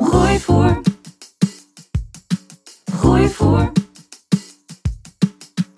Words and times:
Groeivoer. 0.00 0.80
Groeivoer. 2.84 3.72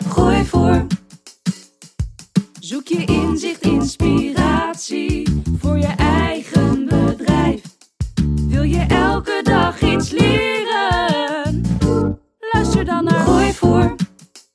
Groeivoer. 0.07 0.85
Zoek 2.59 2.87
je 2.87 3.05
inzicht, 3.05 3.61
inspiratie 3.61 5.41
voor 5.59 5.77
je 5.77 5.93
eigen 5.97 6.85
bedrijf. 6.85 7.61
Wil 8.47 8.63
je 8.63 8.85
elke 8.87 9.39
dag 9.43 9.81
iets 9.81 10.09
leren? 10.09 11.61
Luister 12.53 12.85
dan 12.85 13.03
naar 13.03 13.19
Groeivoer. 13.19 13.95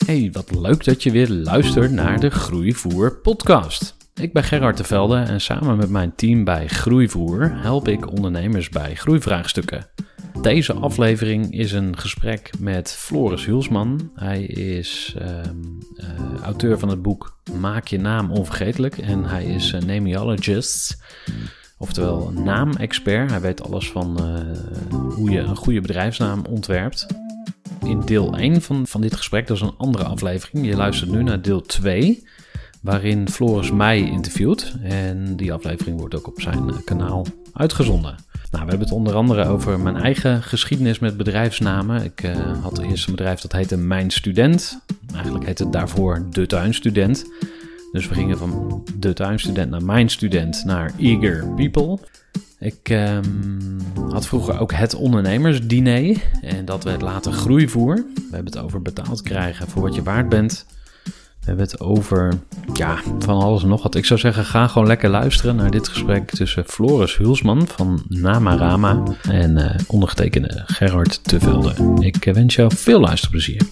Hey, 0.06 0.30
wat 0.32 0.54
leuk 0.54 0.84
dat 0.84 1.02
je 1.02 1.10
weer 1.10 1.28
luistert 1.28 1.90
naar 1.90 2.20
de 2.20 2.30
Groeivoer 2.30 3.16
podcast. 3.16 3.99
Ik 4.20 4.32
ben 4.32 4.44
Gerard 4.44 4.76
de 4.76 4.84
Velde 4.84 5.16
en 5.16 5.40
samen 5.40 5.76
met 5.76 5.90
mijn 5.90 6.14
team 6.14 6.44
bij 6.44 6.68
Groeivoer 6.68 7.50
help 7.54 7.88
ik 7.88 8.12
ondernemers 8.12 8.68
bij 8.68 8.94
groeivraagstukken. 8.94 9.86
Deze 10.42 10.72
aflevering 10.72 11.52
is 11.52 11.72
een 11.72 11.98
gesprek 11.98 12.50
met 12.58 12.92
Floris 12.92 13.44
Hulsman. 13.44 14.10
Hij 14.14 14.42
is 14.42 15.14
ehm, 15.18 15.56
eh, 15.96 16.42
auteur 16.42 16.78
van 16.78 16.88
het 16.88 17.02
boek 17.02 17.38
Maak 17.58 17.86
je 17.86 17.98
naam 17.98 18.30
onvergetelijk 18.30 18.98
en 18.98 19.24
hij 19.24 19.44
is 19.44 19.72
een 19.72 19.86
nemiologist, 19.86 21.02
oftewel 21.78 22.30
naamexpert. 22.30 23.30
Hij 23.30 23.40
weet 23.40 23.62
alles 23.62 23.90
van 23.90 24.18
eh, 24.18 24.96
hoe 25.14 25.30
je 25.30 25.38
een 25.38 25.56
goede 25.56 25.80
bedrijfsnaam 25.80 26.44
ontwerpt. 26.48 27.06
In 27.82 28.00
deel 28.00 28.36
1 28.36 28.62
van, 28.62 28.86
van 28.86 29.00
dit 29.00 29.16
gesprek, 29.16 29.46
dat 29.46 29.56
is 29.56 29.62
een 29.62 29.76
andere 29.76 30.04
aflevering. 30.04 30.66
Je 30.66 30.76
luistert 30.76 31.10
nu 31.10 31.22
naar 31.22 31.42
deel 31.42 31.62
2 31.62 32.22
waarin 32.80 33.28
Floris 33.28 33.72
mij 33.72 34.00
interviewt. 34.00 34.74
En 34.82 35.36
die 35.36 35.52
aflevering 35.52 35.98
wordt 35.98 36.14
ook 36.14 36.26
op 36.26 36.40
zijn 36.40 36.70
eh, 36.70 36.76
kanaal 36.84 37.26
uitgezonden. 37.52 38.16
Nou, 38.50 38.64
we 38.64 38.70
hebben 38.70 38.88
het 38.88 38.96
onder 38.96 39.14
andere 39.14 39.44
over 39.44 39.80
mijn 39.80 39.96
eigen 39.96 40.42
geschiedenis 40.42 40.98
met 40.98 41.16
bedrijfsnamen. 41.16 42.04
Ik 42.04 42.22
uh, 42.22 42.62
had 42.62 42.78
eerst 42.78 43.06
een 43.06 43.14
bedrijf 43.14 43.40
dat 43.40 43.52
heette 43.52 43.76
Mijn 43.76 44.10
Student. 44.10 44.80
Eigenlijk 45.14 45.46
heette 45.46 45.62
het 45.62 45.72
daarvoor 45.72 46.26
De 46.30 46.46
Tuinstudent. 46.46 47.24
Dus 47.92 48.08
we 48.08 48.14
gingen 48.14 48.38
van 48.38 48.82
De 48.96 49.12
Tuinstudent 49.12 49.70
naar 49.70 49.84
Mijn 49.84 50.08
Student 50.08 50.64
naar 50.64 50.92
Eager 50.98 51.46
People. 51.54 51.98
Ik 52.58 52.88
um, 52.90 53.78
had 54.10 54.26
vroeger 54.26 54.58
ook 54.58 54.72
het 54.72 54.94
ondernemersdiner 54.94 56.22
en 56.42 56.64
dat 56.64 56.84
werd 56.84 57.02
later 57.02 57.32
groeivoer. 57.32 57.94
We 57.94 58.34
hebben 58.36 58.52
het 58.52 58.62
over 58.62 58.82
betaald 58.82 59.22
krijgen 59.22 59.68
voor 59.68 59.82
wat 59.82 59.94
je 59.94 60.02
waard 60.02 60.28
bent. 60.28 60.66
We 61.40 61.46
hebben 61.46 61.64
het 61.64 61.80
over 61.80 62.38
ja, 62.72 62.96
van 63.18 63.42
alles 63.42 63.62
en 63.62 63.68
nog 63.68 63.82
wat. 63.82 63.94
Ik 63.94 64.04
zou 64.04 64.20
zeggen, 64.20 64.44
ga 64.44 64.66
gewoon 64.66 64.88
lekker 64.88 65.10
luisteren 65.10 65.56
naar 65.56 65.70
dit 65.70 65.88
gesprek 65.88 66.30
tussen 66.30 66.64
Floris 66.66 67.16
Hulsman 67.16 67.66
van 67.66 68.04
Namarama 68.08 69.02
en 69.22 69.58
uh, 69.58 69.70
ondergetekende 69.86 70.62
Gerard 70.66 71.24
Tevelde. 71.24 71.74
Ik 71.98 72.24
wens 72.32 72.54
jou 72.54 72.76
veel 72.76 73.00
luisterplezier. 73.00 73.62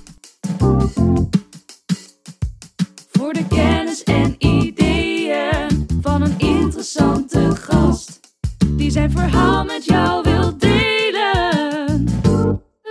Voor 3.11 3.33
de 3.33 3.47
kennis 3.49 4.05
en 4.05 4.35
ideeën 4.39 5.87
van 6.01 6.23
een 6.23 6.39
interessante 6.39 7.57
gast. 7.57 8.21
Die 8.69 8.91
zijn 8.91 9.11
verhaal 9.11 9.65
met 9.65 9.85
jou 9.85 10.23
wil 10.23 10.59
delen. 10.59 12.09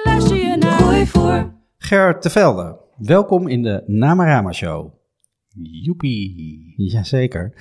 Luister 0.03 0.35
je 0.35 0.55
naar 0.59 0.79
Groeivoer. 0.79 1.51
Gerard 1.77 2.21
Tevelde, 2.21 2.77
welkom 2.97 3.47
in 3.47 3.61
de 3.61 3.83
Namarama 3.85 4.51
Show. 4.51 4.93
Joepie. 5.61 6.73
Jazeker. 6.77 7.53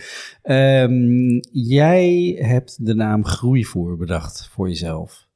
Um, 0.42 1.40
jij 1.52 2.36
hebt 2.38 2.86
de 2.86 2.94
naam 2.94 3.24
Groeivoer 3.24 3.96
bedacht 3.96 4.48
voor 4.48 4.68
jezelf. 4.68 5.28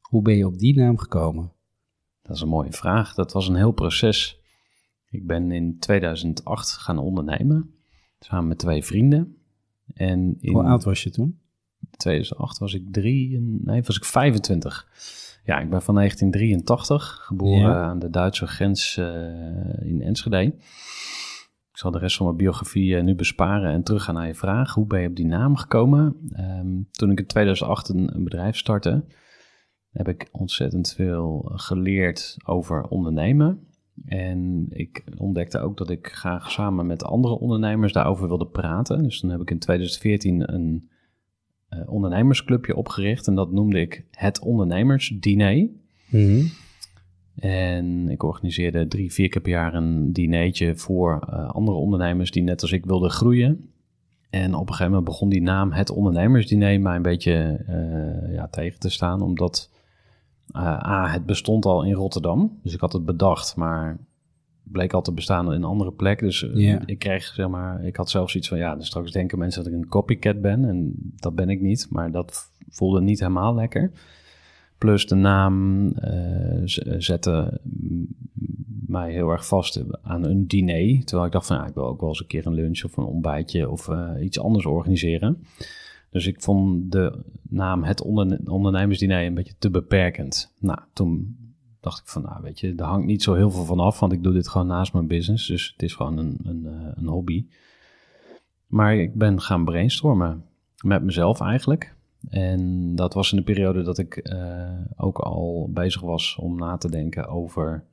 Hoe 0.00 0.22
ben 0.22 0.36
je 0.36 0.46
op 0.46 0.58
die 0.58 0.76
naam 0.76 0.98
gekomen? 0.98 1.52
Dat 2.22 2.36
is 2.36 2.42
een 2.42 2.48
mooie 2.48 2.72
vraag. 2.72 3.14
Dat 3.14 3.32
was 3.32 3.48
een 3.48 3.56
heel 3.56 3.72
proces. 3.72 4.40
Ik 5.10 5.26
ben 5.26 5.50
in 5.50 5.78
2008 5.78 6.72
gaan 6.72 6.98
ondernemen, 6.98 7.74
samen 8.18 8.48
met 8.48 8.58
twee 8.58 8.84
vrienden. 8.84 9.36
En 9.94 10.36
in 10.40 10.52
Hoe 10.52 10.62
oud 10.62 10.84
was 10.84 11.02
je 11.02 11.10
toen? 11.10 11.38
2008 11.96 12.58
was 12.58 12.74
ik 12.74 12.92
drie, 12.92 13.40
nee, 13.40 13.82
was 13.82 13.96
ik 13.96 14.04
25. 14.04 14.88
Ja, 15.46 15.58
ik 15.58 15.70
ben 15.70 15.82
van 15.82 15.94
1983, 15.94 17.24
geboren 17.24 17.58
Ja. 17.58 17.82
aan 17.82 17.98
de 17.98 18.10
Duitse 18.10 18.46
grens 18.46 18.96
eh, 18.96 19.86
in 19.88 20.02
Enschede. 20.02 20.42
Ik 21.70 21.82
zal 21.82 21.90
de 21.90 21.98
rest 21.98 22.16
van 22.16 22.26
mijn 22.26 22.38
biografie 22.38 22.96
eh, 22.96 23.02
nu 23.02 23.14
besparen 23.14 23.72
en 23.72 23.82
teruggaan 23.82 24.14
naar 24.14 24.26
je 24.26 24.34
vraag. 24.34 24.74
Hoe 24.74 24.86
ben 24.86 25.00
je 25.00 25.08
op 25.08 25.16
die 25.16 25.26
naam 25.26 25.56
gekomen? 25.56 26.16
Ehm, 26.30 26.82
toen 26.90 27.10
ik 27.10 27.18
in 27.18 27.26
2008 27.26 27.88
een, 27.88 28.14
een 28.14 28.24
bedrijf 28.24 28.56
startte, 28.56 29.04
heb 29.90 30.08
ik 30.08 30.28
ontzettend 30.32 30.92
veel 30.92 31.52
geleerd 31.54 32.36
over 32.44 32.82
ondernemen. 32.82 33.66
En 34.04 34.66
ik 34.68 35.04
ontdekte 35.16 35.58
ook 35.58 35.76
dat 35.76 35.90
ik 35.90 36.06
graag 36.06 36.50
samen 36.50 36.86
met 36.86 37.04
andere 37.04 37.38
ondernemers 37.38 37.92
daarover 37.92 38.28
wilde 38.28 38.46
praten. 38.46 39.02
Dus 39.02 39.20
toen 39.20 39.30
heb 39.30 39.40
ik 39.40 39.50
in 39.50 39.58
2014 39.58 40.54
een 40.54 40.90
eh, 41.68 41.80
ondernemersclubje 41.86 42.76
opgericht. 42.76 43.26
En 43.26 43.34
dat 43.34 43.52
noemde 43.52 43.80
ik 43.80 44.04
het 44.10 44.40
ondernemersdiner. 44.40 45.68
Mhm. 46.10 46.44
En 47.36 48.10
ik 48.10 48.22
organiseerde 48.22 48.88
drie, 48.88 49.12
vier 49.12 49.28
keer 49.28 49.42
per 49.42 49.50
jaar 49.50 49.74
een 49.74 50.12
dinertje 50.12 50.76
voor 50.76 51.26
eh, 51.30 51.50
andere 51.50 51.76
ondernemers 51.76 52.30
die 52.30 52.42
net 52.42 52.62
als 52.62 52.72
ik 52.72 52.84
wilden 52.84 53.10
groeien. 53.10 53.70
En 54.30 54.54
op 54.54 54.60
een 54.60 54.66
gegeven 54.66 54.86
moment 54.86 55.04
begon 55.04 55.28
die 55.28 55.42
naam 55.42 55.72
het 55.72 55.90
ondernemersdiner 55.90 56.80
mij 56.80 56.96
een 56.96 57.02
beetje 57.02 57.64
eh, 57.66 58.34
ja, 58.34 58.48
tegen 58.48 58.80
te 58.80 58.90
staan. 58.90 59.22
Omdat 59.22 59.70
A, 60.56 61.08
het 61.08 61.26
bestond 61.26 61.64
al 61.64 61.84
in 61.84 61.92
Rotterdam. 61.92 62.58
Dus 62.62 62.74
ik 62.74 62.80
had 62.80 62.92
het 62.92 63.04
bedacht, 63.04 63.56
maar 63.56 63.98
bleek 64.72 64.92
al 64.92 65.02
te 65.02 65.12
bestaan 65.12 65.46
in 65.46 65.52
een 65.52 65.64
andere 65.64 65.92
plek. 65.92 66.18
Dus 66.18 66.42
eh, 66.50 66.54
Ja. 66.56 66.80
ik 66.86 66.98
kreeg, 66.98 67.24
zeg 67.24 67.48
maar, 67.48 67.84
ik 67.84 67.96
had 67.96 68.10
zelfs 68.10 68.34
iets 68.36 68.48
van, 68.48 68.58
ja, 68.58 68.74
dus 68.76 68.86
straks 68.86 69.12
denken 69.12 69.38
mensen 69.38 69.64
dat 69.64 69.72
ik 69.72 69.78
een 69.78 69.88
copycat 69.88 70.40
ben. 70.40 70.64
En 70.64 70.92
dat 71.16 71.34
ben 71.34 71.48
ik 71.48 71.60
niet, 71.60 71.86
maar 71.90 72.10
dat 72.10 72.50
voelde 72.68 73.00
niet 73.00 73.20
helemaal 73.20 73.54
lekker. 73.54 73.90
Plus 74.78 75.06
de 75.06 75.14
naam 75.14 75.88
z- 76.64 76.78
zette 76.98 77.60
mij 78.86 79.12
heel 79.12 79.30
erg 79.30 79.46
vast 79.46 79.82
aan 80.02 80.24
een 80.24 80.46
diner. 80.46 81.04
Terwijl 81.04 81.26
ik 81.26 81.32
dacht 81.32 81.46
van, 81.46 81.56
ja, 81.56 81.66
ik 81.66 81.74
wil 81.74 81.86
ook 81.86 82.00
wel 82.00 82.08
eens 82.08 82.20
een 82.20 82.26
keer 82.26 82.46
een 82.46 82.54
lunch 82.54 82.84
of 82.84 82.96
een 82.96 83.04
ontbijtje 83.04 83.70
of 83.70 83.88
iets 84.20 84.40
anders 84.40 84.66
organiseren. 84.66 85.38
Dus 86.10 86.26
ik 86.26 86.40
vond 86.42 86.92
de 86.92 87.18
naam 87.48 87.84
het 87.84 88.02
onderne- 88.02 88.40
ondernemersdiner 88.44 89.24
een 89.26 89.34
beetje 89.34 89.54
te 89.58 89.70
beperkend. 89.70 90.52
Nou, 90.60 90.78
toen 90.92 91.36
dacht 91.86 92.00
ik 92.00 92.06
van, 92.06 92.22
nou 92.22 92.42
weet 92.42 92.60
je, 92.60 92.74
daar 92.74 92.88
hangt 92.88 93.06
niet 93.06 93.22
zo 93.22 93.34
heel 93.34 93.50
veel 93.50 93.64
van 93.64 93.80
af, 93.80 94.00
want 94.00 94.12
ik 94.12 94.22
doe 94.22 94.32
dit 94.32 94.48
gewoon 94.48 94.66
naast 94.66 94.92
mijn 94.92 95.06
business. 95.06 95.46
Dus 95.46 95.70
het 95.72 95.82
is 95.82 95.94
gewoon 95.94 96.18
een, 96.18 96.38
een, 96.42 96.66
eh, 96.66 96.88
een 96.94 97.06
hobby. 97.06 97.46
Maar 98.66 98.96
ik 98.96 99.14
ben 99.14 99.40
gaan 99.40 99.64
brainstormen 99.64 100.44
met 100.84 101.02
mezelf 101.02 101.40
eigenlijk. 101.40 101.94
En 102.28 102.94
dat 102.94 103.14
was 103.14 103.30
in 103.30 103.36
de 103.36 103.44
periode 103.44 103.82
dat 103.82 103.98
ik 103.98 104.16
eh, 104.16 104.70
ook 104.96 105.18
al 105.18 105.70
bezig 105.72 106.00
was 106.00 106.36
om 106.40 106.56
na 106.56 106.76
te 106.76 106.90
denken 106.90 107.28
over 107.28 107.84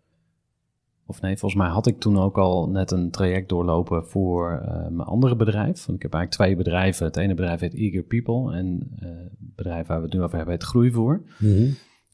of 1.06 1.22
nee, 1.22 1.38
volgens 1.38 1.62
mij 1.62 1.70
had 1.70 1.88
ik 1.88 2.00
toen 2.00 2.18
ook 2.18 2.38
al 2.38 2.70
net 2.70 2.92
een 2.92 3.12
traject 3.12 3.50
doorlopen 3.50 4.06
voor 4.06 4.52
eh, 4.52 4.88
mijn 4.88 5.08
andere 5.08 5.36
bedrijf. 5.36 5.86
Want 5.86 5.98
ik 5.98 6.02
heb 6.02 6.14
eigenlijk 6.14 6.32
twee 6.32 6.56
bedrijven. 6.56 7.06
Het 7.06 7.18
ene 7.18 7.34
bedrijf 7.34 7.60
heet 7.60 7.74
Eager 7.74 8.04
People 8.04 8.56
en 8.56 8.92
het 9.00 9.56
bedrijf 9.56 9.88
waar 9.88 9.98
we 9.98 10.04
het 10.04 10.14
nu 10.14 10.22
over 10.22 10.36
hebben 10.36 10.54
heet 10.54 10.64
Groeivoer. 10.64 11.22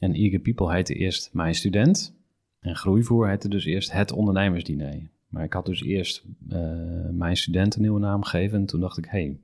En 0.00 0.14
Eager 0.14 0.38
People 0.38 0.72
heette 0.72 0.94
eerst 0.94 1.30
Mijn 1.32 1.54
Student. 1.54 2.14
En 2.60 2.76
Groeivoer 2.76 3.28
heette 3.28 3.48
dus 3.48 3.64
eerst 3.64 3.92
Het 3.92 4.12
Ondernemersdiner. 4.12 5.10
Maar 5.28 5.44
ik 5.44 5.52
had 5.52 5.66
dus 5.66 5.82
eerst 5.82 6.24
eh, 6.48 7.08
Mijn 7.10 7.36
Student 7.36 7.74
een 7.74 7.80
nieuwe 7.80 8.00
naam 8.00 8.22
gegeven. 8.22 8.58
En 8.58 8.66
toen 8.66 8.80
dacht 8.80 8.98
ik, 8.98 9.06
hey, 9.08 9.38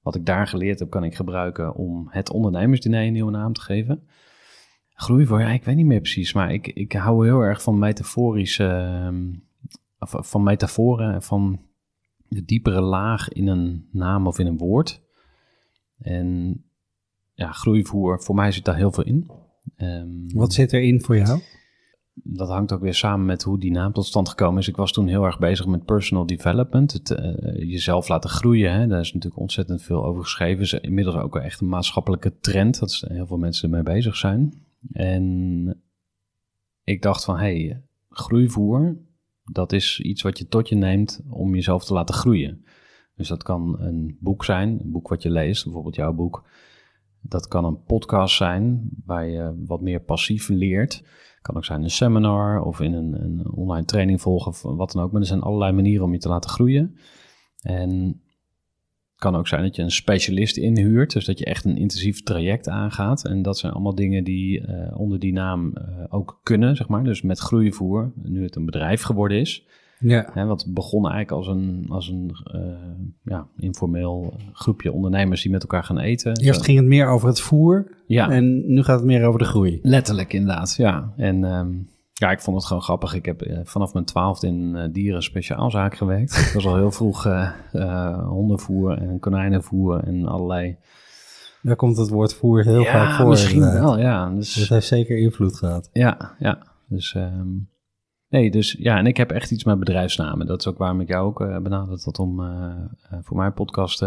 wat 0.00 0.14
ik 0.14 0.26
daar 0.26 0.46
geleerd 0.46 0.78
heb, 0.78 0.90
kan 0.90 1.04
ik 1.04 1.14
gebruiken 1.14 1.74
om 1.74 2.06
Het 2.10 2.30
Ondernemersdiner 2.30 3.02
een 3.02 3.12
nieuwe 3.12 3.30
naam 3.30 3.52
te 3.52 3.60
geven. 3.60 4.06
Groeivoer, 4.94 5.40
ja, 5.40 5.48
ik 5.48 5.64
weet 5.64 5.76
niet 5.76 5.86
meer 5.86 6.00
precies. 6.00 6.32
Maar 6.32 6.52
ik, 6.52 6.66
ik 6.66 6.92
hou 6.92 7.26
heel 7.26 7.40
erg 7.40 7.62
van 7.62 7.78
metaforische, 7.78 9.12
of, 9.98 10.14
van 10.18 10.42
metaforen 10.42 11.14
en 11.14 11.22
van 11.22 11.60
de 12.28 12.44
diepere 12.44 12.80
laag 12.80 13.28
in 13.28 13.46
een 13.46 13.88
naam 13.92 14.26
of 14.26 14.38
in 14.38 14.46
een 14.46 14.58
woord. 14.58 15.02
En 15.98 16.58
ja, 17.32 17.52
groeivoer, 17.52 18.22
voor 18.22 18.34
mij 18.34 18.52
zit 18.52 18.64
daar 18.64 18.76
heel 18.76 18.92
veel 18.92 19.04
in. 19.04 19.30
Ehm, 19.76 20.28
Wat 20.34 20.52
zit 20.52 20.72
erin 20.72 21.00
voor 21.00 21.16
jou? 21.16 21.40
dat 22.14 22.48
hangt 22.48 22.72
ook 22.72 22.80
weer 22.80 22.94
samen 22.94 23.26
met 23.26 23.42
hoe 23.42 23.58
die 23.58 23.70
naam 23.70 23.92
tot 23.92 24.06
stand 24.06 24.28
gekomen 24.28 24.60
is. 24.60 24.68
Ik 24.68 24.76
was 24.76 24.92
toen 24.92 25.08
heel 25.08 25.24
erg 25.24 25.38
bezig 25.38 25.66
met 25.66 25.84
personal 25.84 26.26
development, 26.26 26.92
het 26.92 27.10
eh, 27.10 27.68
jezelf 27.70 28.08
laten 28.08 28.30
groeien. 28.30 28.72
Hè. 28.72 28.86
Daar 28.86 29.00
is 29.00 29.12
natuurlijk 29.12 29.42
ontzettend 29.42 29.82
veel 29.82 30.04
over 30.04 30.22
geschreven. 30.22 30.62
Is 30.62 30.72
inmiddels 30.72 31.16
ook 31.16 31.36
echt 31.36 31.60
een 31.60 31.68
maatschappelijke 31.68 32.38
trend, 32.38 32.78
dat 32.78 33.04
heel 33.08 33.26
veel 33.26 33.36
mensen 33.36 33.68
ermee 33.68 33.94
bezig 33.94 34.16
zijn. 34.16 34.64
En 34.92 35.82
ik 36.84 37.02
dacht 37.02 37.24
van, 37.24 37.36
hé, 37.36 37.66
hey, 37.66 37.82
groeivoer, 38.08 38.96
dat 39.44 39.72
is 39.72 40.00
iets 40.00 40.22
wat 40.22 40.38
je 40.38 40.46
tot 40.46 40.68
je 40.68 40.74
neemt 40.74 41.22
om 41.28 41.54
jezelf 41.54 41.84
te 41.84 41.92
laten 41.92 42.14
groeien. 42.14 42.64
Dus 43.16 43.28
dat 43.28 43.42
kan 43.42 43.80
een 43.80 44.16
boek 44.20 44.44
zijn, 44.44 44.68
een 44.68 44.90
boek 44.90 45.08
wat 45.08 45.22
je 45.22 45.30
leest, 45.30 45.64
bijvoorbeeld 45.64 45.94
jouw 45.94 46.12
boek. 46.12 46.48
Dat 47.22 47.48
kan 47.48 47.64
een 47.64 47.82
podcast 47.82 48.36
zijn 48.36 48.90
waar 49.04 49.26
je 49.26 49.62
wat 49.66 49.80
meer 49.80 50.00
passief 50.00 50.48
leert. 50.48 51.04
Kan 51.42 51.56
ook 51.56 51.64
zijn 51.64 51.82
een 51.82 51.90
seminar 51.90 52.62
of 52.62 52.80
in 52.80 52.92
een, 52.92 53.22
een 53.22 53.52
online 53.52 53.86
training 53.86 54.20
volgen 54.20 54.50
of 54.50 54.62
wat 54.62 54.92
dan 54.92 55.02
ook. 55.02 55.12
Maar 55.12 55.20
er 55.20 55.26
zijn 55.26 55.40
allerlei 55.40 55.72
manieren 55.72 56.04
om 56.04 56.12
je 56.12 56.18
te 56.18 56.28
laten 56.28 56.50
groeien. 56.50 56.96
En 57.60 58.20
kan 59.16 59.36
ook 59.36 59.48
zijn 59.48 59.62
dat 59.62 59.76
je 59.76 59.82
een 59.82 59.90
specialist 59.90 60.56
inhuurt. 60.56 61.12
Dus 61.12 61.24
dat 61.24 61.38
je 61.38 61.44
echt 61.44 61.64
een 61.64 61.76
intensief 61.76 62.22
traject 62.22 62.68
aangaat. 62.68 63.24
En 63.24 63.42
dat 63.42 63.58
zijn 63.58 63.72
allemaal 63.72 63.94
dingen 63.94 64.24
die 64.24 64.60
uh, 64.60 64.98
onder 64.98 65.18
die 65.18 65.32
naam 65.32 65.72
uh, 65.74 66.04
ook 66.08 66.40
kunnen, 66.42 66.76
zeg 66.76 66.88
maar. 66.88 67.04
Dus 67.04 67.22
met 67.22 67.38
groeivoer, 67.38 68.12
nu 68.22 68.42
het 68.42 68.56
een 68.56 68.64
bedrijf 68.64 69.02
geworden 69.02 69.38
is. 69.38 69.66
Ja. 70.02 70.30
Hè, 70.32 70.44
wat 70.44 70.66
begon 70.68 71.08
eigenlijk 71.08 71.30
als 71.30 71.46
een, 71.46 71.86
als 71.88 72.08
een 72.08 72.30
uh, 72.54 72.60
ja, 73.22 73.46
informeel 73.56 74.34
groepje 74.52 74.92
ondernemers 74.92 75.42
die 75.42 75.50
met 75.50 75.62
elkaar 75.62 75.84
gaan 75.84 75.98
eten. 75.98 76.36
Eerst 76.36 76.58
Zo. 76.58 76.64
ging 76.64 76.78
het 76.78 76.86
meer 76.86 77.06
over 77.06 77.28
het 77.28 77.40
voer 77.40 77.86
ja. 78.06 78.30
en 78.30 78.72
nu 78.72 78.82
gaat 78.82 78.96
het 78.96 79.06
meer 79.06 79.26
over 79.26 79.38
de 79.38 79.44
groei. 79.44 79.78
Letterlijk 79.82 80.32
inderdaad, 80.32 80.74
ja. 80.76 81.12
En 81.16 81.44
um, 81.44 81.88
ja, 82.12 82.30
ik 82.30 82.40
vond 82.40 82.56
het 82.56 82.66
gewoon 82.66 82.82
grappig. 82.82 83.14
Ik 83.14 83.24
heb 83.24 83.46
uh, 83.46 83.58
vanaf 83.64 83.92
mijn 83.92 84.04
twaalfde 84.04 84.46
in 84.46 84.74
uh, 84.74 84.84
dieren 84.92 85.22
speciaalzaak 85.22 85.96
gewerkt. 85.96 86.36
ik 86.36 86.50
was 86.54 86.66
al 86.66 86.76
heel 86.76 86.92
vroeg 86.92 87.28
hondenvoer 88.28 88.98
en 88.98 89.18
konijnenvoer 89.18 90.04
en 90.04 90.26
allerlei... 90.26 90.76
Daar 91.62 91.76
komt 91.76 91.96
het 91.96 92.08
woord 92.08 92.34
voer 92.34 92.64
heel 92.64 92.82
ja, 92.82 92.92
vaak 92.92 93.16
voor. 93.16 93.28
misschien 93.28 93.72
wel, 93.72 93.98
ja. 93.98 94.30
Dus, 94.30 94.54
dat 94.54 94.68
heeft 94.68 94.86
zeker 94.86 95.18
invloed 95.18 95.56
gehad. 95.56 95.90
Ja, 95.92 96.34
ja. 96.38 96.58
Dus... 96.88 97.14
Um, 97.14 97.70
Nee, 98.32 98.50
dus 98.50 98.76
ja, 98.78 98.98
en 98.98 99.06
ik 99.06 99.16
heb 99.16 99.30
echt 99.30 99.50
iets 99.50 99.64
met 99.64 99.78
bedrijfsnamen. 99.78 100.46
Dat 100.46 100.60
is 100.60 100.66
ook 100.66 100.78
waarom 100.78 101.00
ik 101.00 101.08
jou 101.08 101.26
ook 101.26 101.40
uh, 101.40 101.58
benaderd 101.58 102.04
had 102.04 102.18
om 102.18 102.40
uh, 102.40 102.46
uh, 103.12 103.18
voor 103.22 103.36
mijn 103.36 103.52
podcast 103.52 103.98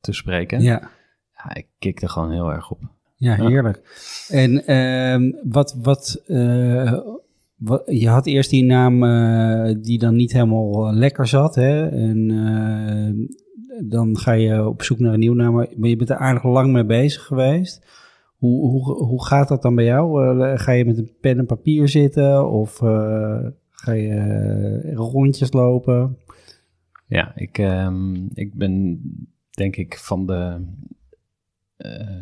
te 0.00 0.12
spreken. 0.12 0.62
Ja. 0.62 0.90
ja. 1.34 1.54
Ik 1.54 1.66
kik 1.78 2.02
er 2.02 2.08
gewoon 2.08 2.32
heel 2.32 2.50
erg 2.52 2.70
op. 2.70 2.78
Ja, 3.16 3.34
heerlijk. 3.34 3.80
Ja. 4.28 4.36
En 4.36 4.66
ehm, 4.66 5.32
wat, 5.52 5.76
wat, 5.82 6.22
wat, 7.56 7.82
je 7.86 8.08
had 8.08 8.26
eerst 8.26 8.50
die 8.50 8.64
naam 8.64 9.00
die 9.82 9.98
dan 9.98 10.16
niet 10.16 10.32
helemaal 10.32 10.94
lekker 10.94 11.26
zat, 11.26 11.54
hè? 11.54 11.88
En 11.88 12.28
dan 13.82 14.18
ga 14.18 14.32
je 14.32 14.66
op 14.66 14.82
zoek 14.82 14.98
naar 14.98 15.12
een 15.12 15.18
nieuwe 15.18 15.36
naam, 15.36 15.54
maar 15.54 15.88
je 15.88 15.96
bent 15.96 16.10
er 16.10 16.16
aardig 16.16 16.44
lang 16.44 16.72
mee 16.72 16.84
bezig 16.84 17.22
geweest. 17.22 17.86
Hoe, 18.40 18.70
hoe, 18.70 19.04
hoe 19.04 19.24
gaat 19.24 19.48
dat 19.48 19.62
dan 19.62 19.74
bij 19.74 19.84
jou? 19.84 20.36
Uh, 20.38 20.58
ga 20.58 20.72
je 20.72 20.84
met 20.84 20.98
een 20.98 21.12
pen 21.20 21.38
en 21.38 21.46
papier 21.46 21.88
zitten 21.88 22.50
of 22.50 22.80
uh, 22.80 23.46
ga 23.70 23.92
je 23.92 24.08
uh, 24.84 24.94
rondjes 24.94 25.52
lopen? 25.52 26.18
Ja, 27.06 27.32
ik, 27.36 27.58
um, 27.58 28.28
ik 28.34 28.54
ben 28.54 29.02
denk 29.50 29.76
ik 29.76 29.98
van 29.98 30.26
de 30.26 30.66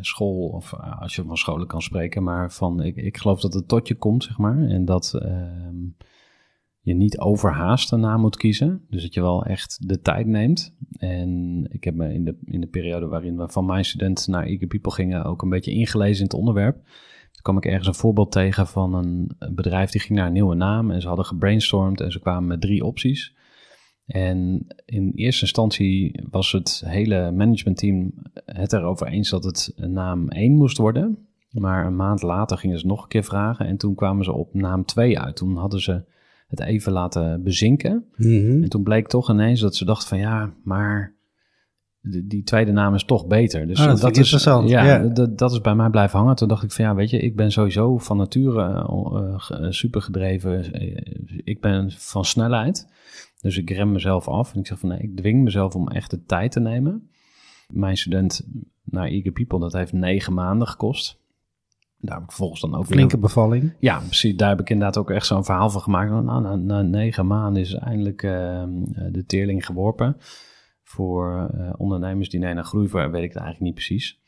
school, 0.01 0.47
of 0.47 0.73
als 0.73 1.15
je 1.15 1.23
van 1.23 1.37
scholen 1.37 1.67
kan 1.67 1.81
spreken, 1.81 2.23
maar 2.23 2.51
van 2.51 2.83
ik, 2.83 2.95
ik 2.95 3.17
geloof 3.17 3.41
dat 3.41 3.53
het 3.53 3.67
tot 3.67 3.87
je 3.87 3.95
komt, 3.95 4.23
zeg 4.23 4.37
maar. 4.37 4.57
En 4.67 4.85
dat 4.85 5.19
um, 5.23 5.95
je 6.81 6.93
niet 6.93 7.19
overhaast 7.19 7.91
een 7.91 7.99
naam 7.99 8.21
moet 8.21 8.37
kiezen. 8.37 8.85
Dus 8.89 9.01
dat 9.01 9.13
je 9.13 9.21
wel 9.21 9.45
echt 9.45 9.87
de 9.87 9.99
tijd 9.99 10.27
neemt. 10.27 10.75
En 10.97 11.65
ik 11.69 11.83
heb 11.83 11.95
me 11.95 12.13
in 12.13 12.25
de, 12.25 12.37
in 12.45 12.61
de 12.61 12.67
periode 12.67 13.07
waarin 13.07 13.37
we 13.37 13.49
van 13.49 13.65
mijn 13.65 13.85
student 13.85 14.27
naar 14.27 14.45
Eager 14.45 14.67
People 14.67 14.91
gingen 14.91 15.23
ook 15.23 15.41
een 15.41 15.49
beetje 15.49 15.71
ingelezen 15.71 16.17
in 16.17 16.23
het 16.23 16.33
onderwerp. 16.33 16.75
Toen 17.31 17.41
kwam 17.41 17.57
ik 17.57 17.65
ergens 17.65 17.87
een 17.87 17.93
voorbeeld 17.93 18.31
tegen 18.31 18.67
van 18.67 18.93
een, 18.93 19.31
bedrijf 19.55 19.89
die 19.89 20.01
ging 20.01 20.17
naar 20.17 20.27
een 20.27 20.33
nieuwe 20.33 20.55
naam. 20.55 20.91
En 20.91 21.01
ze 21.01 21.07
hadden 21.07 21.25
gebrainstormd 21.25 22.01
en 22.01 22.11
ze 22.11 22.19
kwamen 22.19 22.47
met 22.47 22.61
drie 22.61 22.85
opties. 22.85 23.37
En 24.05 24.67
in 24.85 25.11
eerste 25.15 25.41
instantie 25.41 26.23
was 26.29 26.51
het 26.51 26.83
hele 26.85 27.31
managementteam 27.31 28.13
het 28.45 28.73
erover 28.73 29.07
eens 29.07 29.29
dat 29.29 29.43
het 29.43 29.73
naam 29.75 30.27
1 30.27 30.53
moest 30.53 30.77
worden. 30.77 31.27
Maar 31.49 31.85
een 31.85 31.95
maand 31.95 32.21
later 32.21 32.57
gingen 32.57 32.79
ze 32.79 32.85
nog 32.85 33.01
een 33.01 33.07
keer 33.07 33.23
vragen 33.23 33.65
en 33.65 33.77
toen 33.77 33.95
kwamen 33.95 34.23
ze 34.23 34.33
op 34.33 34.53
naam 34.53 34.85
2 34.85 35.19
uit. 35.19 35.35
Toen 35.35 35.55
hadden 35.55 35.81
ze 35.81 36.03
het 36.49 36.59
even 36.59 36.91
laten 36.91 37.43
bezinken. 37.43 38.05
Mm-hmm. 38.15 38.63
En 38.63 38.69
toen 38.69 38.83
bleek 38.83 39.07
toch 39.07 39.29
ineens 39.29 39.61
dat 39.61 39.75
ze 39.75 39.85
dachten 39.85 40.07
van 40.07 40.17
ja, 40.17 40.53
maar 40.63 41.15
die, 42.01 42.27
die 42.27 42.43
tweede 42.43 42.71
naam 42.71 42.93
is 42.95 43.03
toch 43.03 43.27
beter. 43.27 43.67
Dus 43.67 43.79
ah, 43.79 43.87
dat, 43.87 44.01
dat 44.01 44.11
is 44.11 44.17
interessant. 44.17 44.69
Ja, 44.69 44.83
ja. 44.83 44.99
Dat, 44.99 45.37
dat 45.37 45.51
is 45.51 45.61
bij 45.61 45.75
mij 45.75 45.89
blijven 45.89 46.19
hangen. 46.19 46.35
Toen 46.35 46.47
dacht 46.47 46.63
ik 46.63 46.71
van 46.71 46.85
ja, 46.85 46.95
weet 46.95 47.09
je, 47.09 47.19
ik 47.19 47.35
ben 47.35 47.51
sowieso 47.51 47.97
van 47.97 48.17
nature 48.17 48.87
uh, 49.51 49.69
super 49.69 50.01
gedreven. 50.01 50.73
Ik 51.43 51.61
ben 51.61 51.91
van 51.91 52.25
snelheid. 52.25 52.87
Dus 53.41 53.57
ik 53.57 53.69
rem 53.69 53.91
mezelf 53.91 54.27
af. 54.27 54.53
En 54.53 54.59
ik 54.59 54.67
zeg 54.67 54.79
van 54.79 54.89
nee, 54.89 54.99
ik 54.99 55.17
dwing 55.17 55.43
mezelf 55.43 55.75
om 55.75 55.87
echt 55.87 56.11
de 56.11 56.23
tijd 56.23 56.51
te 56.51 56.59
nemen. 56.59 57.09
Mijn 57.67 57.97
student 57.97 58.47
naar 58.83 59.07
Eager 59.07 59.31
People, 59.31 59.59
dat 59.59 59.73
heeft 59.73 59.93
negen 59.93 60.33
maanden 60.33 60.67
gekost. 60.67 61.18
Daar 62.01 62.15
heb 62.15 62.23
ik 62.23 62.29
vervolgens 62.31 62.61
dan 62.61 62.75
ook 62.75 62.85
Flinke 62.85 63.11
weer... 63.11 63.21
bevalling. 63.21 63.73
Ja, 63.79 63.99
precies. 63.99 64.35
Daar 64.35 64.49
heb 64.49 64.59
ik 64.59 64.69
inderdaad 64.69 64.97
ook 64.97 65.09
echt 65.09 65.25
zo'n 65.25 65.45
verhaal 65.45 65.69
van 65.69 65.81
gemaakt. 65.81 66.09
Nou, 66.11 66.41
na, 66.41 66.55
na 66.55 66.81
negen 66.81 67.27
maanden 67.27 67.61
is 67.61 67.73
eindelijk 67.73 68.23
uh, 68.23 68.63
de 69.11 69.23
teerling 69.25 69.65
geworpen. 69.65 70.17
Voor 70.83 71.49
uh, 71.55 71.69
ondernemersdiner 71.77 72.55
naar 72.55 72.63
groeivoer 72.63 73.11
weet 73.11 73.23
ik 73.23 73.33
het 73.33 73.41
eigenlijk 73.41 73.59
niet 73.59 73.73
precies. 73.73 74.19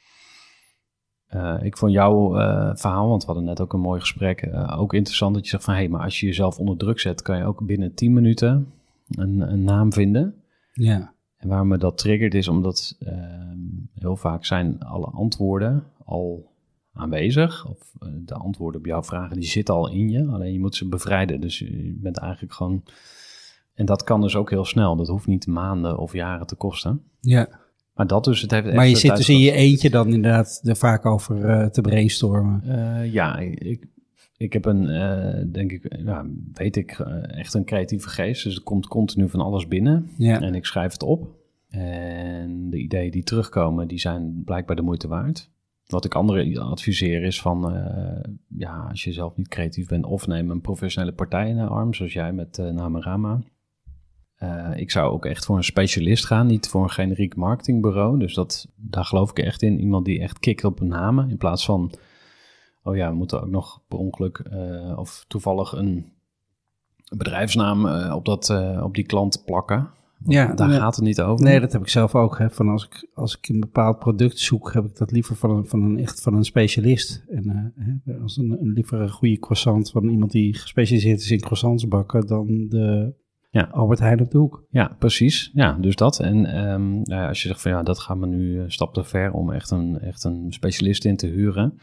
Uh, 1.35 1.59
ik 1.63 1.77
vond 1.77 1.91
jouw 1.91 2.31
verhaal, 2.75 3.07
want 3.07 3.21
we 3.21 3.27
hadden 3.27 3.45
net 3.45 3.61
ook 3.61 3.73
een 3.73 3.79
mooi 3.79 3.99
gesprek, 3.99 4.49
ook 4.75 4.93
interessant 4.93 5.33
dat 5.33 5.43
je 5.43 5.49
zegt 5.49 5.63
van... 5.63 5.73
hé, 5.73 5.79
hey, 5.79 5.89
maar 5.89 6.01
als 6.03 6.19
je 6.19 6.25
jezelf 6.25 6.57
onder 6.57 6.77
druk 6.77 6.99
zet, 6.99 7.21
kan 7.21 7.37
je 7.37 7.43
ook 7.43 7.65
binnen 7.65 7.93
10 7.93 8.13
minuten 8.13 8.71
een, 9.09 9.39
een 9.39 9.63
naam 9.63 9.93
vinden. 9.93 10.35
Ja. 10.73 11.13
En 11.37 11.47
waarom 11.47 11.67
me 11.67 11.77
dat 11.77 11.97
triggert 11.97 12.33
is 12.33 12.47
omdat 12.47 12.95
ehm, 12.99 13.57
heel 13.93 14.15
vaak 14.15 14.45
zijn 14.45 14.79
alle 14.79 15.05
antwoorden 15.05 15.83
al 16.05 16.50
aanwezig. 16.93 17.67
Of 17.67 17.93
uh, 17.99 18.09
de 18.25 18.33
antwoorden 18.33 18.79
op 18.79 18.85
jouw 18.85 19.03
vragen, 19.03 19.39
die 19.39 19.49
zitten 19.49 19.73
al 19.73 19.89
in 19.89 20.09
je. 20.09 20.25
Alleen 20.25 20.53
je 20.53 20.59
moet 20.59 20.75
ze 20.75 20.87
bevrijden. 20.87 21.41
Dus 21.41 21.59
je 21.59 21.97
bent 22.01 22.17
eigenlijk 22.17 22.53
gewoon... 22.53 22.83
En 23.73 23.85
dat 23.85 24.03
kan 24.03 24.21
dus 24.21 24.35
ook 24.35 24.49
heel 24.49 24.65
snel. 24.65 24.95
Dat 24.95 25.07
hoeft 25.07 25.27
niet 25.27 25.47
maanden 25.47 25.97
of 25.97 26.13
jaren 26.13 26.47
te 26.47 26.55
kosten. 26.55 27.01
Ja. 27.19 27.49
Maar 27.93 28.07
dat 28.07 28.23
dus, 28.23 28.41
het 28.41 28.51
heeft 28.51 28.73
Maar 28.73 28.87
je 28.87 28.95
zit 28.95 29.15
dus 29.15 29.29
in 29.29 29.39
je 29.39 29.51
eentje 29.51 29.89
dan 29.89 30.13
inderdaad 30.13 30.61
er 30.63 30.75
vaak 30.75 31.05
over 31.05 31.37
uh, 31.37 31.65
te 31.65 31.81
brainstormen. 31.81 32.61
Uh, 32.65 33.13
ja, 33.13 33.37
ik, 33.37 33.87
ik 34.37 34.53
heb 34.53 34.65
een, 34.65 34.83
uh, 34.83 35.51
denk 35.51 35.71
ik, 35.71 35.95
ja, 36.05 36.25
weet 36.53 36.75
ik, 36.75 36.99
echt 37.27 37.53
een 37.53 37.65
creatieve 37.65 38.09
geest. 38.09 38.43
Dus 38.43 38.55
er 38.55 38.63
komt 38.63 38.87
continu 38.87 39.29
van 39.29 39.41
alles 39.41 39.67
binnen. 39.67 40.09
Ja. 40.17 40.41
En 40.41 40.55
ik 40.55 40.65
schrijf 40.65 40.91
het 40.91 41.03
op. 41.03 41.27
En 41.69 42.69
de 42.69 42.77
ideeën 42.77 43.11
die 43.11 43.23
terugkomen, 43.23 43.87
die 43.87 43.99
zijn 43.99 44.41
blijkbaar 44.45 44.75
de 44.75 44.81
moeite 44.81 45.07
waard. 45.07 45.49
Wat 45.91 46.05
ik 46.05 46.15
anderen 46.15 46.57
adviseer 46.57 47.23
is 47.23 47.41
van, 47.41 47.75
uh, 47.75 48.33
ja, 48.57 48.87
als 48.89 49.03
je 49.03 49.11
zelf 49.11 49.35
niet 49.35 49.47
creatief 49.47 49.87
bent, 49.87 50.05
of 50.05 50.27
neem 50.27 50.51
een 50.51 50.61
professionele 50.61 51.13
partij 51.13 51.49
in 51.49 51.57
de 51.57 51.63
arm, 51.63 51.93
zoals 51.93 52.13
jij 52.13 52.33
met 52.33 52.57
uh, 52.57 52.69
Namarama. 52.69 53.41
Uh, 54.39 54.71
ik 54.75 54.91
zou 54.91 55.11
ook 55.11 55.25
echt 55.25 55.45
voor 55.45 55.57
een 55.57 55.63
specialist 55.63 56.25
gaan, 56.25 56.47
niet 56.47 56.67
voor 56.67 56.83
een 56.83 56.89
generiek 56.89 57.35
marketingbureau. 57.35 58.19
Dus 58.19 58.33
dat, 58.33 58.67
daar 58.75 59.05
geloof 59.05 59.29
ik 59.29 59.39
echt 59.39 59.61
in. 59.61 59.79
Iemand 59.79 60.05
die 60.05 60.19
echt 60.19 60.39
kikt 60.39 60.63
op 60.63 60.79
namen, 60.79 61.29
in 61.29 61.37
plaats 61.37 61.65
van, 61.65 61.91
oh 62.83 62.95
ja, 62.95 63.09
we 63.09 63.15
moeten 63.15 63.41
ook 63.41 63.49
nog 63.49 63.81
per 63.87 63.97
ongeluk 63.97 64.43
of 64.95 65.25
toevallig 65.27 65.71
een 65.71 66.11
bedrijfsnaam 67.17 67.85
eh, 67.85 68.15
op, 68.15 68.25
dat, 68.25 68.49
eh, 68.49 68.83
op 68.83 68.95
die 68.95 69.05
klant 69.05 69.43
plakken. 69.45 69.89
Ja, 70.25 70.53
Daar 70.53 70.69
gaat 70.69 70.95
het 70.95 71.05
niet 71.05 71.21
over. 71.21 71.45
Nee, 71.45 71.59
dat 71.59 71.71
heb 71.71 71.81
ik 71.81 71.89
zelf 71.89 72.15
ook. 72.15 72.37
Hè. 72.37 72.49
Van 72.49 72.69
als, 72.69 72.85
ik, 72.85 73.09
als 73.13 73.37
ik 73.37 73.49
een 73.49 73.59
bepaald 73.59 73.99
product 73.99 74.39
zoek, 74.39 74.73
heb 74.73 74.85
ik 74.85 74.95
dat 74.95 75.11
liever 75.11 75.35
van 75.35 75.49
een, 75.49 75.65
van 75.65 75.83
een, 75.83 75.99
echt 75.99 76.21
van 76.21 76.33
een 76.33 76.45
specialist. 76.45 77.23
En 77.29 77.49
eh, 77.49 77.95
hè, 78.05 78.17
als 78.21 78.37
een, 78.37 78.57
een 78.61 78.73
liever 78.73 78.99
een 78.99 79.09
goede 79.09 79.39
croissant 79.39 79.91
van 79.91 80.09
iemand 80.09 80.31
die 80.31 80.53
gespecialiseerd 80.53 81.19
is 81.19 81.31
in 81.31 81.39
croissants 81.39 81.87
bakken 81.87 82.27
dan 82.27 82.65
de 82.69 83.13
Ja. 83.49 83.69
Albert 83.71 83.99
Heijn 83.99 84.21
op 84.21 84.31
de 84.31 84.37
hoek. 84.37 84.65
Ja, 84.69 84.95
precies. 84.99 85.51
Ja, 85.53 85.73
dus 85.73 85.95
dat. 85.95 86.19
En 86.19 86.41
nou 86.41 87.03
ja, 87.03 87.27
als 87.27 87.41
je 87.41 87.47
zegt 87.47 87.61
van 87.61 87.71
ja, 87.71 87.83
dat 87.83 87.99
gaat 87.99 88.17
me 88.17 88.27
nu 88.27 88.59
een 88.59 88.71
stap 88.71 88.93
te 88.93 89.03
ver 89.03 89.31
om 89.31 89.51
echt 89.51 89.71
een, 89.71 89.99
echt 89.99 90.23
een 90.23 90.45
specialist 90.49 91.05
in 91.05 91.15
te 91.15 91.27
huren. 91.27 91.79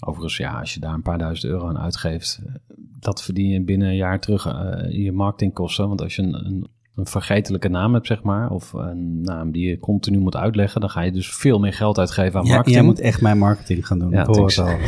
Overigens, 0.00 0.36
ja, 0.36 0.60
als 0.60 0.74
je 0.74 0.80
daar 0.80 0.94
een 0.94 1.02
paar 1.02 1.18
duizend 1.18 1.52
euro 1.52 1.68
aan 1.68 1.78
uitgeeft, 1.78 2.40
eh, 2.46 2.54
dat 2.98 3.22
verdien 3.22 3.48
je 3.48 3.64
binnen 3.64 3.88
een 3.88 3.96
jaar 3.96 4.20
terug 4.20 4.46
eh, 4.46 4.92
in 4.94 5.02
je 5.02 5.12
marketingkosten. 5.12 5.88
Want 5.88 6.02
als 6.02 6.16
je 6.16 6.22
een, 6.22 6.46
een, 6.46 6.66
een 6.96 7.06
vergetelijke 7.06 7.68
naam 7.68 7.94
hebt, 7.94 8.06
zeg 8.06 8.22
maar, 8.22 8.50
of 8.50 8.72
een 8.72 9.20
naam 9.20 9.52
die 9.52 9.68
je 9.68 9.78
continu 9.78 10.18
moet 10.18 10.36
uitleggen, 10.36 10.80
dan 10.80 10.90
ga 10.90 11.00
je 11.00 11.12
dus 11.12 11.34
veel 11.34 11.58
meer 11.58 11.72
geld 11.72 11.98
uitgeven 11.98 12.38
aan 12.38 12.44
Ja, 12.46 12.50
marketing. 12.52 12.76
jij 12.76 12.84
moet 12.84 13.00
echt 13.00 13.20
mijn 13.20 13.38
marketing 13.38 13.86
gaan 13.86 13.98
doen. 13.98 14.10
Ja, 14.10 14.20
ik 14.20 14.26
hoor 14.26 14.44
het 14.46 14.54
thanks. 14.54 14.80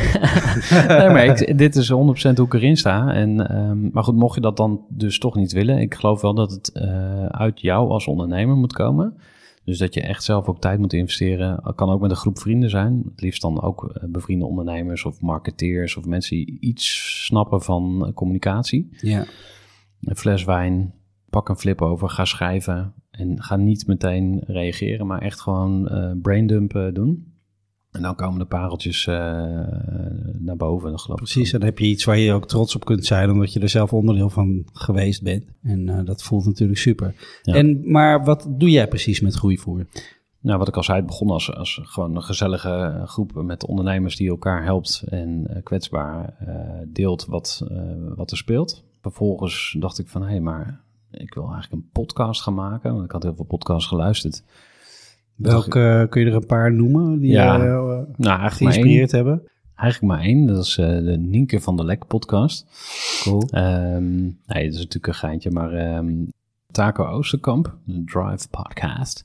al. 0.80 0.88
nee, 0.98 1.08
maar 1.08 1.24
ik, 1.24 1.58
dit 1.58 1.76
is 1.76 1.92
100% 1.92 1.94
hoe 1.94 2.46
ik 2.46 2.54
erin 2.54 2.76
sta. 2.76 3.12
En, 3.12 3.48
ehm, 3.48 3.90
maar 3.92 4.04
goed, 4.04 4.16
mocht 4.16 4.34
je 4.34 4.40
dat 4.40 4.56
dan 4.56 4.84
dus 4.88 5.18
toch 5.18 5.34
niet 5.34 5.52
willen, 5.52 5.78
ik 5.78 5.94
geloof 5.94 6.20
wel 6.20 6.34
dat 6.34 6.50
het 6.50 6.72
eh, 6.72 7.26
uit 7.26 7.60
jou 7.60 7.90
als 7.90 8.06
ondernemer 8.06 8.56
moet 8.56 8.72
komen. 8.72 9.16
Dus 9.64 9.78
dat 9.78 9.94
je 9.94 10.00
echt 10.00 10.24
zelf 10.24 10.46
ook 10.46 10.60
tijd 10.60 10.78
moet 10.78 10.92
investeren. 10.92 11.60
Het 11.62 11.74
kan 11.74 11.90
ook 11.90 12.00
met 12.00 12.10
een 12.10 12.16
groep 12.16 12.38
vrienden 12.38 12.70
zijn. 12.70 13.02
Het 13.10 13.20
liefst 13.20 13.42
dan 13.42 13.62
ook 13.62 13.84
eh, 13.84 14.08
bevriende 14.08 14.46
ondernemers 14.46 15.04
of 15.04 15.20
marketeers 15.20 15.96
of 15.96 16.04
mensen 16.04 16.36
die 16.36 16.56
iets 16.60 17.24
snappen 17.24 17.62
van 17.62 18.06
eh, 18.06 18.12
communicatie. 18.12 18.88
Ja. 19.00 19.24
Een 20.00 20.16
fles 20.16 20.44
wijn, 20.44 20.92
pak 21.38 21.48
een 21.48 21.58
flip 21.58 21.82
over, 21.82 22.08
ga 22.08 22.24
schrijven. 22.24 22.94
En 23.10 23.42
ga 23.42 23.56
niet 23.56 23.86
meteen 23.86 24.42
reageren, 24.46 25.06
maar 25.06 25.22
echt 25.22 25.40
gewoon 25.40 25.88
eh 25.88 26.10
braindumpen 26.22 26.94
doen. 26.94 27.36
En 27.90 28.02
dan 28.02 28.14
komen 28.14 28.38
de 28.38 28.44
pareltjes 28.44 29.06
eh, 29.06 29.14
naar 30.38 30.56
boven, 30.56 30.98
geloof 30.98 31.18
ik. 31.18 31.24
Precies, 31.24 31.52
en 31.52 31.58
dan 31.58 31.68
heb 31.68 31.78
je 31.78 31.86
iets 31.86 32.04
waar 32.04 32.18
je 32.18 32.32
ook 32.32 32.48
trots 32.48 32.74
op 32.74 32.84
kunt 32.84 33.04
zijn, 33.04 33.30
omdat 33.30 33.52
je 33.52 33.60
er 33.60 33.68
zelf 33.68 33.92
onderdeel 33.92 34.30
van 34.30 34.68
geweest 34.72 35.22
bent. 35.22 35.44
En 35.62 35.88
eh, 35.88 36.04
dat 36.04 36.22
voelt 36.22 36.44
natuurlijk 36.44 36.78
super. 36.78 37.14
Ja. 37.42 37.54
En, 37.54 37.90
maar 37.90 38.24
wat 38.24 38.46
doe 38.48 38.70
jij 38.70 38.88
precies 38.88 39.20
met 39.20 39.34
groeivoer? 39.34 39.86
Nou, 40.40 40.58
wat 40.58 40.68
ik 40.68 40.76
al 40.76 40.82
zei, 40.82 40.98
het 40.98 41.06
begon 41.06 41.30
als, 41.30 41.54
als 41.54 41.80
gewoon 41.82 42.16
een 42.16 42.22
gezellige 42.22 43.02
groep 43.04 43.32
met 43.34 43.66
ondernemers 43.66 44.16
die 44.16 44.28
elkaar 44.28 44.64
helpt 44.64 45.04
en 45.08 45.46
eh, 45.46 45.62
kwetsbaar 45.62 46.36
eh, 46.38 46.86
deelt 46.86 47.26
wat, 47.26 47.66
eh, 47.70 47.78
wat 48.16 48.30
er 48.30 48.36
speelt. 48.36 48.84
Vervolgens 49.00 49.76
dacht 49.78 49.98
ik 49.98 50.08
van, 50.08 50.22
hé, 50.22 50.40
maar 50.40 50.80
ik 51.10 51.34
wil 51.34 51.42
eigenlijk 51.52 51.72
een 51.72 51.88
podcast 51.92 52.42
gaan 52.42 52.54
maken. 52.54 52.92
Want 52.92 53.04
ik 53.04 53.10
had 53.12 53.22
heel 53.22 53.34
veel 53.34 53.44
podcasts 53.44 53.88
geluisterd. 53.88 54.42
Welke 55.34 56.06
kun 56.10 56.20
je 56.20 56.26
er 56.26 56.34
een 56.34 56.46
paar 56.46 56.72
noemen 56.72 57.18
die 57.18 57.30
Ja. 57.30 57.56
je 57.56 57.62
eh, 57.62 57.68
Nou, 57.68 57.98
eigenlijk 57.98 58.16
maar 58.18 58.38
één. 58.40 58.50
geïnspireerd 58.52 59.10
hebben? 59.12 59.42
Eigenlijk 59.74 60.12
maar 60.12 60.22
één. 60.24 60.46
Dat 60.46 60.64
is 60.64 60.78
eh, 60.78 60.86
de 60.86 61.16
Nienke 61.18 61.60
van 61.60 61.76
der 61.76 61.84
Lek 61.86 62.06
podcast. 62.06 62.66
Cool. 63.22 63.42
Ehm, 63.50 64.20
nee, 64.22 64.34
dat 64.46 64.72
is 64.72 64.76
natuurlijk 64.76 65.06
een 65.06 65.14
geintje, 65.14 65.50
maar 65.50 65.72
ehm, 65.72 66.14
Taco 66.72 67.06
Oosterkamp, 67.06 67.76
de 67.84 68.04
Drive 68.04 68.48
podcast. 68.48 69.24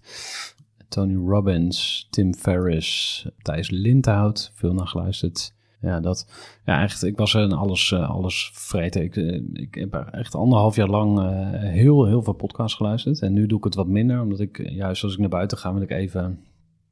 Tony 0.88 1.16
Robbins, 1.30 2.08
Tim 2.10 2.34
Ferriss, 2.36 3.25
Thijs 3.42 3.70
Lindhout, 3.70 4.52
veel 4.56 4.74
naar 4.74 4.88
geluisterd. 4.88 5.54
Ja, 5.84 6.00
dat. 6.00 6.28
Ja, 6.66 6.82
echt, 6.82 7.04
ik 7.04 7.18
was 7.18 7.34
een 7.34 7.52
alles, 7.52 7.92
eh, 7.92 8.10
alles 8.10 8.52
vreten. 8.54 9.04
Ik, 9.04 9.16
eh, 9.16 9.42
ik 9.54 9.75
heb 9.75 9.94
echt 10.12 10.36
anderhalf 10.36 10.75
jaar 10.75 10.88
lang 10.88 11.20
eh, 11.20 11.50
heel, 11.60 12.06
heel 12.06 12.24
veel 12.24 12.34
podcasts 12.34 12.78
geluisterd. 12.78 13.22
En 13.22 13.34
nu 13.34 13.46
doe 13.46 13.58
ik 13.58 13.63
het 13.63 13.75
wat 13.75 13.88
minder, 13.88 14.22
omdat 14.22 14.40
ik, 14.40 14.70
juist 14.70 15.04
als 15.04 15.13
ik 15.13 15.20
naar 15.20 15.30
buiten 15.30 15.58
ga, 15.58 15.74
wil 15.74 15.82
ik 15.82 15.90
even 15.90 16.40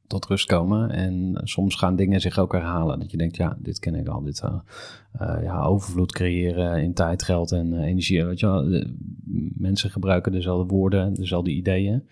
tot 0.06 0.26
rust 0.26 0.46
komen. 0.46 0.90
En 0.90 1.40
soms 1.44 1.74
gaan 1.74 1.96
dingen 1.96 2.20
zich 2.20 2.38
ook 2.38 2.52
herhalen. 2.52 2.98
Dat 2.98 3.10
je 3.10 3.16
denkt, 3.16 3.36
ja, 3.36 3.56
dit 3.58 3.78
ken 3.78 3.94
ik 3.94 4.08
al. 4.08 4.22
Dit, 4.22 4.42
ja, 5.18 5.62
overvloed 5.62 6.12
creëren 6.12 6.82
in 6.82 6.94
tijd, 6.94 7.22
geld 7.22 7.52
en 7.52 7.78
energie. 7.78 8.24
Weet 8.24 8.40
je 8.40 8.46
wel, 8.46 8.84
mensen 9.54 9.90
gebruiken 9.90 10.32
dezelfde 10.32 10.74
woorden, 10.74 11.14
dezelfde 11.14 11.50
ideeën. 11.50 12.02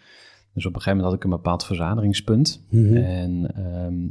Dus 0.55 0.67
op 0.67 0.75
een 0.75 0.81
gegeven 0.81 1.03
moment 1.03 1.21
had 1.21 1.25
ik 1.25 1.25
een 1.25 1.43
bepaald 1.43 1.65
verzadigingspunt. 1.65 2.65
Mhm. 2.69 2.97
En 2.97 3.43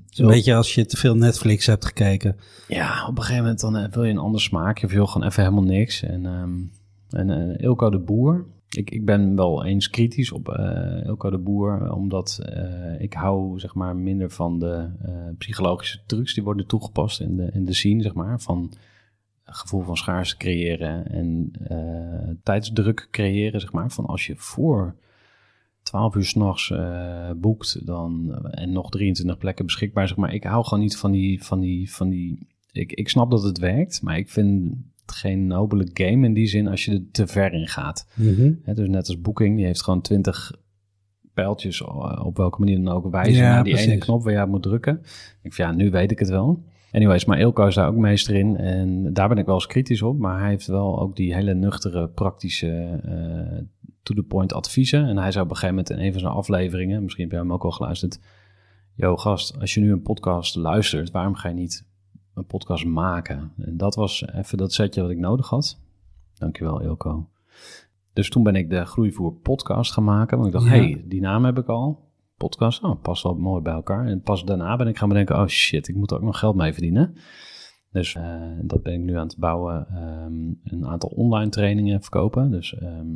is 0.09 0.17
een 0.17 0.27
beetje 0.27 0.55
als 0.55 0.75
je 0.75 0.85
te 0.85 0.97
veel 0.97 1.15
Netflix 1.15 1.65
hebt 1.65 1.85
gekeken. 1.85 2.35
ja, 2.67 3.07
op 3.07 3.17
een 3.17 3.23
gegeven 3.23 3.43
moment 3.43 3.59
dan 3.59 3.77
eh, 3.77 3.91
wil 3.91 4.03
je 4.03 4.11
een 4.11 4.17
ander 4.17 4.41
smaakje 4.41 4.85
of 4.85 4.91
je 4.91 4.97
wil 4.97 5.07
gewoon 5.07 5.27
even 5.27 5.43
helemaal 5.43 5.63
niks. 5.63 6.03
En, 6.03 6.25
ehm 6.25 6.51
en 7.09 7.29
eh, 7.29 7.63
Ilko 7.63 7.89
de 7.89 7.99
Boer. 7.99 8.45
Ik, 8.69 8.89
ik 8.89 9.05
ben 9.05 9.35
wel 9.35 9.65
eens 9.65 9.89
kritisch 9.89 10.31
op 10.31 10.49
eh 10.49 11.05
Ilko 11.05 11.29
de 11.29 11.37
Boer, 11.37 11.93
omdat 11.93 12.39
ik 12.99 13.13
hou 13.13 13.59
zeg 13.59 13.73
maar 13.73 13.95
minder 13.95 14.29
van 14.29 14.59
de 14.59 14.87
psychologische 15.37 15.99
trucs 16.05 16.33
die 16.33 16.43
worden 16.43 16.67
toegepast 16.67 17.21
in 17.21 17.35
de, 17.35 17.49
in 17.53 17.65
de 17.65 17.73
scene, 17.73 18.01
zeg 18.01 18.13
maar. 18.13 18.41
Van 18.41 18.73
gevoel 19.45 19.81
van 19.81 19.97
schaarste 19.97 20.37
creëren 20.37 21.11
en 21.11 21.51
tijdsdruk 22.43 23.07
creëren, 23.11 23.61
zeg 23.61 23.71
maar. 23.71 23.91
Van 23.91 24.05
als 24.05 24.25
je 24.25 24.33
voor 24.35 24.95
12 25.83 26.15
uur 26.15 26.25
s'nachts 26.25 26.71
eh 26.71 27.31
boekt 27.37 27.85
dan, 27.85 28.35
en 28.51 28.71
nog 28.71 28.89
23 28.89 29.37
plekken 29.37 29.65
beschikbaar, 29.65 30.07
zeg 30.07 30.17
maar. 30.17 30.33
Ik 30.33 30.43
hou 30.43 30.63
gewoon 30.63 30.83
niet 30.83 30.97
van 30.97 31.11
die, 31.11 31.43
van 31.43 31.59
die, 31.59 31.91
van 31.93 32.09
die... 32.09 32.47
Ik, 32.71 32.93
ik 32.93 33.09
snap 33.09 33.31
dat 33.31 33.43
het 33.43 33.57
werkt, 33.57 34.01
maar 34.01 34.17
ik 34.17 34.29
vind 34.29 34.71
het 35.01 35.11
geen 35.11 35.47
nobele 35.47 35.89
game 35.93 36.25
in 36.25 36.33
die 36.33 36.47
zin 36.47 36.67
als 36.67 36.85
je 36.85 36.91
er 36.91 37.03
te 37.11 37.27
ver 37.27 37.53
in 37.53 37.67
gaat. 37.67 38.07
Hè, 38.63 38.73
dus 38.73 38.87
net 38.87 39.07
als 39.07 39.21
Booking, 39.21 39.55
die 39.55 39.65
heeft 39.65 39.83
gewoon 39.83 40.01
20 40.01 40.51
pijltjes 41.33 41.81
eh, 41.81 42.21
op 42.25 42.37
welke 42.37 42.59
manier 42.59 42.83
dan 42.83 42.93
ook 42.93 43.11
wijzen 43.11 43.43
Ja, 43.43 43.53
naar 43.53 43.63
die 43.63 43.73
precies. 43.73 43.91
ene 43.91 43.99
knop 43.99 44.23
waar 44.23 44.33
je 44.33 44.41
op 44.41 44.49
moet 44.49 44.63
drukken. 44.63 44.99
Ik 45.41 45.53
vind, 45.53 45.69
ja, 45.69 45.71
nu 45.71 45.91
weet 45.91 46.11
ik 46.11 46.19
het 46.19 46.29
wel. 46.29 46.63
Anyways, 46.91 47.25
maar 47.25 47.39
Ilko 47.39 47.65
is 47.67 47.75
daar 47.75 47.87
ook 47.87 47.95
meester 47.95 48.35
in 48.35 48.57
en 48.57 49.13
daar 49.13 49.27
ben 49.27 49.37
ik 49.37 49.45
wel 49.45 49.55
eens 49.55 49.67
kritisch 49.67 50.01
op. 50.01 50.17
Maar 50.17 50.39
hij 50.39 50.49
heeft 50.49 50.67
wel 50.67 50.99
ook 50.99 51.15
die 51.15 51.33
hele 51.33 51.53
nuchtere, 51.53 52.07
praktische, 52.09 52.99
eh, 53.03 53.63
to-the-point 54.15 54.53
adviezen. 54.53 55.05
En 55.07 55.17
hij 55.17 55.31
zei 55.31 55.43
op 55.43 55.49
een 55.49 55.55
gegeven 55.57 55.75
moment 55.75 55.89
in 55.99 56.05
een 56.05 56.11
van 56.11 56.21
zijn 56.21 56.33
afleveringen, 56.33 57.03
misschien 57.03 57.23
heb 57.23 57.31
jij 57.31 57.41
hem 57.41 57.53
ook 57.53 57.63
al 57.63 57.71
geluisterd. 57.71 58.19
Yo 58.95 59.17
gast, 59.17 59.59
als 59.59 59.73
je 59.73 59.81
nu 59.81 59.91
een 59.91 60.01
podcast 60.01 60.55
luistert, 60.55 61.11
waarom 61.11 61.35
ga 61.35 61.49
je 61.49 61.55
niet 61.55 61.87
een 62.33 62.45
podcast 62.45 62.85
maken? 62.85 63.51
En 63.57 63.77
dat 63.77 63.95
was 63.95 64.27
even 64.27 64.57
dat 64.57 64.73
setje 64.73 65.01
wat 65.01 65.09
ik 65.11 65.17
nodig 65.17 65.49
had. 65.49 65.79
Dankjewel 66.33 66.81
Ilko. 66.81 67.29
Dus 68.13 68.29
toen 68.29 68.43
ben 68.43 68.55
ik 68.55 68.69
de 68.69 68.85
Groeivoer 68.85 69.33
podcast 69.33 69.91
gaan 69.93 70.03
maken. 70.03 70.37
Want 70.37 70.47
ik 70.49 70.53
dacht, 70.53 70.65
Ja. 70.65 70.71
hey, 70.71 71.03
die 71.05 71.21
naam 71.21 71.45
heb 71.45 71.57
ik 71.57 71.67
al. 71.67 72.07
Podcast, 72.37 72.83
oh, 72.83 73.01
past 73.01 73.23
wel 73.23 73.35
mooi 73.35 73.61
bij 73.61 73.73
elkaar. 73.73 74.05
En 74.05 74.21
pas 74.21 74.45
daarna 74.45 74.75
ben 74.75 74.87
ik 74.87 74.97
gaan 74.97 75.09
bedenken, 75.09 75.35
oh 75.35 75.47
shit, 75.47 75.87
ik 75.87 75.95
moet 75.95 76.11
er 76.11 76.17
ook 76.17 76.23
nog 76.23 76.39
geld 76.39 76.55
mee 76.55 76.73
verdienen. 76.73 77.15
Dus 77.91 78.15
eh, 78.15 78.41
dat 78.61 78.83
ben 78.83 78.93
ik 78.93 78.99
nu 78.99 79.17
aan 79.17 79.27
het 79.27 79.37
bouwen. 79.37 79.87
Ehm, 79.87 80.73
een 80.75 80.87
aantal 80.87 81.09
online 81.09 81.49
trainingen 81.49 82.01
verkopen. 82.01 82.51
Dus 82.51 82.75
ehm, 82.75 83.07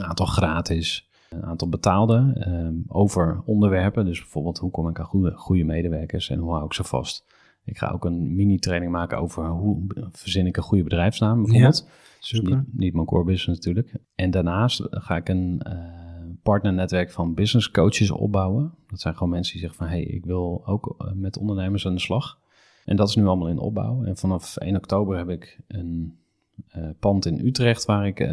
een 0.00 0.08
aantal 0.08 0.26
gratis, 0.26 1.08
een 1.28 1.44
aantal 1.44 1.68
betaalde 1.68 2.32
ehm, 2.34 2.74
over 2.86 3.42
onderwerpen. 3.44 4.04
Dus 4.04 4.18
bijvoorbeeld, 4.18 4.58
hoe 4.58 4.70
kom 4.70 4.88
ik 4.88 4.98
aan 4.98 5.04
goede, 5.04 5.32
goede 5.36 5.64
medewerkers 5.64 6.30
en 6.30 6.38
hoe 6.38 6.52
hou 6.52 6.64
ik 6.64 6.72
ze 6.72 6.84
vast? 6.84 7.24
Ik 7.64 7.78
ga 7.78 7.88
ook 7.88 8.04
een 8.04 8.34
mini-training 8.34 8.92
maken 8.92 9.18
over 9.18 9.46
hoe 9.48 9.86
verzin 10.12 10.46
ik 10.46 10.56
een 10.56 10.62
goede 10.62 10.84
bedrijfsnaam 10.84 11.42
bijvoorbeeld. 11.42 11.88
Dus 12.18 12.28
Super. 12.28 12.56
niet, 12.56 12.66
niet 12.72 12.94
mijn 12.94 13.06
core 13.06 13.24
business 13.24 13.58
natuurlijk. 13.58 13.94
En 14.14 14.30
daarnaast 14.30 14.86
ga 14.90 15.16
ik 15.16 15.28
een 15.28 15.60
eh, 15.62 16.00
partnernetwerk 16.42 17.10
van 17.10 17.34
business 17.34 17.70
coaches 17.70 18.10
opbouwen. 18.10 18.74
Dat 18.86 19.00
zijn 19.00 19.14
gewoon 19.14 19.28
mensen 19.28 19.52
die 19.52 19.62
zeggen 19.62 19.78
van... 19.78 19.88
hey, 19.88 20.02
ik 20.02 20.24
wil 20.24 20.62
ook 20.66 20.94
eh, 20.98 21.12
met 21.12 21.38
ondernemers 21.38 21.86
aan 21.86 21.94
de 21.94 22.00
slag. 22.00 22.38
En 22.84 22.96
dat 22.96 23.08
is 23.08 23.16
nu 23.16 23.26
allemaal 23.26 23.48
in 23.48 23.58
opbouw. 23.58 24.04
En 24.04 24.16
vanaf 24.16 24.56
1 24.56 24.76
oktober 24.76 25.16
heb 25.16 25.28
ik 25.28 25.60
een 25.68 26.19
pand 26.98 27.26
in 27.26 27.46
Utrecht... 27.46 27.84
waar 27.84 28.06
ik 28.06 28.20
eh, 28.20 28.28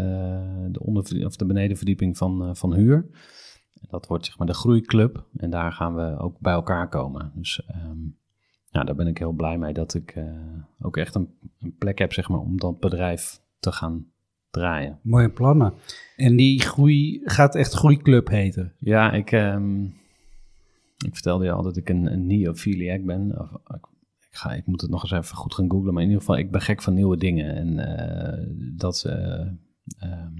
de, 0.71 0.79
onder, 0.79 1.25
of 1.25 1.35
de 1.35 1.45
benedenverdieping 1.45 2.17
van, 2.17 2.43
eh, 2.43 2.53
van 2.53 2.73
huur. 2.73 3.05
Dat 3.89 4.07
wordt 4.07 4.25
zeg 4.25 4.37
maar 4.37 4.47
de 4.47 4.53
groeiclub. 4.53 5.25
En 5.37 5.49
daar 5.49 5.71
gaan 5.71 5.95
we 5.95 6.17
ook 6.19 6.39
bij 6.39 6.53
elkaar 6.53 6.89
komen. 6.89 7.31
Dus 7.35 7.65
ehm, 7.67 7.97
ja, 8.69 8.83
daar 8.83 8.95
ben 8.95 9.07
ik 9.07 9.17
heel 9.17 9.31
blij 9.31 9.57
mee 9.57 9.73
dat 9.73 9.93
ik 9.93 10.11
eh, 10.11 10.23
ook 10.79 10.97
echt 10.97 11.15
een, 11.15 11.29
een 11.59 11.75
plek 11.77 11.99
heb 11.99 12.13
zeg 12.13 12.29
maar, 12.29 12.39
om 12.39 12.57
dat 12.57 12.79
bedrijf 12.79 13.41
te 13.59 13.71
gaan 13.71 14.05
draaien. 14.49 14.99
Mooie 15.01 15.29
plannen. 15.29 15.73
En 16.15 16.35
die 16.35 16.61
groei 16.61 17.21
gaat 17.23 17.55
echt 17.55 17.73
Groeiclub 17.73 18.27
heten. 18.27 18.73
Ja, 18.77 19.11
ik, 19.11 19.31
ehm, 19.31 19.83
ik 21.05 21.13
vertelde 21.13 21.45
je 21.45 21.51
al 21.51 21.63
dat 21.63 21.77
ik 21.77 21.89
een, 21.89 22.11
een 22.11 22.27
neophiliac 22.27 23.03
ben. 23.03 23.39
Of, 23.39 23.49
ik 24.45 24.65
moet 24.65 24.81
het 24.81 24.89
nog 24.89 25.01
eens 25.01 25.11
even 25.11 25.35
goed 25.35 25.53
gaan 25.53 25.69
googlen. 25.71 25.93
Maar 25.93 26.03
in 26.03 26.09
ieder 26.09 26.23
geval, 26.23 26.39
ik 26.39 26.51
ben 26.51 26.61
gek 26.61 26.81
van 26.81 26.93
nieuwe 26.93 27.17
dingen. 27.17 27.55
En 27.55 27.79
eh, 27.79 28.45
dat... 28.77 29.03
eh, 29.03 29.47
ehm, 29.97 30.33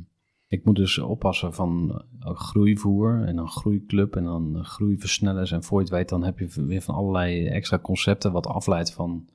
ik 0.47 0.65
moet 0.65 0.75
dus 0.75 0.97
oppassen 0.97 1.53
van 1.53 2.01
eh, 2.19 2.35
groeivoer 2.35 3.23
en 3.23 3.35
dan 3.35 3.49
groeiclub 3.49 4.15
en 4.15 4.23
dan 4.23 4.65
groeiversnellers. 4.65 5.51
En 5.51 5.63
voor 5.63 5.77
je 5.77 5.85
het 5.85 5.93
weet, 5.93 6.09
dan 6.09 6.23
heb 6.23 6.39
je 6.39 6.65
weer 6.65 6.81
van 6.81 6.95
allerlei 6.95 7.47
extra 7.47 7.79
concepten 7.79 8.31
wat 8.31 8.47
afleidt 8.47 8.93
van 8.93 9.29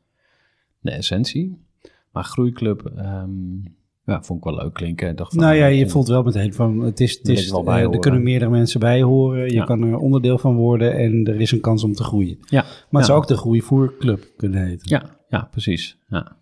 de 0.80 0.90
essentie. 0.90 1.66
Maar 2.10 2.24
groeiclub, 2.24 2.86
ehm, 2.86 3.60
Ja, 4.06 4.22
vond 4.22 4.38
ik 4.38 4.44
wel 4.44 4.54
leuk 4.62 4.72
klinken. 4.72 5.08
Ik 5.08 5.16
Dacht 5.16 5.32
van, 5.34 5.42
Nou 5.42 5.54
ja, 5.54 5.66
eh, 5.66 5.78
je 5.78 5.88
voelt 5.88 6.08
wel 6.08 6.22
meteen 6.22 6.54
van, 6.54 6.80
het 6.80 7.00
is, 7.00 7.18
het 7.18 7.28
is 7.28 7.50
eh, 7.50 7.68
er 7.80 7.98
kunnen 7.98 8.22
meerdere 8.22 8.50
mensen 8.50 8.80
bij 8.80 9.02
horen. 9.02 9.44
Je 9.44 9.52
Ja. 9.54 9.64
kan 9.64 9.82
er 9.82 9.96
onderdeel 9.98 10.38
van 10.38 10.56
worden 10.56 10.94
en 10.96 11.24
er 11.26 11.40
is 11.40 11.50
een 11.52 11.60
kans 11.60 11.84
om 11.84 11.92
te 11.92 12.04
groeien. 12.04 12.38
Ja, 12.40 12.62
Maar 12.62 12.70
het 12.90 13.00
ja. 13.00 13.02
zou 13.04 13.18
ook 13.18 13.26
de 13.26 13.36
Groeivoerclub 13.36 14.26
kunnen 14.36 14.64
heten. 14.66 14.88
Ja, 14.88 15.02
ja 15.28 15.48
precies. 15.50 15.98
Ja. 16.08 16.36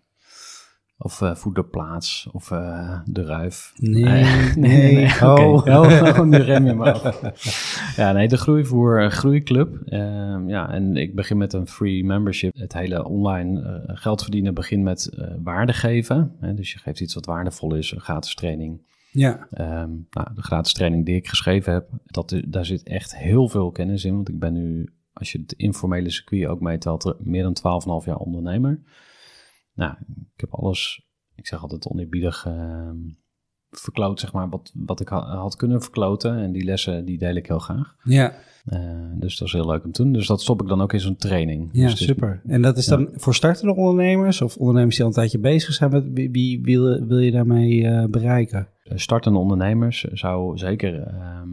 Of 1.03 1.21
eh, 1.21 1.35
voederplaats, 1.35 2.29
of 2.31 2.51
eh, 2.51 2.99
de 3.05 3.25
ruif. 3.25 3.73
Nee, 3.75 4.03
Eh, 4.03 4.55
nee, 4.67 5.05
Oké. 5.05 5.23
oh. 5.25 5.65
Oh, 5.65 6.21
nu 6.21 6.37
rem 6.37 6.65
je 6.65 6.73
me 6.73 6.91
af. 6.93 7.21
Ja, 7.95 8.11
nee, 8.11 8.27
de 8.27 8.37
Groeivoer 8.37 9.11
Groeiclub. 9.11 9.81
Ehm, 9.85 10.49
ja, 10.49 10.69
en 10.69 10.95
ik 10.95 11.15
begin 11.15 11.37
met 11.37 11.53
een 11.53 11.67
free 11.67 12.03
membership. 12.05 12.55
Het 12.55 12.73
hele 12.73 13.05
online 13.05 13.83
geld 13.87 14.21
verdienen 14.21 14.53
begint 14.53 14.83
met 14.83 15.09
waarde 15.43 15.73
geven. 15.73 16.35
Hè, 16.39 16.53
dus 16.53 16.71
je 16.71 16.79
geeft 16.79 16.99
iets 16.99 17.13
wat 17.13 17.25
waardevol 17.25 17.75
is, 17.75 17.91
een 17.91 18.01
gratis 18.01 18.35
training. 18.35 18.81
Ja, 19.11 19.47
Ehm, 19.51 19.89
nou, 20.09 20.27
de 20.35 20.41
gratis 20.41 20.73
training 20.73 21.05
die 21.05 21.15
ik 21.15 21.27
geschreven 21.27 21.73
heb, 21.73 21.89
dat, 22.05 22.41
daar 22.47 22.65
zit 22.65 22.83
echt 22.83 23.17
heel 23.17 23.47
veel 23.49 23.71
kennis 23.71 24.05
in. 24.05 24.15
Want 24.15 24.29
ik 24.29 24.39
ben 24.39 24.53
nu, 24.53 24.93
als 25.13 25.31
je 25.31 25.39
het 25.39 25.51
informele 25.51 26.09
circuit 26.09 26.45
ook 26.45 26.59
meetelt, 26.61 27.05
er 27.05 27.15
meer 27.19 27.43
dan 27.43 27.53
12,5 28.01 28.05
jaar 28.05 28.17
ondernemer. 28.17 28.79
Nou, 29.73 29.93
ik 30.35 30.41
heb 30.41 30.53
alles, 30.53 31.07
ik 31.35 31.47
zeg 31.47 31.61
altijd 31.61 31.87
oneerbiedig, 31.87 32.45
ehm 32.45 32.97
verkloot, 33.71 34.19
zeg 34.19 34.33
maar, 34.33 34.49
wat, 34.49 34.71
wat 34.75 34.99
ik 34.99 35.07
ha- 35.09 35.35
had 35.35 35.55
kunnen 35.55 35.81
verkloten. 35.81 36.37
En 36.37 36.51
die 36.51 36.63
lessen, 36.63 37.05
die 37.05 37.17
deel 37.17 37.35
ik 37.35 37.47
heel 37.47 37.59
graag. 37.59 37.95
ja, 38.03 38.33
Eh, 38.65 38.79
dus 39.13 39.37
dat 39.37 39.47
is 39.47 39.53
heel 39.53 39.65
leuk 39.67 39.83
om 39.83 39.91
te 39.91 40.03
doen. 40.03 40.13
Dus 40.13 40.27
dat 40.27 40.41
stop 40.41 40.61
ik 40.61 40.67
dan 40.67 40.81
ook 40.81 40.93
in 40.93 40.99
zo'n 40.99 41.15
training. 41.15 41.69
ja 41.71 41.87
dus 41.89 42.03
super. 42.05 42.41
En 42.45 42.61
dat 42.61 42.77
is 42.77 42.85
dan 42.85 43.09
voor 43.13 43.35
startende 43.35 43.75
ondernemers 43.75 44.41
of 44.41 44.57
ondernemers 44.57 44.95
die 44.95 45.03
al 45.03 45.09
een 45.09 45.15
tijdje 45.17 45.39
bezig 45.39 45.73
zijn? 45.73 45.91
Met, 45.91 46.05
wie, 46.13 46.31
wie 46.31 46.61
wil, 46.61 47.05
wil 47.05 47.17
je 47.19 47.31
daarmee 47.31 47.87
eh, 47.87 48.05
bereiken? 48.05 48.67
Eh, 48.83 48.97
startende 48.97 49.39
ondernemers 49.39 50.01
zou 50.03 50.57
zeker, 50.57 50.99
ehm, 51.03 51.49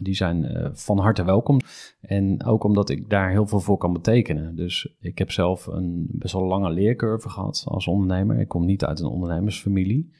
die 0.00 0.14
zijn 0.14 0.44
eh, 0.44 0.70
van 0.72 0.98
harte 0.98 1.24
welkom. 1.24 1.60
En 2.00 2.44
ook 2.44 2.64
omdat 2.64 2.90
ik 2.90 3.10
daar 3.10 3.30
heel 3.30 3.46
veel 3.46 3.60
voor 3.60 3.78
kan 3.78 3.92
betekenen. 3.92 4.56
Dus 4.56 4.96
ik 5.00 5.18
heb 5.18 5.30
zelf 5.30 5.66
een 5.66 6.06
best 6.10 6.32
wel 6.32 6.46
lange 6.46 6.70
leercurve 6.70 7.28
gehad 7.28 7.64
als 7.66 7.86
ondernemer. 7.86 8.40
Ik 8.40 8.48
kom 8.48 8.64
niet 8.64 8.84
uit 8.84 9.00
een 9.00 9.06
ondernemersfamilie. 9.06 10.10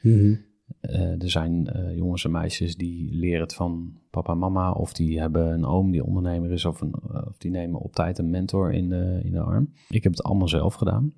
Eh, 0.80 1.22
er 1.22 1.30
zijn 1.30 1.66
eh, 1.66 1.96
jongens 1.96 2.24
en 2.24 2.30
meisjes 2.30 2.76
die 2.76 3.14
leren 3.14 3.40
het 3.40 3.54
van 3.54 3.98
papa 4.10 4.32
en 4.32 4.38
mama. 4.38 4.72
Of 4.72 4.92
die 4.92 5.20
hebben 5.20 5.52
een 5.52 5.64
oom 5.64 5.90
die 5.90 6.04
ondernemer 6.04 6.50
is. 6.50 6.64
Of, 6.64 6.80
een, 6.80 6.94
of 7.28 7.38
die 7.38 7.50
nemen 7.50 7.80
op 7.80 7.92
tijd 7.92 8.18
een 8.18 8.30
mentor 8.30 8.72
in 8.72 8.88
de, 8.88 9.20
in 9.24 9.32
de 9.32 9.40
arm. 9.40 9.72
Ik 9.88 10.02
heb 10.02 10.12
het 10.12 10.22
allemaal 10.22 10.48
zelf 10.48 10.74
gedaan. 10.74 11.12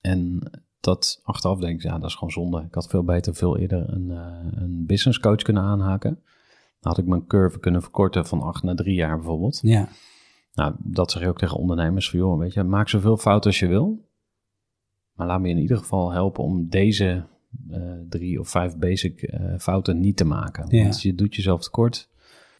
En 0.00 0.50
dat 0.80 1.20
achteraf 1.22 1.60
denk 1.60 1.74
ik, 1.76 1.82
ja, 1.82 1.98
dat 1.98 2.08
is 2.08 2.14
gewoon 2.14 2.32
zonde. 2.32 2.64
Ik 2.66 2.74
had 2.74 2.88
veel 2.88 3.04
beter, 3.04 3.34
veel 3.34 3.58
eerder 3.58 3.92
een, 3.92 4.10
een 4.62 4.86
business 4.86 5.18
coach 5.18 5.42
kunnen 5.42 5.62
aanhaken. 5.62 6.22
Had 6.82 6.98
ik 6.98 7.06
mijn 7.06 7.26
curve 7.26 7.58
kunnen 7.58 7.82
verkorten 7.82 8.26
van 8.26 8.40
acht 8.40 8.62
naar 8.62 8.74
drie 8.74 8.94
jaar 8.94 9.16
bijvoorbeeld. 9.16 9.58
Ja, 9.62 9.88
Nou, 10.54 10.74
dat 10.78 11.10
zeg 11.10 11.22
je 11.22 11.28
ook 11.28 11.38
tegen 11.38 11.56
ondernemers 11.56 12.10
van, 12.10 12.18
joh, 12.18 12.38
weet 12.38 12.52
je, 12.52 12.62
maak 12.62 12.88
zoveel 12.88 13.16
fouten 13.16 13.50
als 13.50 13.58
je 13.58 13.66
wil. 13.66 14.08
Maar 15.12 15.26
laat 15.26 15.40
me 15.40 15.48
in 15.48 15.58
ieder 15.58 15.76
geval 15.76 16.12
helpen 16.12 16.44
om 16.44 16.68
deze 16.68 17.26
eh, 17.70 17.92
drie 18.08 18.40
of 18.40 18.48
vijf 18.48 18.76
basic 18.76 19.22
eh, 19.22 19.58
fouten 19.58 20.00
niet 20.00 20.16
te 20.16 20.24
maken. 20.24 20.76
Ja. 20.76 20.82
Want 20.82 21.02
je 21.02 21.14
doet 21.14 21.34
jezelf 21.34 21.62
tekort. 21.62 22.10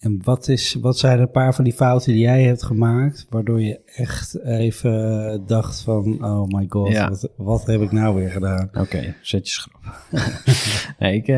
En 0.03 0.21
wat, 0.25 0.49
is, 0.49 0.75
wat 0.75 0.99
zijn 0.99 1.21
een 1.21 1.31
paar 1.31 1.55
van 1.55 1.65
die 1.65 1.73
fouten 1.73 2.13
die 2.13 2.23
jij 2.23 2.43
hebt 2.43 2.63
gemaakt, 2.63 3.27
waardoor 3.31 3.61
je 3.61 3.81
echt 3.85 4.39
even 4.39 5.43
dacht 5.47 5.81
van, 5.81 6.25
oh 6.25 6.47
my 6.47 6.67
god, 6.69 6.89
Ja. 6.89 7.09
wat, 7.09 7.33
wat 7.37 7.67
heb 7.67 7.81
ik 7.81 7.93
nou 7.93 8.15
weer 8.15 8.31
gedaan? 8.31 8.71
Oké, 8.73 9.15
zet 9.21 9.49
je 9.49 9.53
schrap. 9.53 9.81
nee, 10.99 11.17
ik, 11.17 11.29
eh, 11.29 11.37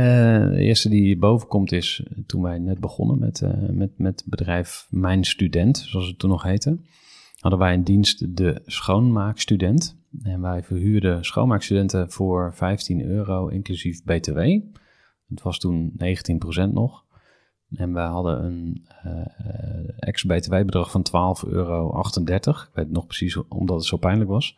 de 0.50 0.56
eerste 0.58 0.88
die 0.88 1.18
boven 1.18 1.48
komt 1.48 1.72
is 1.72 2.04
eh, 2.04 2.18
toen 2.26 2.42
wij 2.42 2.58
net 2.58 2.80
begonnen 2.80 3.18
met, 3.18 3.40
eh, 3.40 3.50
met, 3.70 3.98
met 3.98 4.20
het 4.20 4.30
bedrijf 4.30 4.86
Mijn 4.90 5.24
Student, 5.24 5.78
zoals 5.78 6.06
het 6.06 6.18
toen 6.18 6.30
nog 6.30 6.42
heette. 6.42 6.78
Hadden 7.38 7.60
wij 7.60 7.74
een 7.74 7.84
dienst, 7.84 8.36
de 8.36 8.62
Schoonmaakstudent. 8.66 9.96
En 10.22 10.40
wij 10.40 10.62
verhuurden 10.62 11.24
schoonmaakstudenten 11.24 12.10
voor 12.10 12.52
15 12.54 13.04
euro 13.04 13.48
inclusief 13.48 14.04
BTW. 14.04 14.38
Het 15.28 15.42
was 15.42 15.58
toen 15.58 15.92
19% 15.92 16.72
nog. 16.72 17.03
En 17.70 17.92
we 17.92 18.00
hadden 18.00 18.44
een 18.44 18.86
eh 19.02 19.44
ex-BTW-bedrag 19.98 20.90
van 20.90 21.02
12,38 21.44 21.50
euro. 21.52 22.02
Ik 22.02 22.70
weet 22.72 22.84
het 22.84 22.90
nog 22.90 23.06
precies 23.06 23.48
omdat 23.48 23.76
het 23.76 23.86
zo 23.86 23.96
pijnlijk 23.96 24.30
was. 24.30 24.56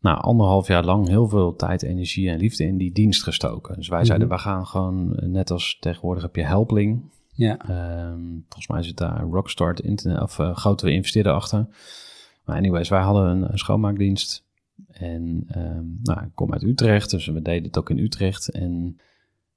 Nou, 0.00 0.20
anderhalf 0.20 0.66
jaar 0.66 0.84
lang 0.84 1.08
heel 1.08 1.28
veel 1.28 1.56
tijd, 1.56 1.82
energie 1.82 2.30
en 2.30 2.38
liefde 2.38 2.64
in 2.64 2.76
die 2.76 2.92
dienst 2.92 3.22
gestoken. 3.22 3.76
Dus 3.76 3.88
wij 3.88 4.04
zeiden, 4.04 4.28
we 4.28 4.38
gaan 4.38 4.66
gewoon, 4.66 5.16
eh, 5.16 5.28
net 5.28 5.50
als 5.50 5.76
tegenwoordig 5.80 6.22
heb 6.22 6.36
je 6.36 6.44
Helpling. 6.44 7.10
Ja, 7.34 7.58
Ehm, 7.58 8.20
volgens 8.40 8.66
mij 8.66 8.82
zit 8.82 8.96
daar 8.96 9.22
Rockstart 9.22 9.80
internet, 9.80 10.22
of 10.22 10.38
uh, 10.38 10.56
grote 10.56 10.92
investeerder 10.92 11.32
achter. 11.32 11.66
Maar 12.44 12.56
anyways, 12.56 12.88
wij 12.88 13.02
hadden 13.02 13.26
een, 13.26 13.52
een 13.52 13.58
schoonmaakdienst. 13.58 14.44
En 14.88 15.44
ehm, 15.48 15.84
nou, 16.02 16.24
ik 16.24 16.30
kom 16.34 16.52
uit 16.52 16.62
Utrecht, 16.62 17.10
dus 17.10 17.26
we 17.26 17.42
deden 17.42 17.62
het 17.62 17.78
ook 17.78 17.90
in 17.90 17.98
Utrecht. 17.98 18.48
En 18.48 19.00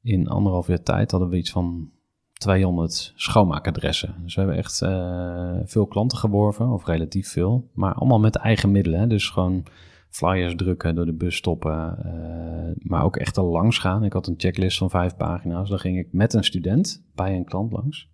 in 0.01 0.27
anderhalf 0.27 0.67
jaar 0.67 0.83
tijd 0.83 1.11
hadden 1.11 1.29
we 1.29 1.37
iets 1.37 1.51
van 1.51 1.91
200 2.37 3.13
schoonmaakadressen. 3.15 4.15
Dus 4.23 4.35
we 4.35 4.41
hebben 4.41 4.57
echt 4.59 4.81
eh, 4.81 5.51
veel 5.65 5.85
klanten 5.85 6.17
geworven, 6.17 6.69
of 6.69 6.85
relatief 6.85 7.29
veel. 7.31 7.69
Maar 7.73 7.93
allemaal 7.93 8.19
met 8.19 8.35
eigen 8.35 8.71
middelen. 8.71 8.99
Hè? 8.99 9.07
Dus 9.07 9.29
gewoon 9.29 9.63
flyers 10.09 10.55
drukken, 10.55 10.95
door 10.95 11.05
de 11.05 11.13
bus 11.13 11.35
stoppen. 11.35 11.97
eh, 12.05 12.87
maar 12.89 13.03
ook 13.03 13.15
echt 13.17 13.37
al 13.37 13.45
langs 13.45 13.77
gaan. 13.77 14.03
Ik 14.03 14.13
had 14.13 14.27
een 14.27 14.35
checklist 14.37 14.77
van 14.77 14.89
vijf 14.89 15.15
pagina's. 15.15 15.69
Dan 15.69 15.79
ging 15.79 15.97
ik 15.99 16.07
met 16.11 16.33
een 16.33 16.43
student 16.43 17.03
bij 17.15 17.35
een 17.35 17.45
klant 17.45 17.71
langs. 17.71 18.07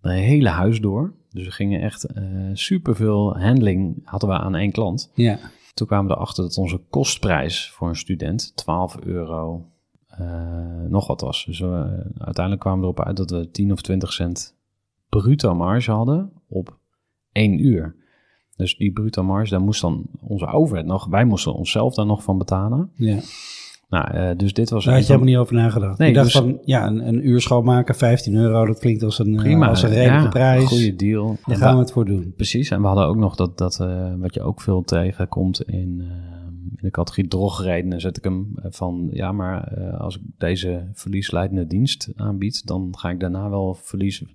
Een 0.00 0.10
hele 0.16 0.48
huis 0.48 0.80
door. 0.80 1.12
Dus 1.30 1.44
we 1.44 1.50
gingen 1.50 1.80
echt 1.80 2.04
eh 2.04 2.24
superveel 2.52 3.38
handling 3.38 4.00
hadden 4.04 4.28
we 4.28 4.38
aan 4.38 4.54
één 4.54 4.72
klant. 4.72 5.10
ja, 5.14 5.38
Toen 5.74 5.86
kwamen 5.86 6.08
we 6.10 6.14
erachter 6.16 6.42
dat 6.44 6.56
onze 6.56 6.80
kostprijs 6.90 7.70
voor 7.70 7.88
een 7.88 7.96
student 7.96 8.52
12 8.56 8.96
euro 9.00 9.66
nog 10.88 11.06
wat 11.06 11.20
was. 11.20 11.44
Dus 11.44 11.58
we, 11.58 12.04
uiteindelijk 12.18 12.60
kwamen 12.60 12.78
we 12.80 12.84
erop 12.84 13.04
uit 13.04 13.16
dat 13.16 13.30
we 13.30 13.50
10 13.50 13.72
of 13.72 13.80
20 13.80 14.12
cent 14.12 14.56
bruto 15.08 15.54
marge 15.54 15.90
hadden 15.90 16.32
op 16.48 16.78
één 17.32 17.64
uur. 17.66 17.96
Dus 18.56 18.76
die 18.76 18.92
bruto 18.92 19.22
marge, 19.22 19.50
daar 19.50 19.60
moest 19.60 19.80
dan 19.80 20.06
onze 20.20 20.46
overheid 20.46 20.86
nog, 20.86 21.06
wij 21.06 21.24
moesten 21.24 21.54
onszelf 21.54 21.94
daar 21.94 22.06
nog 22.06 22.22
van 22.22 22.38
betalen. 22.38 22.90
ja. 22.94 23.18
Nou, 23.88 24.10
eh, 24.10 24.36
dus 24.36 24.52
dit 24.52 24.70
was 24.70 24.84
Daar 24.84 24.94
had 24.94 25.02
je 25.02 25.12
helemaal 25.12 25.32
niet 25.32 25.40
over 25.40 25.54
nagedacht. 25.54 25.98
Nee, 25.98 26.12
dacht 26.12 26.24
dus- 26.24 26.34
van, 26.34 26.58
ja, 26.64 26.86
een, 26.86 27.08
een 27.08 27.28
uur 27.28 27.40
schoonmaken, 27.40 27.94
15 27.94 28.34
euro, 28.34 28.66
dat 28.66 28.78
klinkt 28.78 29.02
als 29.02 29.18
een, 29.18 29.34
eh, 29.34 29.42
prima, 29.42 29.68
als 29.68 29.82
een 29.82 29.88
redelijke 29.88 30.24
ja, 30.24 30.28
prijs. 30.28 30.64
goede 30.64 30.96
deal. 30.96 31.26
Daar 31.26 31.54
En 31.54 31.56
gaan 31.56 31.74
we 31.74 31.80
het 31.80 31.92
voor 31.92 32.04
doen. 32.04 32.32
Precies, 32.36 32.70
en 32.70 32.80
we 32.80 32.86
hadden 32.86 33.06
ook 33.06 33.16
nog 33.16 33.36
dat, 33.36 33.58
dat 33.58 33.80
eh, 33.80 34.12
wat 34.18 34.34
je 34.34 34.42
ook 34.42 34.60
veel 34.60 34.82
tegenkomt 34.82 35.62
in, 35.62 36.00
eh, 36.00 36.08
in 36.76 36.82
de 36.82 36.90
categorie 36.90 37.28
drogredenen, 37.28 38.00
zet 38.00 38.16
ik 38.16 38.24
hem 38.24 38.52
eh, 38.56 38.70
van, 38.70 39.08
ja, 39.12 39.32
maar 39.32 39.72
eh, 39.72 40.00
als 40.00 40.16
ik 40.16 40.22
deze 40.38 40.88
verliesleidende 40.92 41.66
dienst 41.66 42.12
aanbied, 42.16 42.66
dan 42.66 42.94
ga 42.98 43.10
ik 43.10 43.20
daarna 43.20 43.50
wel 43.50 43.74
verliezen. 43.74 44.28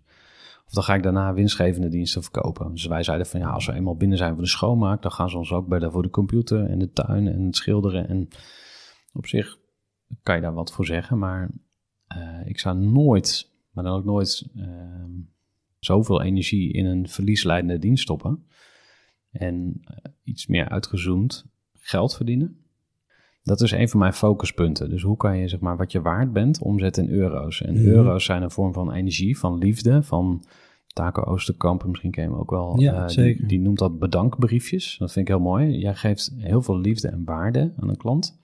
Of 0.65 0.73
dan 0.73 0.83
ga 0.83 0.95
ik 0.95 1.03
daarna 1.03 1.33
winstgevende 1.33 1.89
diensten 1.89 2.21
verkopen. 2.21 2.71
Dus 2.71 2.85
wij 2.85 3.03
zeiden 3.03 3.27
van, 3.27 3.39
ja, 3.39 3.49
als 3.49 3.65
we 3.65 3.73
eenmaal 3.73 3.95
binnen 3.95 4.17
zijn 4.17 4.33
voor 4.33 4.43
de 4.43 4.49
schoonmaak, 4.49 5.01
dan 5.01 5.11
gaan 5.11 5.29
ze 5.29 5.37
ons 5.37 5.51
ook 5.51 5.67
bellen 5.67 5.91
voor 5.91 6.03
de 6.03 6.09
computer 6.09 6.65
en 6.65 6.79
de 6.79 6.91
tuin 6.91 7.27
en 7.27 7.41
het 7.41 7.55
schilderen. 7.55 8.07
En 8.07 8.27
op 9.13 9.27
zich 9.27 9.57
kan 10.23 10.35
je 10.35 10.41
daar 10.41 10.53
wat 10.53 10.73
voor 10.73 10.85
zeggen, 10.85 11.17
maar 11.17 11.51
eh, 12.07 12.45
ik 12.45 12.59
zou 12.59 12.77
nooit, 12.77 13.51
maar 13.71 13.83
dan 13.83 13.93
ook 13.93 14.05
nooit... 14.05 14.49
ehm, 14.55 15.11
zoveel 15.85 16.21
energie 16.21 16.73
in 16.73 16.85
een 16.85 17.07
verliesleidende 17.07 17.79
dienst 17.79 18.03
stoppen. 18.03 18.45
En 19.31 19.81
iets 20.23 20.47
meer 20.47 20.69
uitgezoomd 20.69 21.45
geld 21.85 22.15
verdienen. 22.15 22.57
Dat 23.43 23.61
is 23.61 23.71
een 23.71 23.89
van 23.89 23.99
mijn 23.99 24.13
focuspunten. 24.13 24.89
Dus 24.89 25.01
hoe 25.01 25.17
kan 25.17 25.37
je 25.37 25.47
zeg 25.47 25.59
maar 25.59 25.77
wat 25.77 25.91
je 25.91 26.01
waard 26.01 26.33
bent 26.33 26.61
omzetten 26.61 27.03
in 27.03 27.09
euro's? 27.09 27.61
En 27.61 27.73
Mhm. 27.73 27.85
euro's 27.87 28.25
zijn 28.25 28.41
een 28.41 28.51
vorm 28.51 28.73
van 28.73 28.91
energie, 28.93 29.37
van 29.37 29.57
liefde, 29.57 30.03
van 30.03 30.43
Taco 30.87 31.21
Oosterkamp, 31.23 31.85
misschien 31.85 32.11
ken 32.11 32.23
je 32.23 32.29
hem 32.29 32.39
ook 32.39 32.49
wel. 32.51 32.79
Ja, 32.79 32.93
eh, 32.93 33.01
die- 33.01 33.09
zeker. 33.13 33.47
Die, 33.47 33.59
noemt 33.59 33.79
dat 33.79 33.99
bedankbriefjes. 33.99 34.95
Dat 34.99 35.11
vind 35.11 35.27
ik 35.27 35.33
heel 35.33 35.43
mooi. 35.43 35.77
Jij 35.77 35.95
geeft 35.95 36.33
heel 36.37 36.61
veel 36.61 36.79
liefde 36.79 37.07
en 37.07 37.21
waarde 37.25 37.73
aan 37.77 37.89
een 37.89 37.97
klant. 37.97 38.41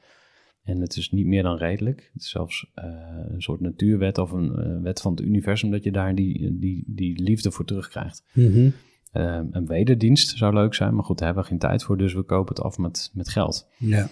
En 0.63 0.81
het 0.81 0.95
is 0.95 1.11
niet 1.11 1.25
meer 1.25 1.43
dan 1.43 1.57
redelijk. 1.57 2.09
Het 2.13 2.21
is 2.21 2.29
zelfs 2.29 2.71
eh, 2.73 2.83
een 3.29 3.41
soort 3.41 3.59
natuurwet 3.59 4.17
of 4.17 4.31
een 4.31 4.55
eh, 4.55 4.81
wet 4.81 5.01
van 5.01 5.11
het 5.11 5.21
universum 5.21 5.71
dat 5.71 5.83
je 5.83 5.91
daar 5.91 6.15
die, 6.15 6.57
die, 6.59 6.83
die 6.87 7.21
liefde 7.23 7.51
voor 7.51 7.65
terugkrijgt. 7.65 8.23
Mhm. 8.33 8.69
Eh, 9.11 9.39
een 9.51 9.65
wederdienst 9.65 10.37
zou 10.37 10.53
leuk 10.53 10.73
zijn, 10.73 10.95
maar 10.95 11.03
goed, 11.03 11.17
daar 11.17 11.25
hebben 11.25 11.43
we 11.43 11.49
geen 11.49 11.59
tijd 11.59 11.83
voor, 11.83 11.97
dus 11.97 12.13
we 12.13 12.23
kopen 12.23 12.55
het 12.55 12.63
af 12.63 12.77
met, 12.77 13.11
met 13.13 13.29
geld. 13.29 13.67
Ja, 13.77 14.09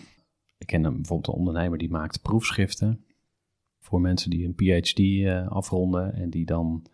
Ik 0.58 0.68
ken 0.68 0.84
een, 0.84 0.96
bijvoorbeeld 0.96 1.28
een 1.28 1.40
ondernemer 1.40 1.78
die 1.78 1.90
maakt 1.90 2.22
proefschriften 2.22 3.06
voor 3.88 4.02
mensen 4.02 4.30
die 4.30 4.46
een 4.46 4.56
PhD 4.56 5.00
eh, 5.00 5.48
afronden 5.48 6.14
en 6.14 6.30
die 6.30 6.46
dan, 6.46 6.86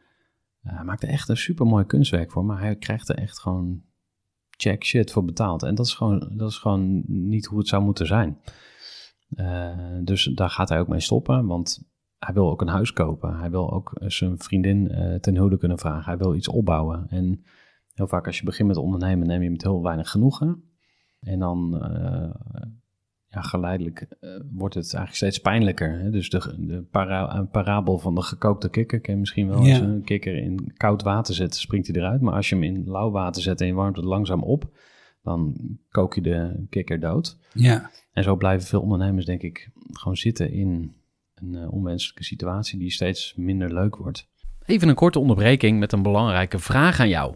eh, 0.61 0.75
hij 0.75 0.83
maakt 0.83 1.03
er 1.03 1.09
echt 1.09 1.29
een 1.29 1.37
supermooi 1.37 1.85
kunstwerk 1.85 2.31
voor, 2.31 2.45
maar 2.45 2.59
hij 2.59 2.75
krijgt 2.75 3.09
er 3.09 3.17
echt 3.17 3.39
gewoon 3.39 3.81
check 4.49 4.83
shit 4.83 5.11
voor 5.11 5.25
betaald. 5.25 5.63
En 5.63 5.75
dat 5.75 5.85
is 5.85 5.93
gewoon, 5.93 6.31
dat 6.37 6.49
is 6.49 6.57
gewoon 6.57 7.03
niet 7.05 7.45
hoe 7.45 7.57
het 7.57 7.67
zou 7.67 7.83
moeten 7.83 8.07
zijn. 8.07 8.37
Eh, 9.29 9.77
dus 10.03 10.23
daar 10.23 10.49
gaat 10.49 10.69
hij 10.69 10.79
ook 10.79 10.87
mee 10.87 10.99
stoppen, 10.99 11.45
want 11.45 11.91
hij 12.19 12.33
wil 12.33 12.51
ook 12.51 12.61
een 12.61 12.67
huis 12.67 12.93
kopen. 12.93 13.39
Hij 13.39 13.49
wil 13.49 13.73
ook 13.73 13.91
zijn 14.05 14.39
vriendin 14.39 14.87
ten 15.21 15.33
huwelijk 15.33 15.59
kunnen 15.59 15.79
vragen. 15.79 16.03
Hij 16.03 16.17
wil 16.17 16.35
iets 16.35 16.47
opbouwen. 16.47 17.05
En 17.09 17.43
heel 17.93 18.07
vaak 18.07 18.25
als 18.25 18.37
je 18.37 18.45
begint 18.45 18.67
met 18.67 18.77
ondernemen, 18.77 19.27
neem 19.27 19.41
je 19.41 19.51
met 19.51 19.63
heel 19.63 19.83
weinig 19.83 20.09
genoegen. 20.09 20.63
En 21.19 21.39
dan 21.39 21.83
eh, 21.83 22.29
ja, 23.27 23.41
geleidelijk 23.41 24.07
eh, 24.19 24.29
wordt 24.51 24.75
het 24.75 24.83
eigenlijk 24.83 25.15
steeds 25.15 25.39
pijnlijker. 25.39 25.99
Hè? 25.99 26.09
Dus 26.09 26.29
de, 26.29 26.55
de 26.57 26.81
para, 26.91 27.35
een 27.35 27.49
parabel 27.49 27.99
van 27.99 28.15
de 28.15 28.21
gekookte 28.21 28.69
kikker 28.69 28.99
ken 28.99 29.13
je 29.13 29.19
misschien 29.19 29.47
wel. 29.47 29.63
Ja. 29.63 29.69
Als 29.69 29.77
je 29.77 29.83
een 29.83 30.03
kikker 30.03 30.35
in 30.35 30.73
koud 30.77 31.01
water 31.01 31.33
zet, 31.33 31.55
springt 31.55 31.87
hij 31.87 31.95
eruit. 31.95 32.21
Maar 32.21 32.33
als 32.33 32.49
je 32.49 32.55
hem 32.55 32.63
in 32.63 32.83
lauw 32.85 33.11
water 33.11 33.41
zet 33.41 33.61
en 33.61 33.67
je 33.67 33.73
warmt 33.73 33.95
het 33.95 34.05
langzaam 34.05 34.43
op, 34.43 34.69
dan 35.23 35.55
kook 35.89 36.15
je 36.15 36.21
de 36.21 36.65
kikker 36.69 36.99
dood. 36.99 37.37
Ja, 37.53 37.91
En 38.11 38.23
zo 38.23 38.35
blijven 38.35 38.67
veel 38.67 38.81
ondernemers, 38.81 39.25
denk 39.25 39.41
ik, 39.41 39.69
gewoon 39.91 40.17
zitten 40.17 40.51
in 40.51 40.93
een 41.35 41.55
eh, 41.55 41.73
onwenselijke 41.73 42.23
situatie 42.23 42.79
die 42.79 42.91
steeds 42.91 43.33
minder 43.35 43.73
leuk 43.73 43.95
wordt. 43.95 44.27
Even 44.65 44.87
een 44.87 44.95
korte 44.95 45.19
onderbreking 45.19 45.79
met 45.79 45.91
een 45.91 46.01
belangrijke 46.01 46.59
vraag 46.59 46.99
aan 46.99 47.09
jou. 47.09 47.35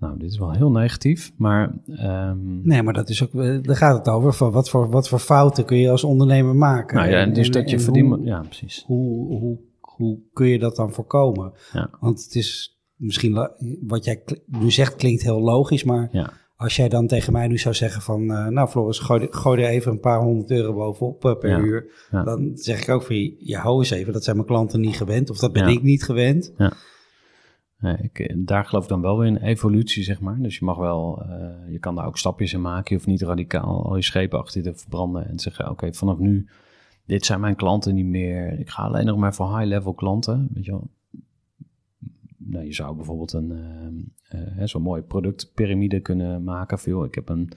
Nou, 0.00 0.18
dit 0.18 0.30
is 0.30 0.38
wel 0.38 0.52
heel 0.52 0.70
negatief, 0.70 1.32
maar... 1.36 1.74
ehm, 1.86 2.66
nee, 2.68 2.82
maar 2.82 2.92
dat 2.94 3.08
is 3.08 3.22
ook, 3.22 3.34
eh, 3.34 3.62
daar 3.62 3.76
gaat 3.76 3.98
het 3.98 4.08
over. 4.14 4.32
Van 4.34 4.50
wat, 4.50 4.70
voor, 4.70 4.90
wat 4.90 5.08
voor 5.08 5.18
fouten 5.18 5.64
kun 5.64 5.76
je 5.76 5.90
als 5.90 6.04
ondernemer 6.04 6.54
maken? 6.56 6.96
nou 6.96 7.08
ja, 7.10 7.16
en 7.20 7.32
dus 7.32 7.50
dat 7.50 7.70
je 7.70 7.76
en 7.76 7.82
verdient... 7.82 8.18
Ja, 8.24 8.40
precies. 8.40 8.84
hoe, 8.86 9.26
hoe, 9.38 9.58
hoe 9.80 10.18
kun 10.32 10.46
je 10.46 10.58
dat 10.58 10.76
dan 10.76 10.92
voorkomen? 10.92 11.52
Ja. 11.72 11.90
Want 12.00 12.22
het 12.24 12.34
is 12.34 12.80
misschien, 12.96 13.48
wat 13.86 14.04
jij 14.04 14.22
nu 14.46 14.70
zegt 14.70 14.96
klinkt 14.96 15.22
heel 15.22 15.40
logisch, 15.40 15.84
maar 15.84 16.08
Ja. 16.12 16.30
als 16.56 16.76
jij 16.76 16.88
dan 16.88 17.06
tegen 17.06 17.32
mij 17.32 17.46
nu 17.48 17.58
zou 17.58 17.74
zeggen 17.74 18.02
van, 18.02 18.30
eh, 18.32 18.46
nou 18.46 18.68
Floris, 18.68 18.98
gooi, 18.98 19.22
er- 19.22 19.34
gooi 19.34 19.62
er 19.62 19.68
even 19.68 19.92
een 19.92 20.00
paar 20.00 20.20
honderd 20.22 20.50
euro 20.50 20.74
bovenop 20.74 21.24
eh, 21.24 21.34
per 21.38 21.50
Ja. 21.50 21.58
uur. 21.58 22.06
Ja. 22.10 22.22
Dan 22.24 22.50
zeg 22.54 22.82
ik 22.82 22.88
ook 22.88 23.02
van, 23.02 23.34
ja, 23.38 23.60
hou 23.60 23.78
eens 23.78 23.90
even, 23.90 24.12
dat 24.12 24.24
zijn 24.24 24.36
mijn 24.36 24.48
klanten 24.48 24.80
niet 24.80 24.96
gewend. 24.96 25.30
Of 25.30 25.38
dat 25.38 25.52
ben 25.52 25.62
Ja. 25.68 25.72
ik 25.76 25.82
niet 25.82 26.02
gewend. 26.02 26.52
Nee, 26.56 26.68
ik, 27.80 28.18
eh, 28.18 28.36
daar 28.38 28.64
geloof 28.64 28.82
ik 28.82 28.88
dan 28.88 29.00
wel 29.00 29.18
weer 29.18 29.26
in 29.26 29.36
evolutie, 29.36 30.02
zeg 30.02 30.20
maar. 30.20 30.38
Dus 30.38 30.58
je 30.58 30.64
mag 30.64 30.76
wel, 30.76 31.22
eh, 31.22 31.72
je 31.72 31.78
kan 31.78 31.94
daar 31.94 32.06
ook 32.06 32.18
stapjes 32.18 32.52
in 32.52 32.60
maken. 32.60 32.84
Je 32.88 32.94
hoeft 32.94 33.06
niet 33.06 33.22
radicaal 33.22 33.84
al 33.84 33.96
je 33.96 34.02
schepen 34.02 34.38
achter 34.38 34.62
te 34.62 34.74
verbranden 34.74 35.28
en 35.28 35.38
zeggen, 35.38 35.70
oké, 35.70 35.92
vanaf 35.92 36.18
nu, 36.18 36.48
dit 37.04 37.24
zijn 37.24 37.40
mijn 37.40 37.56
klanten 37.56 37.94
niet 37.94 38.06
meer. 38.06 38.58
Ik 38.58 38.70
ga 38.70 38.82
alleen 38.82 39.06
nog 39.06 39.16
maar 39.16 39.34
voor 39.34 39.58
high-level 39.58 39.94
klanten, 39.94 40.48
weet 40.54 40.64
je 40.64 40.70
wel. 40.70 40.90
Nou, 42.36 42.64
je 42.64 42.74
zou 42.74 42.96
bijvoorbeeld 42.96 43.32
een 43.32 43.52
eh, 44.30 44.64
zo'n 44.64 44.82
mooie 44.82 45.02
productpyramide 45.02 46.00
kunnen 46.00 46.44
maken. 46.44 46.78
Veel, 46.78 47.04
ik 47.04 47.14
heb 47.14 47.28
een, 47.28 47.50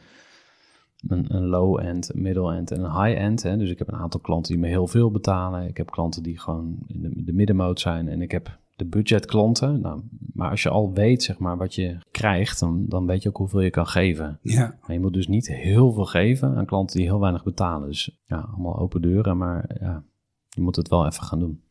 een, 1.08 1.46
low-end, 1.46 2.14
een 2.14 2.22
middle-end 2.22 2.72
en 2.72 2.84
een 2.84 3.04
high-end. 3.04 3.42
Dus 3.42 3.70
ik 3.70 3.78
heb 3.78 3.88
een 3.88 4.00
aantal 4.00 4.20
klanten 4.20 4.52
die 4.52 4.62
me 4.62 4.68
heel 4.68 4.88
veel 4.88 5.12
betalen. 5.12 5.68
Ik 5.68 5.78
heb 5.78 5.92
klanten 5.92 6.24
die 6.24 6.40
gewoon 6.40 6.78
in 6.88 7.02
de, 7.02 7.24
de 7.24 7.34
middenmoot 7.34 7.80
zijn. 7.80 8.08
En 8.08 8.22
ik 8.22 8.32
heb 8.32 8.60
de 8.76 8.86
budgetklanten. 8.86 9.82
Nou, 9.82 10.02
maar 10.34 10.50
als 10.50 10.64
je 10.64 10.70
al 10.70 10.94
weet 10.94 11.24
zeg 11.24 11.38
maar, 11.38 11.58
wat 11.58 11.76
je 11.76 11.98
krijgt, 12.12 12.60
dan, 12.60 12.86
dan 12.88 13.06
weet 13.06 13.24
je 13.24 13.30
ook 13.30 13.38
hoeveel 13.38 13.60
je 13.62 13.70
kan 13.70 13.88
geven. 13.88 14.40
Ja, 14.42 14.78
Maar 14.82 14.94
je 14.94 15.00
moet 15.00 15.14
dus 15.14 15.28
niet 15.28 15.48
heel 15.48 15.94
veel 15.94 16.06
geven 16.06 16.56
aan 16.56 16.66
klanten 16.66 16.98
die 16.98 17.06
heel 17.06 17.20
weinig 17.20 17.44
betalen. 17.44 17.88
Dus 17.88 18.22
ja, 18.26 18.38
allemaal 18.38 18.80
open 18.80 19.02
deuren, 19.02 19.38
maar 19.38 19.78
ja, 19.80 20.04
je 20.50 20.62
moet 20.62 20.76
het 20.76 20.88
wel 20.90 21.06
even 21.06 21.24
gaan 21.24 21.40
doen. 21.40 21.62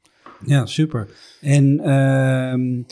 ja 0.47 0.67
super. 0.67 1.09
En 1.41 1.81
ehm, 1.81 2.83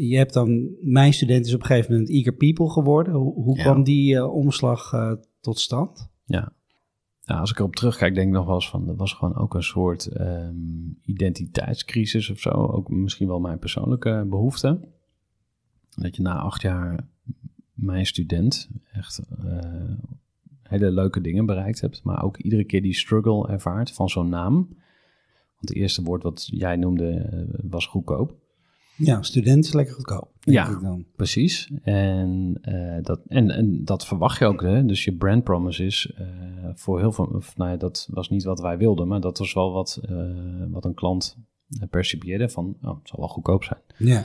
je 0.00 0.16
hebt 0.16 0.32
dan, 0.32 0.68
mijn 0.80 1.12
student 1.12 1.46
is 1.46 1.54
op 1.54 1.60
een 1.60 1.66
gegeven 1.66 1.92
moment 1.92 2.10
Eager 2.10 2.32
People 2.34 2.70
geworden. 2.70 3.14
Hoe, 3.14 3.34
hoe 3.34 3.56
Ja. 3.56 3.62
kwam 3.62 3.82
die 3.82 4.16
eh, 4.16 4.34
omslag 4.34 4.92
eh, 4.92 5.12
tot 5.40 5.58
stand? 5.58 6.08
Ja. 6.24 6.52
Nou, 7.24 7.40
als 7.40 7.50
ik 7.50 7.58
erop 7.58 7.76
terugkijk, 7.76 8.14
denk 8.14 8.26
ik 8.26 8.34
nog 8.34 8.46
wel 8.46 8.54
eens 8.54 8.68
van, 8.68 8.88
er 8.88 8.96
was 8.96 9.12
gewoon 9.12 9.36
ook 9.36 9.54
een 9.54 9.62
soort 9.62 10.06
ehm, 10.06 10.54
identiteitscrisis 11.02 12.30
of 12.30 12.38
zo. 12.38 12.50
Ook 12.50 12.88
misschien 12.90 13.28
wel 13.28 13.40
mijn 13.40 13.58
persoonlijke 13.58 14.26
behoefte. 14.28 14.80
Dat 15.96 16.16
je 16.16 16.22
na 16.22 16.38
acht 16.38 16.62
jaar 16.62 17.06
mijn 17.72 18.06
student 18.06 18.68
echt 18.92 19.22
eh, 19.44 19.58
hele 20.62 20.90
leuke 20.90 21.20
dingen 21.20 21.46
bereikt 21.46 21.80
hebt. 21.80 22.02
Maar 22.02 22.22
ook 22.22 22.36
iedere 22.36 22.64
keer 22.64 22.82
die 22.82 22.94
struggle 22.94 23.48
ervaart 23.48 23.92
van 23.92 24.08
zo'n 24.08 24.28
naam. 24.28 24.54
Want 24.54 25.68
het 25.68 25.74
eerste 25.74 26.02
woord 26.02 26.22
wat 26.22 26.48
jij 26.50 26.76
noemde 26.76 27.10
eh, 27.10 27.64
was 27.70 27.86
goedkoop. 27.86 28.36
Ja, 28.96 29.22
student 29.22 29.64
is 29.64 29.72
lekker 29.72 29.94
goedkoop. 29.94 30.30
Ja. 30.40 30.68
ik 30.68 30.80
Dan. 30.80 31.04
Precies. 31.16 31.70
En, 31.82 32.58
eh, 32.60 33.02
dat, 33.02 33.20
en, 33.26 33.50
en 33.50 33.84
dat 33.84 34.06
verwacht 34.06 34.38
je 34.38 34.44
ook. 34.44 34.62
Hè? 34.62 34.84
Dus 34.84 35.04
je 35.04 35.16
brand 35.16 35.44
promise 35.44 35.84
is 35.84 36.12
voor 36.74 36.98
heel 36.98 37.12
veel... 37.12 37.24
Of, 37.24 37.56
nou 37.56 37.70
ja, 37.70 37.76
dat 37.76 38.08
was 38.10 38.28
niet 38.28 38.44
wat 38.44 38.60
wij 38.60 38.78
wilden, 38.78 39.08
maar 39.08 39.20
dat 39.20 39.38
was 39.38 39.52
wel 39.52 39.72
wat, 39.72 40.00
eh, 40.02 40.16
wat 40.70 40.84
een 40.84 40.94
klant 40.94 41.36
eh, 41.80 41.88
percipieerde 41.88 42.48
van... 42.48 42.76
Oh, 42.82 42.98
het 42.98 43.08
zal 43.08 43.18
wel 43.18 43.28
goedkoop 43.28 43.64
zijn. 43.64 43.80
Ja, 43.96 44.24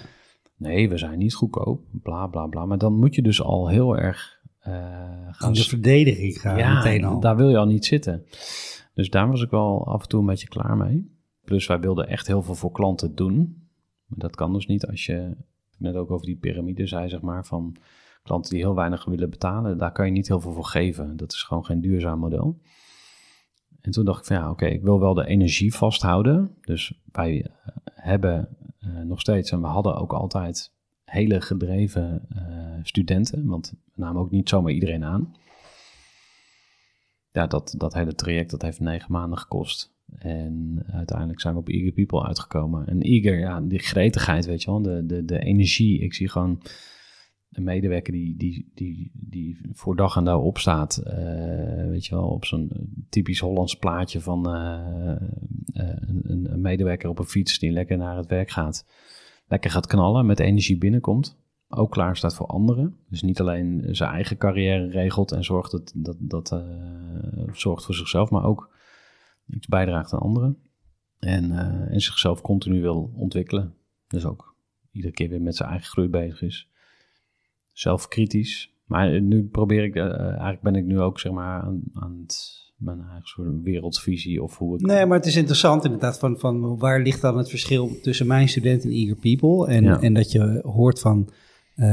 Nee, 0.59 0.89
we 0.89 0.97
zijn 0.97 1.17
niet 1.17 1.33
goedkoop, 1.33 1.81
bla 1.91 2.27
bla 2.27 2.47
bla. 2.47 2.65
Maar 2.65 2.77
dan 2.77 2.93
moet 2.93 3.15
je 3.15 3.21
dus 3.21 3.41
al 3.41 3.67
heel 3.67 3.97
erg 3.97 4.39
eh, 4.59 4.73
gaan... 4.73 5.35
aan 5.37 5.53
de 5.53 5.63
verdediging 5.63 6.41
gaan 6.41 6.57
ja, 6.57 6.73
meteen 6.73 7.03
al. 7.03 7.19
daar 7.19 7.35
wil 7.35 7.49
je 7.49 7.57
al 7.57 7.65
niet 7.65 7.85
zitten. 7.85 8.25
Dus 8.93 9.09
daar 9.09 9.29
was 9.29 9.41
ik 9.41 9.49
wel 9.49 9.87
af 9.87 10.01
en 10.01 10.07
toe 10.07 10.19
een 10.19 10.25
beetje 10.25 10.47
klaar 10.47 10.77
mee. 10.77 11.17
Plus 11.43 11.67
wij 11.67 11.79
wilden 11.79 12.07
echt 12.07 12.27
heel 12.27 12.41
veel 12.41 12.55
voor 12.55 12.71
klanten 12.71 13.15
doen. 13.15 13.67
Maar 14.05 14.19
dat 14.19 14.35
kan 14.35 14.53
dus 14.53 14.65
niet 14.65 14.87
als 14.87 15.05
je, 15.05 15.35
net 15.77 15.95
ook 15.95 16.11
over 16.11 16.25
die 16.25 16.37
piramide 16.37 16.87
zei, 16.87 17.09
zeg 17.09 17.21
maar, 17.21 17.45
van 17.45 17.75
klanten 18.23 18.51
die 18.51 18.59
heel 18.59 18.75
weinig 18.75 19.05
willen 19.05 19.29
betalen. 19.29 19.77
Daar 19.77 19.91
kan 19.91 20.05
je 20.05 20.11
niet 20.11 20.27
heel 20.27 20.39
veel 20.39 20.53
voor 20.53 20.65
geven. 20.65 21.17
Dat 21.17 21.31
is 21.31 21.43
gewoon 21.43 21.65
geen 21.65 21.81
duurzaam 21.81 22.19
model. 22.19 22.61
En 23.81 23.91
toen 23.91 24.05
dacht 24.05 24.19
ik 24.19 24.25
van 24.25 24.35
ja, 24.35 24.49
oké, 24.49 24.65
ik 24.65 24.81
wil 24.81 24.99
wel 24.99 25.13
de 25.13 25.25
energie 25.25 25.73
vasthouden. 25.73 26.55
Dus 26.61 26.93
wij 27.11 27.43
eh, 27.43 27.51
hebben 27.85 28.57
eh, 28.79 29.01
nog 29.01 29.19
steeds, 29.19 29.51
en 29.51 29.61
we 29.61 29.67
hadden 29.67 29.95
ook 29.95 30.13
altijd 30.13 30.73
hele 31.03 31.41
gedreven 31.41 32.25
eh, 32.29 32.79
studenten. 32.83 33.45
Want 33.45 33.73
we 33.93 34.01
namen 34.01 34.21
ook 34.21 34.31
niet 34.31 34.49
zomaar 34.49 34.71
iedereen 34.71 35.03
aan 35.03 35.33
ja, 37.31 37.47
dat, 37.47 37.73
dat 37.77 37.93
hele 37.93 38.15
traject 38.15 38.51
dat 38.51 38.61
heeft 38.61 38.79
negen 38.79 39.11
maanden 39.11 39.37
gekost. 39.37 39.93
En 40.17 40.83
uiteindelijk 40.91 41.39
zijn 41.39 41.53
we 41.53 41.59
op 41.59 41.69
Eager 41.69 41.91
People 41.91 42.23
uitgekomen. 42.23 42.87
En 42.87 43.01
Eager, 43.01 43.39
ja, 43.39 43.61
die 43.61 43.79
gretigheid, 43.79 44.45
weet 44.45 44.63
je 44.63 44.71
wel, 44.71 44.81
de, 44.81 45.05
de, 45.05 45.25
de 45.25 45.39
energie. 45.39 45.99
Ik 45.99 46.13
zie 46.13 46.29
gewoon 46.29 46.61
een 47.51 47.63
medewerker 47.63 48.13
die, 48.13 48.37
die, 48.37 48.71
die, 48.73 49.11
die 49.13 49.59
voor 49.71 49.95
dag 49.95 50.15
en 50.15 50.23
dauw 50.23 50.41
opstaat. 50.41 50.97
eh, 50.97 51.87
weet 51.87 52.05
je 52.05 52.15
wel, 52.15 52.27
op 52.27 52.45
zo'n 52.45 52.71
typisch 53.09 53.39
Hollands 53.39 53.75
plaatje 53.75 54.21
van 54.21 54.53
eh, 54.53 55.11
eh, 55.73 55.97
een, 56.23 56.53
een 56.53 56.61
medewerker 56.61 57.09
op 57.09 57.19
een 57.19 57.25
fiets 57.25 57.59
die 57.59 57.71
lekker 57.71 57.97
naar 57.97 58.17
het 58.17 58.27
werk 58.27 58.49
gaat. 58.49 58.85
Lekker 59.47 59.71
gaat 59.71 59.87
knallen, 59.87 60.25
met 60.25 60.39
energie 60.39 60.77
binnenkomt 60.77 61.37
ook 61.69 61.91
klaar 61.91 62.17
staat 62.17 62.35
voor 62.35 62.47
anderen. 62.47 62.97
Dus 63.09 63.21
niet 63.21 63.39
alleen 63.39 63.85
zijn 63.95 64.11
eigen 64.11 64.37
carrière 64.37 64.89
regelt 64.89 65.31
en 65.31 65.43
zorgt, 65.43 65.71
dat, 65.71 65.93
dat, 65.95 66.15
dat, 66.19 66.63
zorgt 67.51 67.85
voor 67.85 67.95
zichzelf, 67.95 68.29
maar 68.29 68.43
ook 68.43 68.75
iets 69.47 69.67
bijdraagt 69.67 70.13
aan 70.13 70.19
anderen. 70.19 70.57
En, 71.19 71.51
en 71.89 72.01
zichzelf 72.01 72.41
continu 72.41 72.81
wil 72.81 73.13
ontwikkelen. 73.15 73.73
Dus 74.07 74.25
ook 74.25 74.55
iedere 74.91 75.13
keer 75.13 75.29
weer 75.29 75.41
met 75.41 75.55
zijn 75.55 75.69
eigen 75.69 75.87
groei 75.87 76.07
bezig 76.07 76.41
is. 76.41 76.68
Zelfkritisch. 77.79 78.73
Maar 78.85 79.21
nu 79.21 79.43
probeer 79.43 79.83
ik, 79.83 79.95
eh, 79.95 80.19
eigenlijk 80.19 80.61
ben 80.61 80.75
ik 80.75 80.85
nu 80.85 80.99
ook 80.99 81.19
zeg 81.19 81.31
maar 81.31 81.61
aan, 81.61 81.81
aan 81.93 82.19
het 82.21 82.57
mijn 82.77 83.01
eigen 83.01 83.27
soort 83.27 83.61
wereldvisie 83.63 84.43
of 84.43 84.57
hoe 84.57 84.75
ik... 84.75 84.85
Nee, 84.85 85.05
maar 85.05 85.17
het 85.17 85.25
is 85.25 85.35
interessant 85.35 85.83
inderdaad 85.83 86.19
van, 86.19 86.39
van 86.39 86.77
waar 86.77 87.01
ligt 87.01 87.21
dan 87.21 87.37
het 87.37 87.49
verschil 87.49 87.99
tussen 88.01 88.27
mijn 88.27 88.49
student 88.49 88.83
en 88.83 88.89
Eager 88.89 89.15
People. 89.15 89.67
En, 89.67 89.83
Ja. 89.83 90.01
en 90.01 90.13
dat 90.13 90.31
je 90.31 90.59
hoort 90.63 90.99
van 90.99 91.29
eh, 91.75 91.87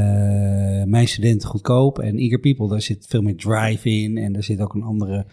mijn 0.85 1.09
student 1.09 1.45
goedkoop 1.45 1.99
en 1.99 2.17
Eager 2.17 2.39
People, 2.41 2.69
daar 2.69 2.83
zit 2.83 3.07
veel 3.07 3.23
meer 3.23 3.37
drive 3.37 3.89
in 3.89 4.17
en 4.17 4.37
er 4.37 4.43
zit 4.43 4.61
ook 4.61 4.75
een 4.75 4.83
andere 4.83 5.27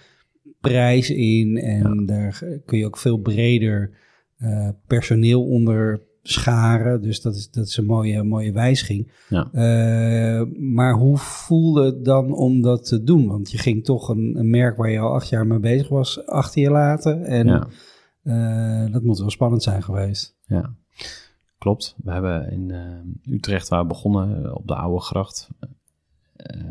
prijs 0.61 1.09
in. 1.09 1.57
En 1.57 2.05
daar 2.05 2.43
kun 2.65 2.77
je 2.77 2.85
ook 2.85 2.97
veel 2.97 3.17
breder 3.17 3.91
eh, 4.37 4.69
personeel 4.87 5.43
onder 5.45 6.01
scharen. 6.23 7.01
Dus 7.01 7.21
dat 7.21 7.35
is, 7.35 7.49
dat 7.51 7.67
is 7.67 7.77
een 7.77 7.85
mooie, 7.85 8.23
mooie 8.23 8.51
wijziging. 8.51 9.11
Ja. 9.29 9.49
Eh, 9.51 10.47
maar 10.59 10.93
hoe 10.93 11.17
voelde 11.17 11.85
het 11.85 12.05
dan 12.05 12.33
om 12.33 12.61
dat 12.61 12.85
te 12.85 13.03
doen? 13.03 13.27
Want 13.27 13.51
je 13.51 13.57
ging 13.57 13.83
toch 13.83 14.09
een, 14.09 14.35
een 14.37 14.49
merk 14.49 14.77
waar 14.77 14.89
je 14.89 14.99
al 14.99 15.13
acht 15.13 15.29
jaar 15.29 15.47
mee 15.47 15.59
bezig 15.59 15.89
was, 15.89 16.25
achter 16.27 16.61
je 16.61 16.69
laten. 16.69 17.25
En 17.25 17.47
Ja. 17.47 17.67
eh, 18.85 18.91
dat 18.93 19.03
moet 19.03 19.19
wel 19.19 19.29
spannend 19.29 19.63
zijn 19.63 19.83
geweest. 19.83 20.35
Ja, 20.45 20.73
klopt. 21.57 21.95
We 22.03 22.11
hebben 22.11 22.51
in 22.51 22.71
eh, 22.71 23.33
Utrecht, 23.33 23.67
waar 23.69 23.81
we 23.81 23.87
begonnen, 23.87 24.55
op 24.55 24.67
de 24.67 24.75
Oude 24.75 25.01
Gracht, 25.01 25.49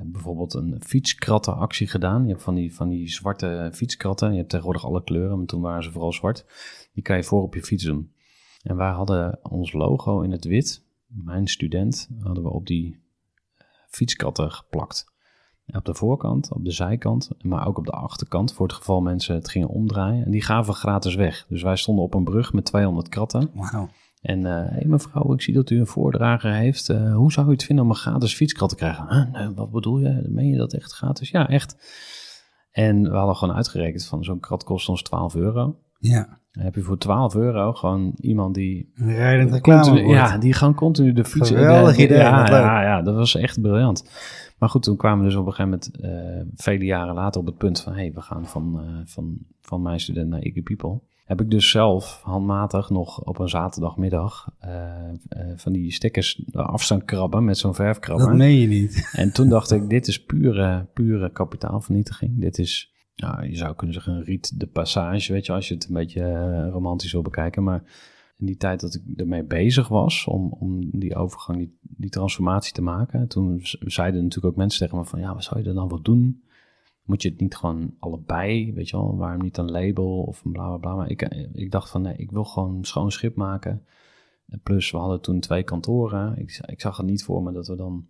bijvoorbeeld 0.05 0.55
een 0.55 0.77
fietskrattenactie 0.85 1.87
gedaan. 1.87 2.23
Je 2.23 2.31
hebt 2.31 2.43
van 2.43 2.55
die, 2.55 2.75
van 2.75 2.88
die 2.88 3.09
zwarte 3.11 3.71
fietskratten. 3.73 4.31
Je 4.31 4.37
hebt 4.37 4.49
tegenwoordig 4.49 4.85
alle 4.85 5.03
kleuren, 5.05 5.37
maar 5.37 5.47
toen 5.47 5.61
waren 5.61 5.83
ze 5.83 5.91
vooral 5.91 6.12
zwart. 6.12 6.45
Die 6.95 7.03
kan 7.03 7.17
je 7.17 7.25
voor 7.25 7.43
op 7.43 7.55
je 7.55 7.62
fiets 7.62 7.85
doen. 7.85 8.11
En 8.62 8.77
wij 8.77 8.90
hadden 8.90 9.38
ons 9.42 9.72
logo 9.72 10.20
in 10.20 10.31
het 10.31 10.44
wit, 10.44 10.85
mijn 11.07 11.46
student, 11.46 12.09
hadden 12.20 12.42
we 12.42 12.51
op 12.51 12.66
die 12.66 13.03
eh, 13.57 13.66
fietskratten 13.88 14.53
geplakt. 14.53 15.11
Op 15.66 15.85
de 15.85 15.94
voorkant, 15.94 16.53
op 16.53 16.64
de 16.64 16.70
zijkant, 16.70 17.31
maar 17.40 17.66
ook 17.66 17.79
op 17.79 17.85
de 17.85 17.92
achterkant, 17.92 18.53
voor 18.53 18.66
het 18.66 18.77
geval 18.77 19.01
mensen 19.01 19.35
het 19.35 19.48
gingen 19.48 19.68
omdraaien. 19.68 20.25
En 20.25 20.31
die 20.31 20.42
gaven 20.42 20.75
gratis 20.75 21.14
weg. 21.14 21.46
Dus 21.48 21.62
wij 21.62 21.77
stonden 21.77 22.05
op 22.05 22.14
een 22.14 22.25
brug 22.25 22.53
met 22.53 22.64
200 22.64 23.09
kratten. 23.09 23.51
Wauw. 23.55 23.88
En 24.22 24.44
hé 24.44 24.66
hey 24.68 24.85
mevrouw, 24.87 25.33
ik 25.33 25.42
zie 25.42 25.55
dat 25.55 25.70
u 25.70 25.79
een 25.79 25.87
voordrager 25.87 26.53
heeft. 26.53 26.88
Eh, 26.88 27.14
hoe 27.14 27.33
zou 27.33 27.48
u 27.48 27.51
het 27.51 27.64
vinden 27.64 27.85
om 27.85 27.90
een 27.90 27.96
gratis 27.96 28.35
fietskrat 28.35 28.68
te 28.68 28.75
krijgen? 28.75 29.09
Huh? 29.09 29.33
Nee, 29.33 29.55
wat 29.55 29.70
bedoel 29.70 29.98
je? 29.98 30.27
Meen 30.29 30.48
je 30.48 30.57
dat 30.57 30.72
echt 30.72 30.92
gratis? 30.92 31.31
Ja, 31.31 31.48
echt. 31.48 31.77
En 32.70 33.03
we 33.03 33.16
hadden 33.16 33.37
gewoon 33.37 33.55
uitgerekend 33.55 34.05
van 34.05 34.25
zo'n 34.25 34.40
krat 34.40 34.64
kost 34.64 34.88
ons 34.88 35.03
12 35.03 35.35
euro. 35.35 35.79
Ja, 35.98 36.40
Dan 36.53 36.65
heb 36.65 36.75
je 36.75 36.83
voor 36.83 36.99
12 36.99 37.35
euro 37.35 37.73
gewoon 37.73 38.12
iemand 38.21 38.55
die... 38.55 38.93
een 38.95 39.15
rijdend 39.15 39.53
reclame 39.53 39.83
Continu, 39.83 40.09
ja, 40.09 40.38
die 40.38 40.53
gewoon 40.53 40.75
continu 40.75 41.12
de 41.12 41.25
fiets... 41.25 41.49
Geweldig 41.49 41.97
de- 41.97 42.03
idee, 42.03 42.19
Ja, 42.19 42.47
ja, 42.51 42.83
ja, 42.83 43.03
dat 43.03 43.15
was 43.15 43.35
echt 43.35 43.61
briljant. 43.61 44.11
Maar 44.59 44.69
goed, 44.69 44.83
toen 44.83 44.97
kwamen 44.97 45.19
we 45.19 45.25
dus 45.25 45.35
op 45.38 45.47
een 45.47 45.53
gegeven 45.53 45.81
moment, 46.01 46.01
eh, 46.01 46.62
vele 46.65 46.85
jaren 46.85 47.15
later, 47.15 47.41
op 47.41 47.47
het 47.47 47.59
punt 47.59 47.81
van... 47.81 47.93
hé, 47.93 47.99
hey, 47.99 48.12
we 48.15 48.21
gaan 48.21 48.47
van, 48.47 48.81
eh, 48.81 48.85
van, 49.05 49.38
van 49.61 49.83
mijn 49.83 50.01
student 50.01 50.29
naar 50.29 50.43
Iggy 50.43 50.62
People. 50.62 51.01
Heb 51.25 51.41
ik 51.41 51.51
dus 51.51 51.71
zelf 51.71 52.21
handmatig 52.25 52.91
nog 52.91 53.25
op 53.25 53.38
een 53.38 53.49
zaterdagmiddag 53.49 54.55
eh, 54.59 54.71
van 55.57 55.73
die 55.73 55.93
stickers 55.93 56.45
af 56.53 56.83
staan 56.83 57.05
krabben 57.05 57.45
met 57.45 57.59
zo'n 57.59 57.75
verfkrabber. 57.75 58.27
Dat 58.27 58.37
meen 58.37 58.59
je 58.59 58.67
niet. 58.67 59.11
En 59.12 59.33
toen 59.33 59.49
dacht 59.49 59.71
ik, 59.71 59.88
dit 59.88 60.07
is 60.07 60.25
pure, 60.25 60.87
pure 60.93 61.33
kapitaalvernietiging. 61.33 62.41
Dit 62.41 62.59
is, 62.59 62.92
nou, 63.16 63.48
je 63.48 63.57
zou 63.57 63.75
kunnen 63.75 63.94
zeggen 63.94 64.14
een 64.14 64.25
riet 64.25 64.61
de 64.61 64.66
passage, 64.66 65.33
weet 65.33 65.46
je, 65.46 65.53
als 65.53 65.68
je 65.68 65.75
het 65.75 65.88
een 65.88 65.94
beetje 65.94 66.22
eh, 66.22 66.68
romantisch 66.70 67.12
wil 67.12 67.22
bekijken. 67.22 67.62
Maar 67.62 67.83
in 68.38 68.46
die 68.46 68.57
tijd 68.57 68.81
dat 68.81 68.94
ik 68.94 69.03
ermee 69.16 69.44
bezig 69.44 69.88
was 69.88 70.27
om, 70.27 70.53
om 70.53 70.90
die 70.90 71.14
overgang, 71.14 71.59
die, 71.59 71.79
die 71.81 72.11
transformatie 72.11 72.72
te 72.72 72.83
maken, 72.83 73.29
toen 73.29 73.61
zeiden 73.81 74.22
natuurlijk 74.22 74.53
ook 74.53 74.61
mensen 74.61 74.81
tegen 74.81 74.98
me 74.98 75.05
van, 75.05 75.20
ja, 75.20 75.35
wat 75.35 75.44
zou 75.44 75.61
je 75.61 75.68
er 75.68 75.75
dan 75.75 75.88
wel 75.88 76.03
doen? 76.03 76.42
Moet 77.05 77.22
je 77.22 77.29
het 77.29 77.40
niet 77.40 77.57
gewoon 77.57 77.94
allebei, 77.98 78.72
weet 78.72 78.88
je 78.88 78.96
wel, 78.96 79.16
waarom 79.16 79.42
niet 79.42 79.57
een 79.57 79.70
label 79.70 80.22
of 80.22 80.44
een. 80.44 80.81
Maar 80.81 81.11
ik, 81.11 81.22
eh, 81.22 81.48
ik 81.53 81.70
dacht 81.70 81.90
van, 81.90 82.03
nee, 82.03 82.16
ik 82.16 82.31
wil 82.31 82.44
gewoon 82.44 82.85
schoon 82.85 83.11
schip 83.11 83.37
maken. 83.37 83.85
En 84.48 84.61
plus, 84.61 84.90
we 84.90 84.98
hadden 84.98 85.20
toen 85.20 85.40
twee 85.40 85.62
kantoren. 85.62 86.38
Ik, 86.38 86.61
ik 86.66 86.81
zag 86.81 86.96
het 86.96 87.07
niet 87.07 87.25
voor 87.25 87.42
me 87.42 87.53
dat 87.53 87.66
we 87.66 87.77
dan 87.77 88.07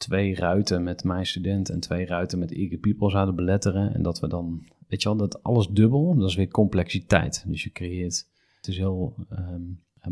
twee 0.00 0.34
ruiten 0.34 0.82
met 0.82 1.04
mijn 1.04 1.26
student 1.26 1.68
en 1.68 1.80
twee 1.80 2.06
ruiten 2.06 2.38
met 2.38 2.52
Eager 2.52 2.78
People 2.78 3.10
zouden 3.10 3.34
beletteren. 3.34 3.94
En 3.94 4.02
dat 4.02 4.20
we 4.20 4.28
dan, 4.28 4.64
weet 4.88 5.02
je 5.02 5.08
wel, 5.08 5.18
dat 5.18 5.42
alles 5.42 5.68
dubbel, 5.68 6.16
dat 6.16 6.28
is 6.28 6.34
weer 6.34 6.48
complexiteit. 6.48 7.44
Dus 7.46 7.62
je 7.62 7.72
creëert, 7.72 8.28
het 8.56 8.68
is 8.68 8.76
heel 8.76 9.14
ehm, 9.30 9.62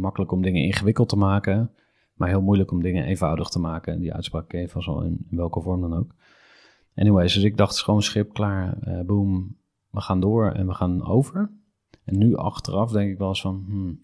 makkelijk 0.00 0.32
om 0.32 0.42
dingen 0.42 0.62
ingewikkeld 0.62 1.08
te 1.08 1.16
maken, 1.16 1.70
maar 2.14 2.28
heel 2.28 2.42
moeilijk 2.42 2.70
om 2.70 2.82
dingen 2.82 3.04
eenvoudig 3.04 3.48
te 3.48 3.58
maken. 3.58 4.00
Die 4.00 4.14
uitspraak 4.14 4.52
je 4.52 4.68
van 4.68 4.82
zo 4.82 5.00
in, 5.00 5.26
welke 5.30 5.60
vorm 5.60 5.80
dan 5.80 5.94
ook. 5.94 6.14
Anyways, 6.94 7.34
dus 7.34 7.42
ik 7.42 7.56
dacht, 7.56 7.74
schoon 7.74 8.02
schip, 8.02 8.32
klaar, 8.32 8.78
eh 8.80 9.00
boom, 9.00 9.56
we 9.90 10.00
gaan 10.00 10.20
door 10.20 10.52
en 10.52 10.66
we 10.66 10.74
gaan 10.74 11.06
over. 11.06 11.50
En 12.04 12.18
nu 12.18 12.36
achteraf 12.36 12.90
denk 12.90 13.10
ik 13.10 13.18
wel 13.18 13.28
eens 13.28 13.40
van, 13.40 13.64
hmm, 13.68 14.00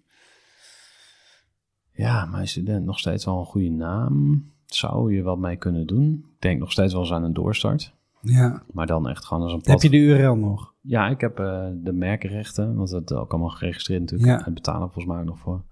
ja, 1.93 2.27
mijn 2.27 2.49
student 2.49 2.85
nog 2.85 2.99
steeds 2.99 3.25
wel 3.25 3.39
een 3.39 3.45
goede 3.45 3.71
naam. 3.71 4.53
Zou 4.75 5.15
je 5.15 5.23
wat 5.23 5.39
mee 5.39 5.57
kunnen 5.57 5.87
doen? 5.87 6.25
Ik 6.35 6.41
denk 6.41 6.59
nog 6.61 6.73
steeds 6.73 6.93
wel 6.93 7.03
eens 7.03 7.13
aan 7.13 7.25
een 7.25 7.33
doorstart. 7.33 7.95
Ja. 8.21 8.63
Maar 8.73 8.87
dan 8.87 9.09
echt 9.09 9.25
gewoon 9.25 9.43
als 9.43 9.53
een 9.53 9.59
Heb 9.59 9.67
plat... 9.67 9.83
je 9.83 9.91
de 9.91 9.97
URL 9.97 10.37
nog? 10.37 10.75
Ja, 10.81 11.09
ik 11.09 11.21
heb 11.21 11.39
eh, 11.39 11.67
de 11.83 11.93
merkenrechten, 11.93 12.75
want 12.77 12.91
dat 12.91 13.11
is 13.11 13.17
ook 13.17 13.31
allemaal 13.33 13.51
geregistreerd 13.51 14.01
natuurlijk. 14.01 14.31
Ja. 14.41 14.47
En 14.47 14.55
betalen 14.55 14.83
volgens 14.91 15.07
mij 15.07 15.19
ook 15.19 15.25
nog 15.29 15.39
voor. 15.39 15.65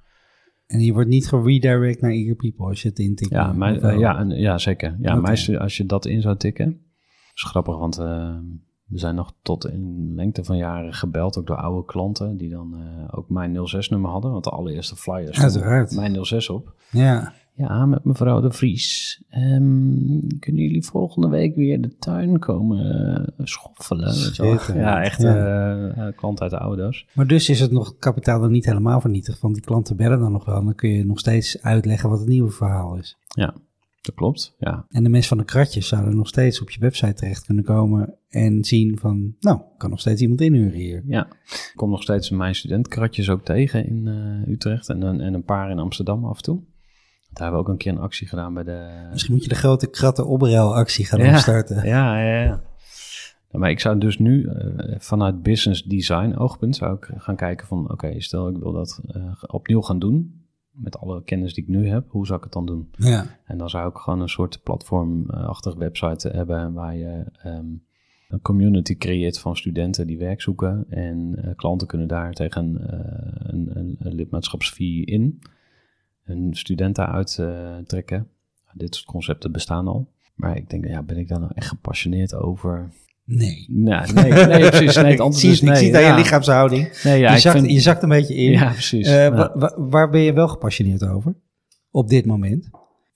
En 0.66 0.80
je 0.80 0.92
wordt 0.92 1.08
niet 1.08 1.28
geredirect 1.28 2.00
naar 2.00 2.10
Eager 2.10 2.34
People 2.36 2.66
als 2.66 2.82
je 2.82 2.88
het 2.88 2.98
intikt. 2.98 3.30
Ja, 3.30 3.52
mijn, 3.52 3.80
eh, 3.80 3.98
ja, 3.98 4.18
en, 4.18 4.28
ja 4.30 4.58
zeker. 4.58 4.96
Ja, 5.00 5.14
mijn 5.14 5.36
stu- 5.36 5.56
als 5.56 5.76
je 5.76 5.86
dat 5.86 6.06
in 6.06 6.20
zou 6.20 6.36
tikken. 6.36 6.80
is 7.34 7.42
grappig, 7.42 7.78
want 7.78 7.98
eh, 7.98 8.36
we 8.86 8.98
zijn 8.98 9.14
nog 9.14 9.34
tot 9.42 9.68
in 9.68 10.12
lengte 10.14 10.44
van 10.44 10.56
jaren 10.56 10.92
gebeld, 10.94 11.38
ook 11.38 11.46
door 11.46 11.56
oude 11.56 11.84
klanten, 11.86 12.36
die 12.36 12.50
dan 12.50 12.76
ook 13.10 13.28
mijn 13.28 13.56
06-nummer 13.56 14.10
hadden. 14.10 14.32
Want 14.32 14.44
de 14.44 14.50
allereerste 14.50 14.96
flyers 14.96 15.40
Uiteraard. 15.40 15.94
mijn 15.94 16.24
06 16.24 16.48
op. 16.48 16.74
Ja. 16.90 17.32
Ja, 17.54 17.86
met 17.86 18.04
mevrouw 18.04 18.40
de 18.40 18.50
Vries. 18.52 19.22
Ehm, 19.28 20.18
kunnen 20.38 20.62
jullie 20.62 20.82
volgende 20.84 21.28
week 21.28 21.54
weer 21.56 21.80
de 21.80 21.96
tuin 21.98 22.38
komen 22.38 23.04
eh, 23.36 23.44
schoffelen? 23.46 24.12
Ja, 24.76 25.02
echt 25.02 25.22
Ja. 25.22 25.36
eh, 25.36 26.06
eh, 26.06 26.16
klant 26.16 26.40
uit 26.40 26.50
de 26.50 26.58
oude 26.58 26.82
doos. 26.82 27.06
Maar 27.12 27.26
dus 27.26 27.48
is 27.48 27.60
het 27.60 27.70
nog 27.70 27.96
kapitaal 27.98 28.40
dan 28.40 28.50
niet 28.50 28.64
helemaal 28.64 29.00
vernietigd, 29.00 29.40
want 29.40 29.54
die 29.54 29.64
klanten 29.64 29.96
bellen 29.96 30.18
dan 30.20 30.32
nog 30.32 30.44
wel. 30.44 30.56
En 30.56 30.64
dan 30.64 30.74
kun 30.74 30.90
je 30.90 31.04
nog 31.04 31.18
steeds 31.18 31.62
uitleggen 31.62 32.10
wat 32.10 32.18
het 32.18 32.28
nieuwe 32.28 32.50
verhaal 32.50 32.96
is. 32.96 33.16
Ja, 33.28 33.54
dat 34.00 34.14
klopt. 34.14 34.54
Ja, 34.58 34.86
En 34.90 35.02
de 35.02 35.08
mensen 35.10 35.28
van 35.28 35.38
de 35.38 35.44
kratjes 35.52 35.88
zouden 35.88 36.16
nog 36.16 36.28
steeds 36.28 36.60
op 36.62 36.70
je 36.70 36.80
website 36.80 37.14
terecht 37.14 37.44
kunnen 37.44 37.64
komen 37.64 38.14
en 38.28 38.64
zien 38.64 38.98
van, 38.98 39.34
nou, 39.40 39.60
kan 39.76 39.90
nog 39.90 40.00
steeds 40.00 40.20
iemand 40.20 40.40
inhuren 40.40 40.78
hier. 40.78 41.02
ja. 41.06 41.26
Ik 41.44 41.72
kom 41.74 41.90
nog 41.90 42.02
steeds 42.02 42.30
mijn 42.30 42.54
studentkratjes 42.54 43.30
ook 43.30 43.44
tegen 43.44 43.86
in 43.86 44.08
eh, 44.08 44.52
Utrecht 44.52 44.88
en, 44.88 45.02
en 45.20 45.34
een 45.34 45.44
paar 45.44 45.70
in 45.70 45.78
Amsterdam 45.78 46.24
af 46.24 46.36
en 46.36 46.42
toe. 46.42 46.60
Daar 47.32 47.42
hebben 47.42 47.52
we 47.52 47.66
ook 47.66 47.68
een 47.68 47.76
keer 47.76 47.92
een 47.92 47.98
actie 47.98 48.28
gedaan 48.28 48.54
bij 48.54 48.62
de... 48.62 49.06
Misschien 49.10 49.32
moet 49.34 49.42
je 49.42 49.48
de 49.48 49.54
grote 49.54 49.86
kratten 49.86 50.26
opruilactie 50.26 51.04
gaan 51.04 51.20
Ja. 51.20 51.32
opstarten. 51.32 51.86
Ja, 51.86 52.22
ja, 52.24 52.42
ja. 52.42 52.62
Maar 53.50 53.70
ik 53.70 53.80
zou 53.80 53.98
dus 53.98 54.18
nu 54.18 54.46
eh, 54.46 54.94
vanuit 54.98 55.42
business 55.42 55.82
design 55.82 56.34
oogpunt 56.36 56.76
zou 56.76 56.96
ik 56.96 57.10
gaan 57.16 57.36
kijken 57.36 57.66
van 57.66 57.90
oké, 57.90 58.20
stel 58.20 58.48
ik 58.48 58.56
wil 58.56 58.72
dat 58.72 59.00
eh, 59.06 59.32
opnieuw 59.46 59.80
gaan 59.80 59.98
doen 59.98 60.40
met 60.70 60.98
alle 60.98 61.22
kennis 61.24 61.54
die 61.54 61.62
ik 61.64 61.68
nu 61.68 61.88
heb, 61.88 62.04
hoe 62.08 62.26
zou 62.26 62.38
ik 62.38 62.44
het 62.44 62.52
dan 62.52 62.66
doen? 62.66 62.90
Ja. 62.96 63.26
En 63.44 63.58
dan 63.58 63.70
zou 63.70 63.88
ik 63.88 63.96
gewoon 63.96 64.20
een 64.20 64.28
soort 64.28 64.62
platformachtige 64.62 65.78
website 65.78 66.28
hebben 66.28 66.72
waar 66.72 66.96
je 66.96 67.24
ehm, 67.42 67.66
een 68.28 68.40
community 68.42 68.96
creëert 68.96 69.38
van 69.38 69.56
studenten 69.56 70.06
die 70.06 70.18
werk 70.18 70.40
zoeken 70.40 70.86
en 70.88 71.34
eh, 71.36 71.50
klanten 71.56 71.86
kunnen 71.86 72.08
daar 72.08 72.32
tegen 72.32 72.64
een, 73.52 73.78
een, 73.78 73.96
een 73.98 74.14
lidmaatschapsfee 74.14 75.04
in 75.04 75.40
hun 76.22 76.48
studenten 76.54 77.08
uittrekken. 77.08 78.28
Dit 78.72 78.94
soort 78.94 79.06
concepten 79.06 79.52
bestaan 79.52 79.86
al. 79.88 80.08
Maar 80.34 80.56
ik 80.56 80.70
denk, 80.70 80.86
ja, 80.86 81.02
ben 81.02 81.16
ik 81.18 81.28
daar 81.28 81.40
nou 81.40 81.52
echt 81.54 81.68
gepassioneerd 81.68 82.34
over? 82.34 82.90
Nee. 83.24 83.66
Nou, 83.70 84.12
nee, 84.12 84.32
nee, 84.32 84.68
precies. 84.70 84.96
Nee, 84.96 85.04
het 85.04 85.20
ik 85.20 85.32
zie, 85.34 85.50
het- 85.50 85.58
ik 85.62 85.68
nee. 85.68 85.76
zie 85.76 85.86
het 85.86 85.96
aan 85.96 86.02
ja. 86.02 86.08
je 86.08 86.14
lichaamshouding. 86.22 87.00
Nee, 87.04 87.18
ja, 87.20 87.32
je, 87.32 87.38
zakt, 87.38 87.58
vind- 87.58 87.70
je 87.72 87.80
zakt 87.80 88.02
een 88.02 88.08
beetje 88.08 88.34
in. 88.34 88.50
Ja, 88.50 88.70
precies. 88.70 89.06
Eh, 89.06 89.14
Ja. 89.14 89.30
wa- 89.34 89.52
wa- 89.54 89.74
waar 89.78 90.10
ben 90.10 90.20
je 90.20 90.32
wel 90.32 90.48
gepassioneerd 90.48 91.04
over? 91.04 91.34
Op 91.90 92.08
dit 92.08 92.26
moment. 92.26 92.70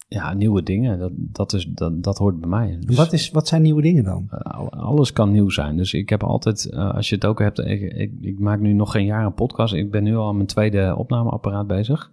Ja, 0.08 0.34
nieuwe 0.34 0.62
dingen, 0.62 0.98
dat, 0.98 1.12
dat, 1.14 1.52
is, 1.52 1.64
dat, 1.66 2.02
dat 2.02 2.18
hoort 2.18 2.40
bij 2.40 2.48
mij. 2.48 2.78
Dus, 2.80 2.96
Wat, 2.96 3.12
is, 3.12 3.30
wat 3.30 3.48
zijn 3.48 3.62
nieuwe 3.62 3.82
dingen 3.82 4.04
dan? 4.04 4.26
eh, 4.30 4.38
al- 4.58 4.72
alles 4.72 5.12
kan 5.12 5.30
nieuw 5.30 5.48
zijn. 5.50 5.76
Dus 5.76 5.94
ik 5.94 6.08
heb 6.08 6.22
altijd, 6.22 6.64
eh, 6.70 6.94
als 6.94 7.08
je 7.08 7.14
het 7.14 7.24
ook 7.24 7.38
hebt, 7.38 7.58
ik, 7.58 7.80
ik, 7.92 8.12
ik 8.20 8.38
maak 8.38 8.60
nu 8.60 8.72
nog 8.72 8.90
geen 8.92 9.04
jaar 9.06 9.24
een 9.26 9.34
podcast. 9.34 9.74
Ik 9.74 9.90
ben 9.90 10.02
nu 10.02 10.16
al 10.16 10.28
aan 10.28 10.34
mijn 10.34 10.46
tweede 10.46 10.94
opnameapparaat 10.96 11.66
bezig. 11.66 12.10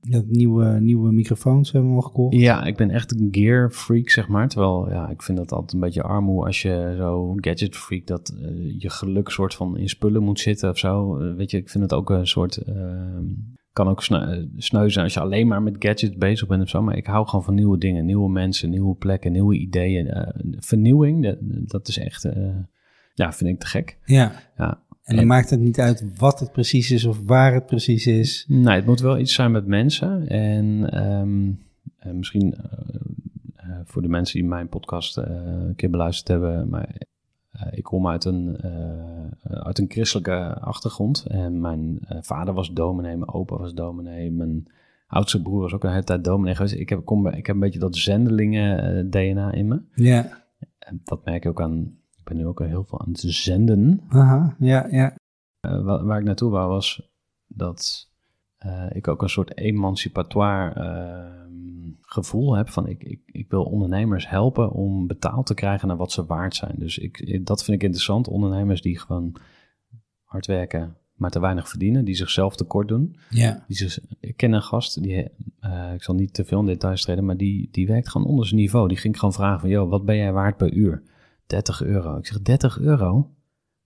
Hebt 0.00 0.30
nieuwe, 0.30 0.80
nieuwe 0.80 1.12
microfoons 1.12 1.72
hebben 1.72 1.90
we 1.90 1.96
al 1.96 2.02
gekocht. 2.02 2.34
Ja, 2.34 2.64
ik 2.64 2.76
ben 2.76 2.90
echt 2.90 3.12
een 3.12 3.28
gear 3.30 3.70
freak, 3.70 4.08
zeg 4.10 4.28
maar. 4.28 4.48
Terwijl, 4.48 4.90
ja, 4.90 5.08
ik 5.08 5.22
vind 5.22 5.38
dat 5.38 5.52
altijd 5.52 5.72
een 5.72 5.80
beetje 5.80 6.02
armoe 6.02 6.44
als 6.46 6.62
je 6.62 6.94
zo 6.96 7.34
gadget 7.36 7.76
freak, 7.76 8.06
dat 8.06 8.36
eh, 8.42 8.80
je 8.80 8.90
geluk 8.90 9.28
soort 9.28 9.54
van 9.54 9.76
in 9.78 9.88
spullen 9.88 10.22
moet 10.22 10.40
zitten 10.40 10.70
of 10.70 10.78
zo. 10.78 11.18
Eh, 11.18 11.34
weet 11.34 11.50
je, 11.50 11.56
ik 11.56 11.68
vind 11.68 11.84
het 11.84 11.92
ook 11.92 12.10
een 12.10 12.26
soort, 12.26 12.56
eh, 12.56 13.18
kan 13.72 13.88
ook 13.88 14.02
sne- 14.02 14.18
eh, 14.36 14.44
sneu 14.56 14.90
zijn 14.90 15.04
als 15.04 15.14
je 15.14 15.20
alleen 15.20 15.46
maar 15.46 15.62
met 15.62 15.76
gadgets 15.78 16.16
bezig 16.16 16.48
bent 16.48 16.62
of 16.62 16.68
zo. 16.68 16.82
Maar 16.82 16.96
ik 16.96 17.06
hou 17.06 17.26
gewoon 17.26 17.44
van 17.44 17.54
nieuwe 17.54 17.78
dingen, 17.78 18.04
nieuwe 18.04 18.30
mensen, 18.30 18.70
nieuwe 18.70 18.94
plekken, 18.94 19.32
nieuwe 19.32 19.56
ideeën. 19.58 20.32
Vernieuwing, 20.58 21.22
dat, 21.22 21.36
dat 21.70 21.88
is 21.88 21.98
echt, 21.98 22.28
ja, 23.14 23.32
vind 23.32 23.50
ik 23.50 23.58
te 23.60 23.66
gek. 23.66 23.98
Ja. 24.04 24.32
Ja. 24.56 24.82
En 25.08 25.16
dan 25.16 25.26
maakt 25.26 25.50
het 25.50 25.60
niet 25.60 25.80
uit 25.80 26.18
wat 26.18 26.40
het 26.40 26.52
precies 26.52 26.90
is 26.90 27.04
of 27.04 27.20
waar 27.24 27.54
het 27.54 27.66
precies 27.66 28.06
is. 28.06 28.44
Nee, 28.48 28.74
het 28.74 28.86
moet 28.86 29.00
wel 29.00 29.18
iets 29.18 29.34
zijn 29.34 29.50
met 29.50 29.66
mensen. 29.66 30.28
En 30.28 30.90
ehm, 30.90 31.50
eh, 31.98 32.12
misschien 32.12 32.54
eh, 32.54 32.62
eh, 33.56 33.80
voor 33.84 34.02
de 34.02 34.08
mensen 34.08 34.40
die 34.40 34.48
mijn 34.48 34.68
podcast 34.68 35.16
een 35.16 35.72
keer 35.76 35.90
beluisterd 35.90 36.28
hebben, 36.28 36.68
maar 36.68 36.94
ik 37.70 37.82
kom 37.82 38.08
uit 38.08 38.24
een, 38.24 38.58
uit 39.42 39.78
een 39.78 39.90
christelijke 39.90 40.60
achtergrond. 40.60 41.24
En 41.28 41.60
mijn 41.60 41.98
vader 42.20 42.54
was 42.54 42.72
dominee, 42.72 43.16
mijn 43.16 43.32
opa 43.32 43.56
was 43.56 43.74
dominee, 43.74 44.30
mijn 44.30 44.66
oudste 45.06 45.42
broer 45.42 45.60
was 45.60 45.72
ook 45.72 45.84
een 45.84 45.90
hele 45.90 46.04
tijd 46.04 46.24
dominee 46.24 46.54
geweest. 46.54 46.74
Ik 46.74 46.88
heb, 46.88 47.04
kom, 47.04 47.26
ik 47.26 47.46
heb 47.46 47.54
een 47.54 47.60
beetje 47.60 47.78
dat 47.78 47.96
zendelingen-DNA 47.96 49.52
in 49.52 49.68
me. 49.68 49.80
Ja. 49.94 50.44
Dat 51.04 51.24
merk 51.24 51.44
ik 51.44 51.50
ook 51.50 51.62
aan, 51.62 51.98
ben 52.28 52.36
nu 52.36 52.46
ook 52.46 52.60
al 52.60 52.66
heel 52.66 52.84
veel 52.84 53.00
aan 53.00 53.10
het 53.10 53.20
zenden. 53.20 54.00
Aha, 54.08 54.56
ja, 54.58 54.86
ja. 54.90 55.14
Eh, 55.60 55.82
waar, 55.82 56.04
waar 56.04 56.18
ik 56.18 56.24
naartoe 56.24 56.50
wou 56.50 56.68
was 56.68 57.10
dat 57.46 58.08
eh, 58.58 58.86
ik 58.92 59.08
ook 59.08 59.22
een 59.22 59.28
soort 59.28 59.56
emancipatoire 59.56 60.74
ehm, 60.74 61.92
gevoel 62.00 62.56
heb 62.56 62.68
van 62.68 62.86
ik, 62.86 63.02
ik, 63.02 63.20
ik 63.26 63.50
wil 63.50 63.62
ondernemers 63.62 64.28
helpen 64.28 64.70
om 64.70 65.06
betaald 65.06 65.46
te 65.46 65.54
krijgen 65.54 65.88
naar 65.88 65.96
wat 65.96 66.12
ze 66.12 66.26
waard 66.26 66.54
zijn. 66.54 66.74
Dus 66.78 66.98
ik, 66.98 67.46
dat 67.46 67.64
vind 67.64 67.76
ik 67.76 67.82
interessant. 67.82 68.28
Ondernemers 68.28 68.82
die 68.82 68.98
gewoon 68.98 69.36
hard 70.24 70.46
werken, 70.46 70.96
maar 71.14 71.30
te 71.30 71.40
weinig 71.40 71.68
verdienen, 71.68 72.04
die 72.04 72.14
zichzelf 72.14 72.56
tekort 72.56 72.88
doen. 72.88 73.16
Ja. 73.30 73.64
Die 73.66 73.76
zich, 73.76 73.98
ik 74.20 74.36
ken 74.36 74.52
een 74.52 74.62
gast, 74.62 75.02
die, 75.02 75.30
eh, 75.60 75.92
ik 75.94 76.02
zal 76.02 76.14
niet 76.14 76.34
te 76.34 76.44
veel 76.44 76.60
in 76.60 76.66
details 76.66 77.02
treden, 77.02 77.24
maar 77.24 77.36
die, 77.36 77.68
die 77.72 77.86
werkt 77.86 78.08
gewoon 78.08 78.26
onder 78.26 78.46
zijn 78.46 78.60
niveau. 78.60 78.88
Die 78.88 78.96
ging 78.96 79.18
gewoon 79.18 79.34
vragen 79.34 79.60
van, 79.60 79.68
joh, 79.68 79.90
wat 79.90 80.04
ben 80.04 80.16
jij 80.16 80.32
waard 80.32 80.56
per 80.56 80.72
uur? 80.72 81.02
30 81.48 81.82
euro. 81.82 82.16
Ik 82.16 82.26
zeg, 82.26 82.42
30 82.42 82.78
euro? 82.78 83.30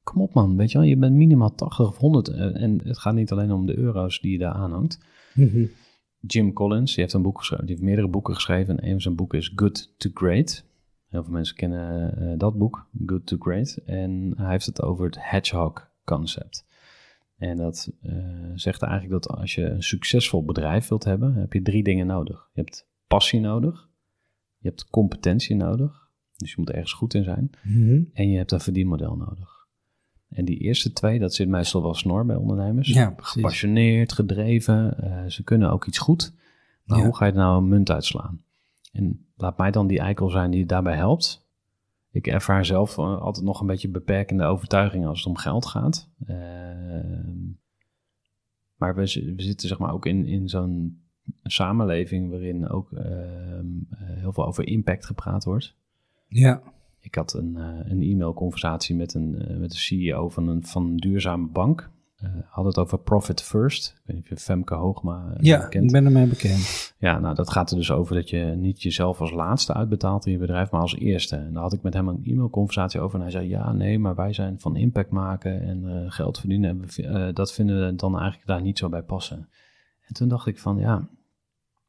Kom 0.02 0.20
op 0.20 0.34
man, 0.34 0.56
weet 0.56 0.72
je 0.72 0.78
wel, 0.78 0.86
je 0.86 0.96
bent 0.96 1.14
minimaal 1.14 1.54
80 1.54 1.86
of 1.86 1.96
100. 1.96 2.28
eh, 2.28 2.62
en 2.62 2.80
het 2.84 2.98
gaat 2.98 3.14
niet 3.14 3.32
alleen 3.32 3.52
om 3.52 3.66
de 3.66 3.78
euro's 3.78 4.20
die 4.20 4.32
je 4.32 4.38
daar 4.38 4.52
aanhangt. 4.52 4.98
Mhm. 5.34 5.64
Jim 6.26 6.52
Collins, 6.52 6.94
die 6.94 7.02
heeft 7.02 7.14
een 7.14 7.22
boek 7.22 7.38
geschreven, 7.38 7.66
die 7.66 7.74
heeft 7.74 7.86
meerdere 7.86 8.08
boeken 8.08 8.34
geschreven. 8.34 8.76
En 8.78 8.84
een 8.84 8.90
van 8.90 9.00
zijn 9.00 9.16
boeken 9.16 9.38
is 9.38 9.52
Good 9.56 9.94
to 9.98 10.10
Great. 10.14 10.64
Heel 11.08 11.22
veel 11.24 11.32
mensen 11.32 11.56
kennen 11.56 12.16
eh, 12.16 12.38
dat 12.38 12.58
boek, 12.58 12.86
Good 13.06 13.26
to 13.26 13.36
Great. 13.38 13.76
En 13.84 14.32
hij 14.36 14.50
heeft 14.50 14.66
het 14.66 14.82
over 14.82 15.04
het 15.04 15.16
hedgehog 15.18 15.90
concept. 16.04 16.66
En 17.36 17.56
dat 17.56 17.92
eh, 18.02 18.14
zegt 18.54 18.82
eigenlijk 18.82 19.22
dat 19.22 19.36
als 19.36 19.54
je 19.54 19.64
een 19.64 19.82
succesvol 19.82 20.44
bedrijf 20.44 20.88
wilt 20.88 21.04
hebben, 21.04 21.34
heb 21.34 21.52
je 21.52 21.62
drie 21.62 21.82
dingen 21.82 22.06
nodig. 22.06 22.48
Je 22.52 22.60
hebt 22.60 22.88
passie 23.06 23.40
nodig, 23.40 23.88
je 24.58 24.68
hebt 24.68 24.90
competentie 24.90 25.56
nodig, 25.56 26.01
dus 26.42 26.50
je 26.50 26.56
moet 26.58 26.70
ergens 26.70 26.92
goed 26.92 27.14
in 27.14 27.24
zijn, 27.24 27.50
Mhm. 27.62 28.00
en 28.12 28.30
je 28.30 28.36
hebt 28.36 28.52
een 28.52 28.60
verdienmodel 28.60 29.16
nodig. 29.16 29.60
En 30.28 30.44
die 30.44 30.58
eerste 30.58 30.92
twee, 30.92 31.18
dat 31.18 31.34
zit 31.34 31.48
meestal 31.48 31.82
wel 31.82 31.94
snor 31.94 32.26
bij 32.26 32.36
ondernemers. 32.36 32.88
Ja. 32.88 33.14
Gepassioneerd, 33.16 34.12
gedreven, 34.12 34.98
eh, 34.98 35.24
ze 35.26 35.42
kunnen 35.44 35.70
ook 35.70 35.86
iets 35.86 35.98
goed. 35.98 36.32
Maar 36.84 36.98
Ja. 36.98 37.04
hoe 37.04 37.16
ga 37.16 37.26
je 37.26 37.32
nou 37.32 37.62
een 37.62 37.68
munt 37.68 37.90
uitslaan? 37.90 38.42
En 38.92 39.26
laat 39.36 39.58
mij 39.58 39.70
dan 39.70 39.86
die 39.86 39.98
eikel 39.98 40.28
zijn 40.30 40.50
die 40.50 40.66
daarbij 40.66 40.96
helpt. 40.96 41.46
Ik 42.10 42.26
ervaar 42.26 42.64
zelf 42.64 42.98
eh, 42.98 43.20
altijd 43.20 43.44
nog 43.44 43.60
een 43.60 43.66
beetje 43.66 43.88
beperkende 43.88 44.44
overtuigingen 44.44 45.08
als 45.08 45.18
het 45.18 45.26
om 45.28 45.36
geld 45.36 45.66
gaat. 45.66 46.08
Ehm, 46.26 47.38
maar 48.76 48.94
we, 48.94 49.00
we 49.36 49.42
zitten 49.42 49.68
zeg 49.68 49.78
maar 49.78 49.92
ook 49.92 50.06
in, 50.06 50.26
in 50.26 50.48
zo'n 50.48 51.00
samenleving 51.42 52.30
waarin 52.30 52.68
ook 52.68 52.92
ehm, 52.92 53.66
eh, 53.90 53.98
heel 54.00 54.32
veel 54.32 54.46
over 54.46 54.66
impact 54.66 55.06
gepraat 55.06 55.44
wordt. 55.44 55.76
Ja. 56.32 56.62
Ik 57.00 57.14
had 57.14 57.34
een, 57.34 57.56
eh, 57.56 57.90
een 57.90 58.02
e-mailconversatie 58.02 58.96
met 58.96 59.14
een, 59.14 59.38
eh, 59.38 59.56
met 59.56 59.70
de 59.70 59.76
CEO 59.76 60.28
van 60.28 60.48
een, 60.48 60.64
van 60.64 60.84
een 60.84 60.96
duurzame 60.96 61.46
bank. 61.46 61.90
Eh 62.16 62.30
had 62.48 62.64
het 62.64 62.78
over 62.78 62.98
profit 62.98 63.42
first. 63.42 63.88
Ik 63.88 64.02
weet 64.04 64.16
niet 64.16 64.24
of 64.24 64.30
je 64.30 64.36
Femke 64.36 64.74
Hoogma 64.74 65.34
Ja, 65.40 65.66
kent. 65.66 65.84
ik 65.84 65.90
ben 65.90 66.04
ermee 66.04 66.26
bekend. 66.26 66.94
Ja, 66.98 67.18
nou 67.18 67.34
dat 67.34 67.50
gaat 67.50 67.70
er 67.70 67.76
dus 67.76 67.90
over 67.90 68.14
dat 68.14 68.30
je 68.30 68.38
niet 68.44 68.82
jezelf 68.82 69.20
als 69.20 69.30
laatste 69.30 69.74
uitbetaalt 69.74 70.26
in 70.26 70.32
je 70.32 70.38
bedrijf, 70.38 70.70
maar 70.70 70.80
als 70.80 70.96
eerste. 70.96 71.36
En 71.36 71.52
daar 71.52 71.62
had 71.62 71.72
ik 71.72 71.82
met 71.82 71.94
hem 71.94 72.08
een 72.08 72.20
e-mailconversatie 72.24 73.00
over. 73.00 73.16
En 73.16 73.22
hij 73.22 73.30
zei, 73.30 73.48
ja, 73.48 73.72
nee, 73.72 73.98
maar 73.98 74.14
wij 74.14 74.32
zijn 74.32 74.60
van 74.60 74.76
impact 74.76 75.10
maken 75.10 75.62
en 75.62 76.10
geld 76.12 76.38
verdienen. 76.38 76.70
En 76.70 76.80
we 76.80 77.30
dat 77.32 77.52
vinden 77.52 77.86
we 77.86 77.94
dan 77.94 78.18
eigenlijk 78.18 78.46
daar 78.46 78.62
niet 78.62 78.78
zo 78.78 78.88
bij 78.88 79.02
passen. 79.02 79.48
En 80.06 80.14
toen 80.14 80.28
dacht 80.28 80.46
ik 80.46 80.58
van, 80.58 80.78
ja, 80.78 81.08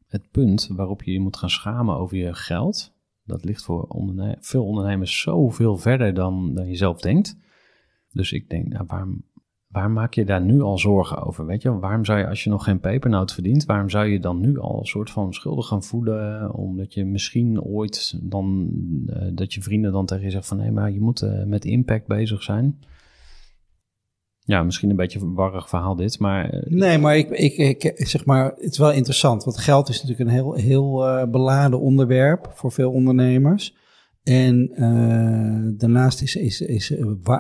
het 0.08 0.32
punt 0.32 0.70
waarop 0.72 1.04
je 1.04 1.12
je 1.12 1.20
moet 1.20 1.38
gaan 1.38 1.50
schamen 1.50 1.96
over 1.96 2.18
je 2.18 2.34
geld, 2.34 2.93
dat 3.26 3.44
ligt 3.44 3.64
voor 3.64 3.88
veel 4.40 4.66
ondernemers 4.66 5.22
zoveel 5.22 5.78
verder 5.78 6.14
dan, 6.14 6.54
dan 6.54 6.68
je 6.68 6.76
zelf 6.76 7.02
denkt. 7.02 7.38
Dus 8.12 8.32
ik 8.32 8.50
denk, 8.50 8.68
nou, 8.68 8.86
waarom, 8.88 9.24
waarom 9.68 9.94
maak 9.94 10.14
je 10.14 10.26
daar 10.26 10.42
nu 10.42 10.62
al 10.62 10.78
zorgen 10.78 11.24
over? 11.24 11.46
Weet 11.46 11.62
je, 11.62 11.80
waarom 11.80 12.06
zou 12.06 12.20
je, 12.20 12.28
als 12.28 12.44
je 12.44 12.50
nog 12.50 12.64
geen 12.64 12.80
pepernoot 12.80 13.34
verdient, 13.34 13.66
waarom 13.66 13.90
zou 13.90 14.08
je 14.08 14.20
dan 14.20 14.40
nu 14.40 14.60
al 14.60 14.80
een 14.80 14.86
soort 14.86 15.10
van 15.10 15.34
schuldig 15.34 15.68
gaan 15.68 15.84
voelen? 15.84 16.54
Omdat 16.54 16.94
je 16.94 17.06
misschien 17.06 17.62
ooit 17.62 18.20
dan, 18.24 18.72
eh, 19.06 19.28
dat 19.34 19.54
je 19.54 19.62
vrienden 19.62 19.92
dan 19.92 20.06
tegen 20.06 20.24
je 20.24 20.30
zeggen 20.30 20.48
van, 20.48 20.58
nee, 20.58 20.72
maar 20.72 20.92
je 20.92 21.02
moet 21.02 21.22
eh, 21.22 21.44
met 21.44 21.66
impact 21.66 22.08
bezig 22.08 22.44
zijn. 22.44 22.80
Ja, 24.46 24.64
misschien 24.64 24.90
een 24.90 24.96
beetje 24.96 25.20
een 25.20 25.34
warrig 25.34 25.70
verhaal 25.70 25.96
dit, 25.96 26.20
maar 26.20 26.50
eh, 26.50 26.72
Nee, 26.72 26.98
maar 26.98 27.18
ik, 27.18 27.30
ik, 27.30 27.84
ik 27.84 28.08
zeg 28.08 28.26
maar, 28.26 28.46
het 28.46 28.72
is 28.72 28.78
wel 28.78 28.92
interessant. 28.92 29.44
Want 29.44 29.58
geld 29.58 29.90
is 29.90 30.02
natuurlijk 30.02 30.30
een 30.30 30.36
heel, 30.36 30.54
heel 30.54 31.08
eh, 31.08 31.28
beladen 31.30 31.80
onderwerp 31.80 32.52
voor 32.54 32.72
veel 32.72 32.92
ondernemers. 32.92 33.76
En 34.24 34.70
eh, 34.76 35.78
daarnaast 35.80 36.22
is, 36.22 36.36
is, 36.36 36.62
is 36.62 36.94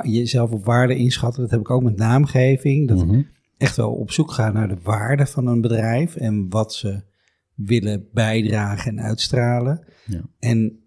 jezelf 0.04 0.52
op 0.52 0.66
waarde 0.66 0.96
inschatten. 0.96 1.42
Dat 1.42 1.52
heb 1.52 1.60
ik 1.60 1.70
ook 1.70 1.84
met 1.84 1.98
naamgeving. 1.98 2.88
Dat 2.88 3.06
Mhm. 3.06 3.22
echt 3.58 3.76
wel 3.76 3.92
op 3.92 4.12
zoek 4.12 4.32
gaan 4.32 4.54
naar 4.54 4.68
de 4.68 4.78
waarde 4.84 5.26
van 5.26 5.48
een 5.48 5.62
bedrijf 5.62 6.16
en 6.16 6.50
wat 6.50 6.74
ze 6.74 7.02
willen 7.56 8.08
bijdragen 8.14 8.98
en 8.98 9.04
uitstralen. 9.04 9.86
Ja. 10.06 10.22
En 10.40 10.80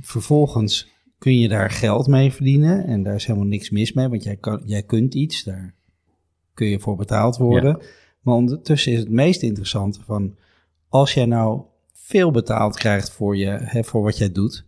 vervolgens 0.00 0.89
kun 1.20 1.38
je 1.38 1.48
daar 1.48 1.70
geld 1.70 2.06
mee 2.06 2.32
verdienen 2.32 2.84
en 2.86 3.02
daar 3.02 3.14
is 3.14 3.26
helemaal 3.26 3.48
niks 3.48 3.70
mis 3.70 3.92
mee, 3.92 4.08
want 4.08 4.22
jij, 4.22 4.36
kan, 4.36 4.62
jij 4.64 4.82
kunt 4.82 5.14
iets, 5.14 5.44
daar 5.44 5.74
kun 6.54 6.66
je 6.66 6.80
voor 6.80 6.96
betaald 6.96 7.36
worden. 7.36 7.78
Maar 8.20 8.34
ondertussen 8.34 8.92
is 8.92 8.98
het 8.98 9.10
meest 9.10 9.42
interessante 9.42 10.00
van, 10.04 10.34
als 10.88 11.14
jij 11.14 11.24
nou 11.24 11.62
veel 11.92 12.30
betaald 12.30 12.76
krijgt 12.76 13.10
voor, 13.10 13.36
je, 13.36 13.46
hè, 13.46 13.84
voor 13.84 14.02
wat 14.02 14.18
jij 14.18 14.32
doet, 14.32 14.64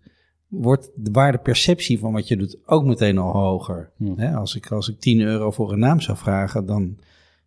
wordt 0.48 0.90
de 0.94 1.10
waardeperceptie 1.10 1.98
van 1.98 2.12
wat 2.12 2.28
je 2.28 2.36
doet 2.36 2.58
ook 2.66 2.84
meteen 2.84 3.18
al 3.18 3.32
hoger. 3.32 3.90
Hmm. 3.96 4.18
Hè, 4.18 4.34
als, 4.34 4.54
ik, 4.54 4.70
als 4.70 4.88
ik 4.88 5.00
10 5.00 5.20
euro 5.20 5.50
voor 5.50 5.72
een 5.72 5.78
naam 5.78 6.00
zou 6.00 6.18
vragen, 6.18 6.66
dan 6.66 6.98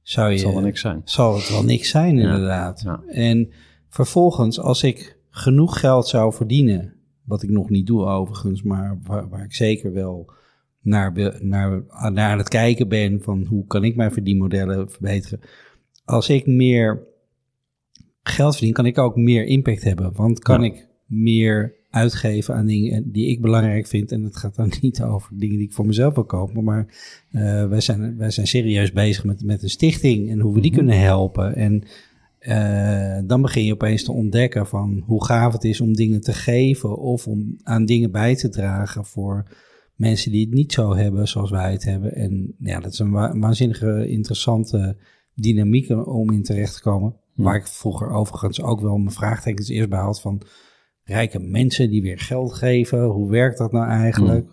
zou 0.02 0.28
je... 0.28 0.34
het 0.34 0.42
zal 0.42 0.54
wel 0.54 0.62
niks 0.62 0.82
zijn. 0.82 1.02
zal 1.04 1.36
het 1.36 1.50
wel 1.50 1.64
niks 1.64 1.90
zijn, 1.90 2.16
Ja, 2.16 2.22
inderdaad. 2.24 2.82
ja. 2.82 3.04
En 3.08 3.52
vervolgens, 3.90 4.60
als 4.60 4.84
ik 4.84 5.18
genoeg 5.30 5.80
geld 5.80 6.08
zou 6.08 6.34
verdienen, 6.34 6.95
wat 7.26 7.44
ik 7.44 7.50
nog 7.50 7.70
niet 7.70 7.88
doe 7.88 8.06
overigens, 8.06 8.62
maar 8.64 9.00
waar, 9.04 9.30
waar 9.30 9.44
ik 9.44 9.54
zeker 9.54 9.94
wel 9.94 10.32
naar, 10.82 11.14
naar, 11.42 11.84
naar 12.12 12.30
aan 12.32 12.38
het 12.38 12.50
kijken 12.50 12.88
ben 12.88 13.22
van 13.22 13.46
hoe 13.46 13.66
kan 13.68 13.84
ik 13.84 13.96
mijn 13.96 14.12
verdienmodellen 14.12 14.90
verbeteren. 14.92 15.40
Als 16.06 16.30
ik 16.30 16.46
meer 16.48 17.04
geld 18.24 18.56
verdien, 18.56 18.74
kan 18.74 18.86
ik 18.86 18.98
ook 18.98 19.16
meer 19.16 19.46
impact 19.46 19.84
hebben. 19.84 20.12
Want 20.14 20.40
kan 20.40 20.60
Ja. 20.62 20.66
ik 20.68 20.88
meer 21.06 21.74
uitgeven 21.90 22.56
aan 22.56 22.66
dingen 22.66 23.12
die 23.12 23.28
ik 23.28 23.42
belangrijk 23.42 23.88
vind. 23.88 24.12
En 24.12 24.24
het 24.24 24.38
gaat 24.38 24.56
dan 24.56 24.72
niet 24.82 25.02
over 25.04 25.38
dingen 25.38 25.58
die 25.58 25.68
ik 25.68 25.74
voor 25.74 25.86
mezelf 25.86 26.16
wil 26.16 26.24
kopen. 26.26 26.64
Maar 26.64 26.88
eh, 27.32 27.68
wij, 27.68 27.82
zijn, 27.82 28.18
wij 28.18 28.32
zijn 28.32 28.48
serieus 28.48 28.92
bezig 28.92 29.24
met, 29.24 29.44
met 29.44 29.64
een 29.64 29.70
stichting 29.70 30.30
en 30.30 30.40
hoe 30.40 30.54
we 30.54 30.62
die 30.62 30.72
Mhm. 30.72 30.80
kunnen 30.80 31.00
helpen. 31.00 31.56
En 31.56 31.84
eh, 32.46 33.20
dan 33.28 33.42
begin 33.42 33.64
je 33.64 33.74
opeens 33.74 34.04
te 34.04 34.12
ontdekken 34.12 34.68
van 34.68 35.04
hoe 35.06 35.26
gaaf 35.26 35.54
het 35.54 35.64
is 35.64 35.82
om 35.82 35.94
dingen 35.94 36.22
te 36.22 36.34
geven 36.34 36.98
of 36.98 37.28
om 37.28 37.58
aan 37.64 37.86
dingen 37.86 38.12
bij 38.12 38.36
te 38.36 38.50
dragen 38.50 39.06
voor 39.06 39.44
mensen 39.96 40.32
die 40.32 40.46
het 40.46 40.54
niet 40.54 40.72
zo 40.72 40.96
hebben 40.96 41.28
zoals 41.28 41.50
wij 41.52 41.72
het 41.72 41.84
hebben. 41.84 42.16
En 42.16 42.56
ja, 42.60 42.80
dat 42.80 42.92
is 42.94 43.00
een 43.00 43.12
wa- 43.12 43.38
waanzinnige 43.38 44.08
interessante 44.08 44.98
dynamiek 45.34 45.90
om 46.08 46.32
in 46.32 46.44
terecht 46.44 46.74
te 46.76 46.82
komen. 46.82 47.16
Hm. 47.36 47.42
Waar 47.44 47.56
ik 47.56 47.68
vroeger 47.68 48.10
overigens 48.10 48.62
ook 48.62 48.82
wel 48.82 48.98
mijn 48.98 49.16
vraagtekens 49.16 49.70
eerst 49.70 49.90
bij 49.90 50.00
had 50.00 50.22
van 50.22 50.42
rijke 51.04 51.40
mensen 51.40 51.90
die 51.90 52.02
weer 52.02 52.20
geld 52.20 52.54
geven. 52.54 53.04
Hoe 53.04 53.30
werkt 53.30 53.58
dat 53.58 53.72
nou 53.72 53.88
eigenlijk? 53.88 54.48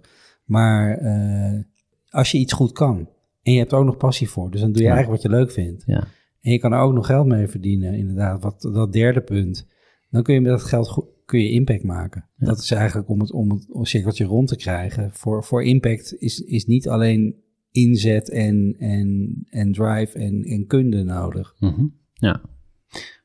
Maar 0.45 0.99
eh, 0.99 1.61
als 2.09 2.31
je 2.31 2.39
iets 2.39 2.53
goed 2.53 2.73
kan 2.73 3.09
en 3.43 3.53
je 3.53 3.59
hebt 3.59 3.73
er 3.73 3.79
ook 3.79 3.85
nog 3.85 3.97
passie 3.97 4.29
voor, 4.31 4.51
dus 4.51 4.61
dan 4.61 4.73
doe 4.73 4.83
je 4.83 4.89
Ja. 4.89 4.95
eigenlijk 4.95 5.23
wat 5.23 5.33
je 5.33 5.39
leuk 5.39 5.51
vindt. 5.53 5.83
Ja. 5.87 6.05
En 6.43 6.53
je 6.53 6.59
kan 6.59 6.73
er 6.73 6.81
ook 6.81 6.93
nog 6.93 7.07
geld 7.07 7.27
mee 7.27 7.49
verdienen, 7.49 7.95
inderdaad. 7.95 8.43
Wat, 8.43 8.61
dat 8.61 8.93
derde 8.93 9.21
punt. 9.21 9.67
Dan 10.11 10.23
kun 10.23 10.35
je 10.35 10.41
met 10.41 10.51
dat 10.51 10.65
geld 10.65 10.89
goed, 10.89 11.07
kun 11.25 11.41
je 11.41 11.51
impact 11.51 11.83
maken. 11.83 12.29
Ja. 12.37 12.47
Dat 12.47 12.59
is 12.59 12.71
eigenlijk 12.71 13.09
om 13.09 13.21
het, 13.21 13.33
om 13.33 13.51
het 13.51 13.89
cirkeltje 13.89 14.25
rond 14.25 14.49
te 14.49 14.57
krijgen. 14.57 15.11
Voor, 15.13 15.45
voor 15.45 15.65
impact 15.65 16.17
is, 16.19 16.41
is 16.41 16.67
niet 16.67 16.89
alleen 16.89 17.35
inzet 17.71 18.31
en, 18.31 18.77
en, 18.79 19.37
en 19.51 19.73
drive 19.73 20.19
en, 20.19 20.43
en 20.43 20.67
kunde 20.67 21.03
nodig. 21.03 21.55
Mhm. 21.59 21.87
Ja. 22.13 22.41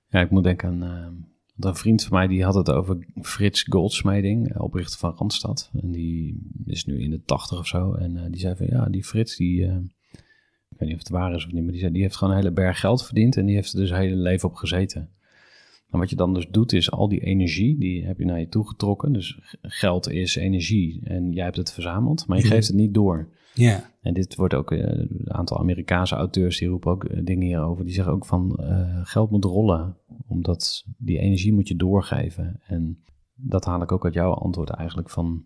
ja, 0.08 0.20
ik 0.20 0.30
moet 0.30 0.44
denken 0.44 0.70
aan, 0.70 0.80
Want 1.56 1.76
een 1.76 1.76
vriend 1.76 2.04
van 2.04 2.18
mij 2.18 2.28
die 2.28 2.44
had 2.44 2.56
het 2.56 2.72
over 2.72 3.08
Frits 3.22 3.64
Goldsmeding, 3.64 4.54
eh, 4.54 4.62
oprichter 4.62 5.00
van 5.00 5.14
Randstad. 5.16 5.70
En 5.74 5.92
die 5.92 6.50
is 6.66 6.86
nu 6.86 7.00
in 7.00 7.10
de 7.10 7.22
tachtig 7.22 7.60
of 7.60 7.68
zo. 7.68 7.94
En 7.94 8.18
eh, 8.18 8.32
die 8.32 8.40
zei 8.40 8.56
van 8.56 8.68
ja, 8.70 8.86
die 8.86 9.04
Frits 9.04 9.36
die... 9.36 9.66
eh, 9.66 9.78
ik 10.78 10.84
weet 10.84 10.90
niet 10.90 11.02
of 11.02 11.04
het 11.08 11.18
waar 11.18 11.36
is 11.36 11.46
of 11.46 11.52
niet, 11.52 11.64
maar 11.64 11.72
die, 11.72 11.82
zei, 11.82 11.94
die 11.94 12.02
heeft 12.02 12.16
gewoon 12.16 12.34
een 12.34 12.40
hele 12.40 12.54
berg 12.54 12.80
geld 12.80 13.06
verdiend. 13.06 13.38
En 13.38 13.46
die 13.46 13.56
heeft 13.56 13.74
er 13.74 13.80
dus 13.80 13.92
hele 13.92 14.16
leven 14.16 14.50
op 14.50 14.56
gezeten. 14.56 15.10
En 15.90 16.00
wat 16.00 16.10
je 16.10 16.16
dan 16.16 16.34
dus 16.34 16.48
doet, 16.50 16.74
is 16.74 16.92
al 16.92 17.08
die 17.10 17.20
energie, 17.24 17.78
die 17.80 18.06
heb 18.06 18.18
je 18.20 18.26
naar 18.26 18.40
je 18.40 18.48
toe 18.50 18.68
getrokken. 18.68 19.14
Dus 19.14 19.40
geld 19.62 20.10
is 20.10 20.36
energie 20.36 21.02
en 21.04 21.32
jij 21.32 21.44
hebt 21.44 21.58
het 21.58 21.74
verzameld, 21.74 22.28
maar 22.28 22.38
je 22.38 22.44
Mhm. 22.44 22.54
geeft 22.54 22.68
het 22.68 22.76
niet 22.76 22.94
door. 22.94 23.28
Ja, 23.54 23.90
En 24.02 24.14
dit 24.14 24.36
wordt 24.36 24.54
ook, 24.54 24.72
eh, 24.72 24.80
een 24.80 25.34
aantal 25.34 25.60
Amerikaanse 25.60 26.16
auteurs 26.16 26.58
die 26.60 26.68
roepen 26.68 26.92
ook 26.92 27.04
eh, 27.06 27.20
dingen 27.26 27.48
hierover. 27.48 27.86
Die 27.86 27.94
zeggen 27.94 28.14
ook 28.14 28.26
van 28.26 28.56
eh, 28.56 29.00
geld 29.04 29.32
moet 29.32 29.46
rollen, 29.46 29.98
omdat 30.28 30.86
die 30.98 31.20
energie 31.20 31.54
moet 31.54 31.68
je 31.68 31.76
doorgeven. 31.76 32.60
En 32.68 33.04
dat 33.36 33.66
haal 33.66 33.82
ik 33.82 33.92
ook 33.92 34.06
uit 34.06 34.14
jouw 34.14 34.32
antwoord 34.34 34.70
eigenlijk 34.70 35.10
van, 35.10 35.44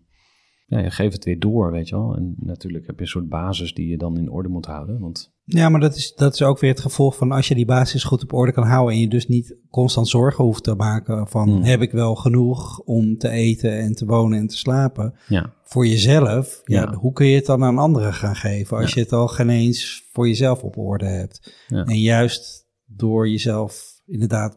ja, 0.72 0.78
je 0.78 0.90
geeft 0.90 1.12
het 1.14 1.24
weer 1.24 1.38
door, 1.38 1.70
weet 1.72 1.88
je 1.88 1.96
wel. 1.96 2.16
En 2.16 2.34
natuurlijk 2.38 2.86
heb 2.86 2.96
je 2.96 3.02
een 3.02 3.08
soort 3.08 3.28
basis 3.28 3.74
die 3.74 3.88
je 3.88 3.96
dan 3.98 4.18
in 4.18 4.30
orde 4.30 4.48
moet 4.48 4.66
houden, 4.66 5.00
want 5.00 5.30
ja 5.44 5.68
maar 5.68 5.80
dat 5.80 5.96
is, 5.96 6.14
dat 6.14 6.34
is 6.34 6.42
ook 6.42 6.58
weer 6.58 6.70
het 6.70 6.80
gevolg 6.80 7.16
van 7.16 7.32
als 7.32 7.48
je 7.48 7.54
die 7.54 7.64
basis 7.64 8.04
goed 8.04 8.22
op 8.22 8.32
orde 8.32 8.52
kan 8.52 8.64
houden 8.66 8.94
en 8.94 9.00
je 9.00 9.08
dus 9.08 9.28
niet 9.28 9.56
constant 9.70 10.08
zorgen 10.08 10.44
hoeft 10.44 10.62
te 10.64 10.74
maken 10.74 11.28
van 11.28 11.48
Hmm. 11.48 11.62
heb 11.62 11.80
ik 11.82 11.90
wel 11.90 12.14
genoeg 12.14 12.78
om 12.80 13.18
te 13.18 13.28
eten 13.28 13.78
en 13.78 13.92
te 13.94 14.06
wonen 14.06 14.38
en 14.38 14.46
te 14.46 14.56
slapen. 14.56 15.14
ja, 15.28 15.54
Voor 15.64 15.86
jezelf, 15.86 16.60
ja. 16.64 16.80
Ja. 16.82 16.94
hoe 16.94 17.12
kun 17.12 17.26
je 17.26 17.36
het 17.36 17.46
dan 17.46 17.64
aan 17.64 17.78
anderen 17.78 18.14
gaan 18.14 18.36
geven 18.36 18.76
als 18.76 18.88
Ja. 18.88 18.94
je 18.94 19.00
het 19.02 19.12
al 19.12 19.28
geen 19.28 19.48
eens 19.50 20.08
voor 20.12 20.28
jezelf 20.28 20.62
op 20.62 20.76
orde 20.78 21.06
hebt? 21.06 21.54
En 21.68 21.98
juist 22.00 22.66
door 22.86 23.28
jezelf 23.28 24.00
inderdaad 24.06 24.56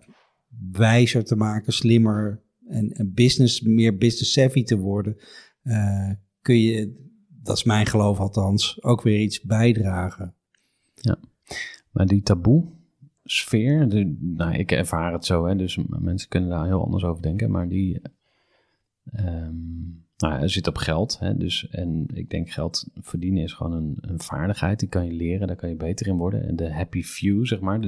wijzer 0.72 1.24
te 1.24 1.36
maken, 1.36 1.74
slimmer 1.74 2.44
en, 2.68 2.90
en 2.92 3.12
business, 3.14 3.62
meer 3.62 3.98
business 3.98 4.32
savvy 4.34 4.64
te 4.64 4.78
worden, 4.78 5.16
eh, 5.66 6.12
kun 6.42 6.60
je, 6.60 7.08
dat 7.28 7.58
is 7.58 7.64
mijn 7.64 7.86
geloof 7.86 8.20
althans, 8.20 8.84
ook 8.84 9.02
weer 9.02 9.20
iets 9.20 9.42
bijdragen. 9.42 10.34
Maar 11.92 12.06
die 12.06 12.22
taboe 12.22 12.66
sfeer, 13.24 13.88
nou, 14.20 14.54
ik 14.54 14.72
ervaar 14.72 15.14
het 15.14 15.26
zo, 15.26 15.46
hè, 15.46 15.56
dus 15.56 15.80
mensen 15.88 16.30
kunnen 16.30 16.50
daar 16.50 16.66
heel 16.66 16.84
anders 16.84 17.04
over 17.04 17.22
denken, 17.22 17.52
maar 17.52 17.68
die 17.68 18.02
ehm 19.12 19.54
nou, 20.18 20.42
er 20.42 20.50
zit 20.50 20.68
op 20.68 20.78
geld. 20.78 21.20
Hè, 21.20 21.38
dus, 21.38 21.70
en 21.70 22.06
ik 22.14 22.30
denk 22.30 22.50
geld 22.50 22.88
verdienen 23.02 23.44
is 23.44 23.54
gewoon 23.54 23.74
een, 23.74 23.98
een 24.02 24.20
vaardigheid, 24.20 24.80
die 24.80 24.90
kan 24.90 25.06
je 25.06 25.12
leren, 25.12 25.48
daar 25.48 25.56
kan 25.56 25.70
je 25.70 25.76
beter 25.76 26.08
in 26.08 26.18
worden. 26.18 26.48
En 26.48 26.56
de 26.56 26.74
happy 26.74 27.04
few, 27.04 27.46
zeg 27.46 27.60
maar, 27.60 27.82
de 27.82 27.88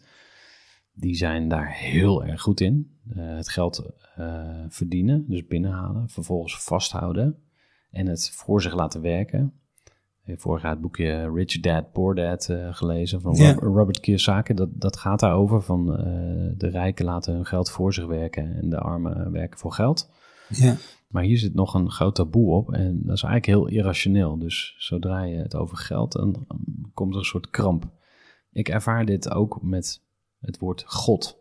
0,01%, 0.00 0.04
die 1.00 1.14
zijn 1.14 1.48
daar 1.48 1.72
heel 1.72 2.24
erg 2.24 2.40
goed 2.40 2.60
in. 2.60 2.96
Eh, 3.16 3.36
het 3.36 3.48
geld 3.48 3.92
eh, 4.16 4.64
verdienen, 4.68 5.24
dus 5.28 5.46
binnenhalen, 5.46 6.08
vervolgens 6.08 6.62
vasthouden 6.62 7.36
en 7.90 8.06
het 8.06 8.30
voor 8.30 8.62
zich 8.62 8.74
laten 8.74 9.00
werken. 9.00 9.52
Ik 10.22 10.34
heb 10.34 10.40
vorig 10.40 10.62
jaar 10.62 10.70
het 10.70 10.80
boekje 10.80 11.32
Rich 11.34 11.60
Dad, 11.60 11.92
Poor 11.92 12.14
Dad 12.14 12.48
eh, 12.48 12.74
gelezen 12.74 13.20
van 13.20 13.36
Robert 13.52 14.00
Kiyosaki. 14.00 14.54
Dat, 14.54 14.68
dat 14.72 14.96
gaat 14.96 15.20
daarover 15.20 15.62
van 15.62 15.86
de 16.56 16.68
rijken 16.68 17.04
laten 17.04 17.34
hun 17.34 17.46
geld 17.46 17.70
voor 17.70 17.94
zich 17.94 18.06
werken 18.06 18.56
en 18.56 18.68
de 18.70 18.78
armen 18.78 19.32
werken 19.32 19.58
voor 19.58 19.72
geld. 19.72 20.10
Maar 21.08 21.22
hier 21.22 21.38
zit 21.38 21.54
nog 21.54 21.74
een 21.74 21.90
groot 21.90 22.14
taboe 22.14 22.54
op 22.54 22.72
en 22.72 23.00
dat 23.02 23.16
is 23.16 23.22
eigenlijk 23.22 23.46
heel 23.46 23.66
irrationeel. 23.66 24.38
Dus 24.38 24.74
zodra 24.78 25.22
je 25.22 25.36
het 25.36 25.56
over 25.56 25.76
geld, 25.76 26.12
dan 26.12 26.46
komt 26.94 27.12
er 27.12 27.18
een 27.18 27.24
soort 27.24 27.50
kramp. 27.50 27.90
Ik 28.52 28.68
ervaar 28.68 29.04
dit 29.04 29.30
ook 29.30 29.62
met 29.62 30.07
het 30.40 30.58
woord 30.58 30.84
God. 30.86 31.36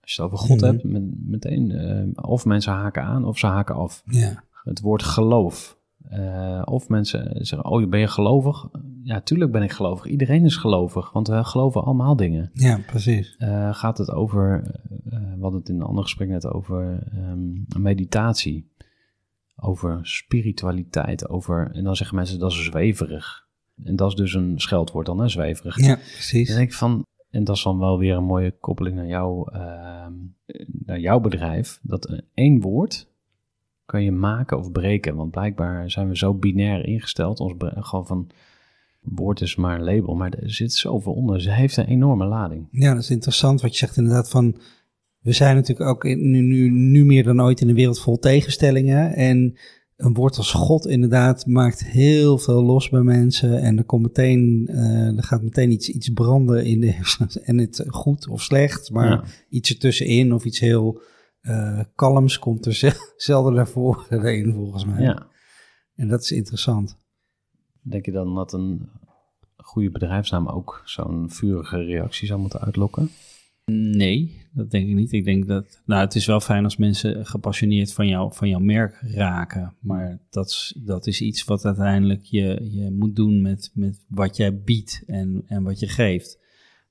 Als 0.00 0.14
je 0.14 0.22
het 0.22 0.32
over 0.32 0.46
God 0.46 0.60
Mhm. 0.60 0.70
hebt, 0.70 0.84
met, 0.84 1.02
meteen 1.26 1.70
eh, 1.70 2.24
of 2.30 2.44
mensen 2.44 2.72
haken 2.72 3.02
aan 3.02 3.24
of 3.24 3.38
ze 3.38 3.46
haken 3.46 3.74
af 3.74 4.02
ja, 4.06 4.44
het 4.64 4.80
woord 4.80 5.02
geloof. 5.02 5.80
Eh, 6.08 6.62
of 6.64 6.88
mensen 6.88 7.46
zeggen, 7.46 7.70
oh, 7.70 7.88
ben 7.88 8.00
je 8.00 8.08
gelovig? 8.08 8.66
Ja, 9.02 9.20
tuurlijk 9.20 9.52
ben 9.52 9.62
ik 9.62 9.70
gelovig. 9.72 10.06
Iedereen 10.06 10.44
is 10.44 10.56
gelovig, 10.56 11.12
want 11.12 11.28
we 11.28 11.44
geloven 11.44 11.84
allemaal 11.84 12.16
dingen. 12.16 12.50
ja, 12.52 12.78
precies. 12.86 13.34
Eh, 13.38 13.74
gaat 13.74 13.98
het 13.98 14.10
over, 14.10 14.62
we 15.04 15.36
hadden 15.40 15.60
het 15.60 15.68
in 15.68 15.74
een 15.74 15.82
ander 15.86 16.02
gesprek 16.02 16.28
net 16.28 16.46
over 16.46 17.06
ehm, 17.12 17.82
meditatie, 17.82 18.70
over 19.56 19.98
spiritualiteit, 20.02 21.28
over, 21.28 21.70
en 21.72 21.84
dan 21.84 21.96
zeggen 21.96 22.16
mensen 22.16 22.38
dat 22.38 22.50
is 22.50 22.64
zweverig. 22.64 23.46
En 23.84 23.96
dat 23.96 24.08
is 24.08 24.14
dus 24.14 24.34
een 24.34 24.60
scheldwoord 24.60 25.06
dan, 25.06 25.18
hè, 25.18 25.28
zweverig. 25.28 25.80
Ja, 25.80 25.94
precies. 25.94 26.48
denk 26.48 26.68
ik 26.68 26.74
van, 26.74 27.06
en 27.32 27.44
dat 27.44 27.56
is 27.56 27.62
dan 27.62 27.78
wel 27.78 27.98
weer 27.98 28.16
een 28.16 28.24
mooie 28.24 28.54
koppeling 28.60 28.96
naar, 28.96 29.06
jou, 29.06 29.52
ehm, 29.52 30.12
naar 30.84 30.98
jouw 30.98 31.20
bedrijf, 31.20 31.80
dat 31.82 32.22
één 32.34 32.60
woord 32.60 33.10
kan 33.84 34.02
je 34.02 34.12
maken 34.12 34.58
of 34.58 34.72
breken. 34.72 35.16
Want 35.16 35.30
blijkbaar 35.30 35.90
zijn 35.90 36.08
we 36.08 36.16
zo 36.16 36.34
binair 36.34 36.86
ingesteld, 36.86 37.40
ons 37.40 37.54
gewoon 37.58 38.06
van, 38.06 38.30
woord 39.00 39.40
is 39.40 39.56
maar 39.56 39.78
een 39.78 39.84
label, 39.84 40.14
maar 40.14 40.32
er 40.32 40.52
zit 40.52 40.72
zoveel 40.72 41.12
onder. 41.12 41.40
Ze 41.40 41.50
heeft 41.50 41.76
een 41.76 41.86
enorme 41.86 42.24
lading. 42.24 42.68
Ja, 42.70 42.94
dat 42.94 43.02
is 43.02 43.10
interessant 43.10 43.60
wat 43.60 43.70
je 43.72 43.78
zegt 43.78 43.96
inderdaad 43.96 44.30
van... 44.30 44.56
We 45.18 45.32
zijn 45.32 45.56
natuurlijk 45.56 45.88
ook 45.90 46.04
nu, 46.04 46.40
nu, 46.40 46.70
nu 46.70 47.04
meer 47.04 47.24
dan 47.24 47.42
ooit 47.42 47.60
in 47.60 47.68
een 47.68 47.74
wereld 47.74 48.00
vol 48.00 48.18
tegenstellingen. 48.18 49.14
En 49.14 49.56
een 50.04 50.14
woord 50.14 50.36
als 50.36 50.52
God 50.52 50.86
inderdaad 50.86 51.46
maakt 51.46 51.84
heel 51.84 52.38
veel 52.38 52.62
los 52.62 52.88
bij 52.88 53.02
mensen. 53.02 53.60
En 53.60 53.78
er, 53.78 53.84
komt 53.84 54.02
meteen, 54.02 54.66
eh, 54.70 55.16
er 55.16 55.22
gaat 55.22 55.42
meteen 55.42 55.70
iets, 55.70 55.88
iets 55.88 56.08
branden 56.08 56.64
in 56.64 56.80
de. 56.80 56.94
En 57.44 57.58
het 57.58 57.84
goed 57.88 58.28
of 58.28 58.42
slecht, 58.42 58.90
maar 58.90 59.08
Ja. 59.08 59.24
iets 59.48 59.70
ertussenin 59.70 60.32
of 60.32 60.44
iets 60.44 60.58
heel 60.60 61.00
eh, 61.40 61.80
kalms 61.94 62.38
komt 62.38 62.66
er 62.66 62.74
zel- 62.74 63.12
zelden 63.16 63.54
naar 63.54 63.68
voren 63.68 64.24
in 64.36 64.52
volgens 64.52 64.84
mij. 64.84 65.02
Ja. 65.02 65.26
En 65.94 66.08
dat 66.08 66.22
is 66.22 66.32
interessant. 66.32 66.96
Denk 67.82 68.04
je 68.04 68.12
dan 68.12 68.34
dat 68.34 68.52
een 68.52 68.88
goede 69.56 69.90
bedrijfsnaam 69.90 70.48
ook 70.48 70.82
zo'n 70.84 71.30
vurige 71.30 71.76
reactie 71.84 72.26
zou 72.26 72.40
moeten 72.40 72.60
uitlokken? 72.60 73.10
Nee, 73.70 74.46
dat 74.52 74.70
denk 74.70 74.88
ik 74.88 74.94
niet. 74.94 75.12
Ik 75.12 75.24
denk 75.24 75.46
dat. 75.46 75.82
Nou, 75.86 76.00
het 76.04 76.14
is 76.14 76.26
wel 76.26 76.40
fijn 76.40 76.64
als 76.64 76.76
mensen 76.76 77.26
gepassioneerd 77.26 77.92
van, 77.92 78.08
jou, 78.08 78.34
van 78.34 78.48
jouw 78.48 78.60
merk 78.60 79.02
raken. 79.02 79.74
Maar 79.80 80.18
dat 80.30 80.46
is, 80.48 80.78
dat 80.84 81.06
is 81.06 81.20
iets 81.20 81.44
wat 81.44 81.64
uiteindelijk 81.64 82.22
je, 82.24 82.68
je 82.72 82.90
moet 82.90 83.16
doen 83.16 83.42
met, 83.42 83.70
met 83.74 84.04
wat 84.08 84.36
jij 84.36 84.62
biedt 84.62 85.02
en, 85.06 85.42
en 85.46 85.62
wat 85.62 85.80
je 85.80 85.88
geeft. 85.88 86.40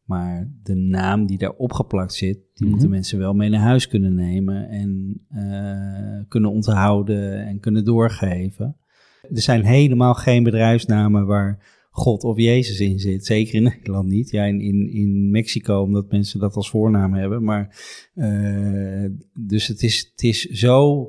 Maar 0.05 0.51
de 0.63 0.76
naam 0.76 1.26
die 1.26 1.38
daar 1.38 1.51
opgeplakt 1.53 2.13
zit, 2.13 2.36
die 2.36 2.65
Mhm. 2.65 2.69
moeten 2.69 2.89
mensen 2.89 3.17
wel 3.19 3.34
mee 3.34 3.49
naar 3.49 3.61
huis 3.61 3.88
kunnen 3.88 4.13
nemen 4.15 4.69
en 4.69 5.22
eh, 5.30 6.28
kunnen 6.28 6.51
onthouden 6.51 7.45
en 7.45 7.59
kunnen 7.59 7.86
doorgeven. 7.86 8.76
Er 9.22 9.41
zijn 9.41 9.63
helemaal 9.65 10.13
geen 10.13 10.43
bedrijfsnamen 10.43 11.26
waar 11.26 11.80
God 11.94 12.24
of 12.24 12.38
Jezus 12.38 12.80
in 12.80 13.00
zit. 13.00 13.26
Zeker 13.26 13.54
in 13.54 13.64
Nederland 13.76 14.08
niet. 14.08 14.30
Ja, 14.30 14.44
in, 14.44 14.62
in, 14.62 14.89
in 14.94 15.30
Mexico, 15.30 15.82
omdat 15.82 16.12
mensen 16.12 16.39
dat 16.39 16.56
als 16.56 16.70
voornaam 16.70 17.14
hebben. 17.14 17.44
Maar 17.44 17.76
eh, 18.14 19.06
dus 19.34 19.68
het 19.68 19.82
is, 19.82 20.10
het 20.12 20.24
is 20.24 20.46
zo. 20.46 21.08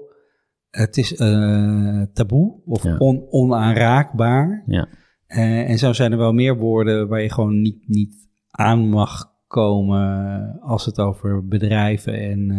Het 0.71 0.97
is 0.97 1.15
eh, 1.15 2.03
taboe 2.13 2.61
of 2.65 2.83
Ja. 2.83 2.97
on, 2.97 3.27
onaanraakbaar. 3.31 4.63
Ja. 4.67 4.89
Eh, 5.27 5.71
en 5.71 5.79
zo 5.79 5.93
zijn 5.93 6.13
er 6.13 6.19
wel 6.19 6.33
meer 6.33 6.57
woorden 6.59 7.09
waar 7.09 7.23
je 7.23 7.33
gewoon 7.33 7.61
niet, 7.61 7.89
niet 7.89 8.29
aan 8.51 8.89
mag 8.89 9.31
komen 9.47 10.61
als 10.61 10.85
het 10.87 10.99
over 10.99 11.47
bedrijven 11.47 12.15
en, 12.21 12.51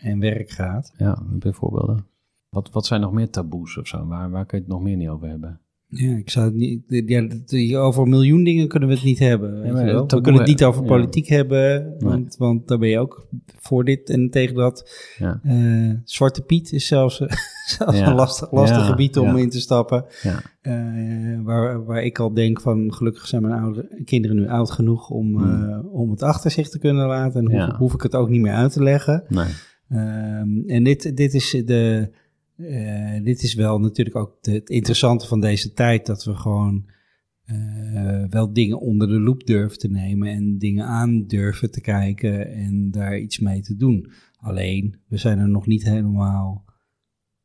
en 0.00 0.18
werk 0.20 0.50
gaat. 0.50 0.94
Ja, 0.96 1.22
voorbeelden? 1.40 2.06
Wat, 2.48 2.70
wat 2.70 2.86
zijn 2.86 3.00
nog 3.00 3.12
meer 3.12 3.30
taboes 3.30 3.78
of 3.78 3.86
zo? 3.86 4.06
Waar, 4.06 4.30
waar 4.30 4.46
kun 4.46 4.58
je 4.58 4.64
het 4.64 4.72
nog 4.72 4.82
meer 4.82 4.96
niet 4.96 5.08
over 5.08 5.28
hebben? 5.28 5.60
Ja, 5.90 6.16
ik 6.16 6.30
zou 6.30 6.44
het 6.46 6.54
niet. 6.54 6.82
Ja, 7.46 7.78
over 7.78 8.02
een 8.02 8.08
miljoen 8.08 8.44
dingen 8.44 8.68
kunnen 8.68 8.88
we 8.88 8.94
het 8.94 9.04
niet 9.04 9.18
hebben. 9.18 9.62
we 9.62 10.20
kunnen 10.20 10.40
het 10.40 10.46
niet 10.50 10.64
over 10.64 10.82
ja. 10.82 10.88
politiek 10.88 11.26
hebben, 11.26 11.94
want, 11.98 12.36
want 12.36 12.68
daar 12.68 12.78
ben 12.78 12.88
je 12.88 12.98
ook 12.98 13.26
voor 13.60 13.84
dit 13.84 14.10
en 14.10 14.30
tegen 14.30 14.54
dat. 14.54 14.90
Ja, 15.18 15.40
Eh, 15.42 15.90
Zwarte 16.04 16.42
Piet 16.42 16.72
is 16.72 16.86
zelfs, 16.86 17.16
zelfs 17.78 17.98
een 18.00 18.14
lastig, 18.14 18.52
lastig 18.52 18.86
gebied 18.86 19.16
om 19.18 19.36
in 19.36 19.50
te 19.50 19.60
stappen. 19.60 20.04
ja, 20.22 20.40
Eh, 20.60 21.40
waar, 21.42 21.84
waar 21.84 22.02
ik 22.04 22.18
al 22.18 22.34
denk 22.34 22.60
van 22.60 22.94
gelukkig 22.94 23.26
zijn 23.26 23.42
mijn 23.42 23.60
ouderen, 23.62 24.04
kinderen 24.04 24.36
nu 24.36 24.48
oud 24.48 24.70
genoeg 24.70 25.10
om, 25.10 25.36
Hmm. 25.38 25.68
eh, 25.70 25.94
om 25.94 26.10
het 26.10 26.22
achter 26.22 26.50
zich 26.50 26.68
te 26.68 26.78
kunnen 26.78 27.06
laten. 27.06 27.46
En 27.48 27.60
hoef, 27.66 27.76
hoef 27.76 27.94
ik 27.94 28.02
het 28.02 28.14
ook 28.14 28.28
niet 28.28 28.40
meer 28.40 28.52
uit 28.54 28.72
te 28.72 28.82
leggen. 28.82 29.24
nee. 29.28 29.46
Ehm, 29.88 30.48
en 30.66 30.84
dit, 30.84 31.16
dit, 31.16 31.34
is 31.34 31.50
de, 31.64 32.10
eh, 32.58 33.24
dit 33.24 33.42
is 33.42 33.54
wel 33.54 33.78
natuurlijk 33.80 34.16
ook 34.16 34.38
het 34.40 34.70
interessante 34.70 35.26
van 35.26 35.40
deze 35.40 35.72
tijd, 35.72 36.06
dat 36.06 36.24
we 36.24 36.34
gewoon 36.34 36.90
eh, 37.44 38.24
wel 38.28 38.52
dingen 38.52 38.80
onder 38.80 39.08
de 39.08 39.20
loep 39.20 39.46
durven 39.46 39.78
te 39.78 39.88
nemen 39.88 40.28
en 40.28 40.58
dingen 40.58 40.86
aan 40.86 41.26
durven 41.26 41.70
te 41.70 41.80
kijken 41.80 42.52
en 42.54 42.90
daar 42.90 43.18
iets 43.18 43.38
mee 43.38 43.60
te 43.60 43.76
doen. 43.76 44.10
Alleen, 44.36 44.96
we 45.06 45.16
zijn 45.16 45.38
er 45.38 45.48
nog 45.48 45.66
niet 45.66 45.84
helemaal. 45.84 46.64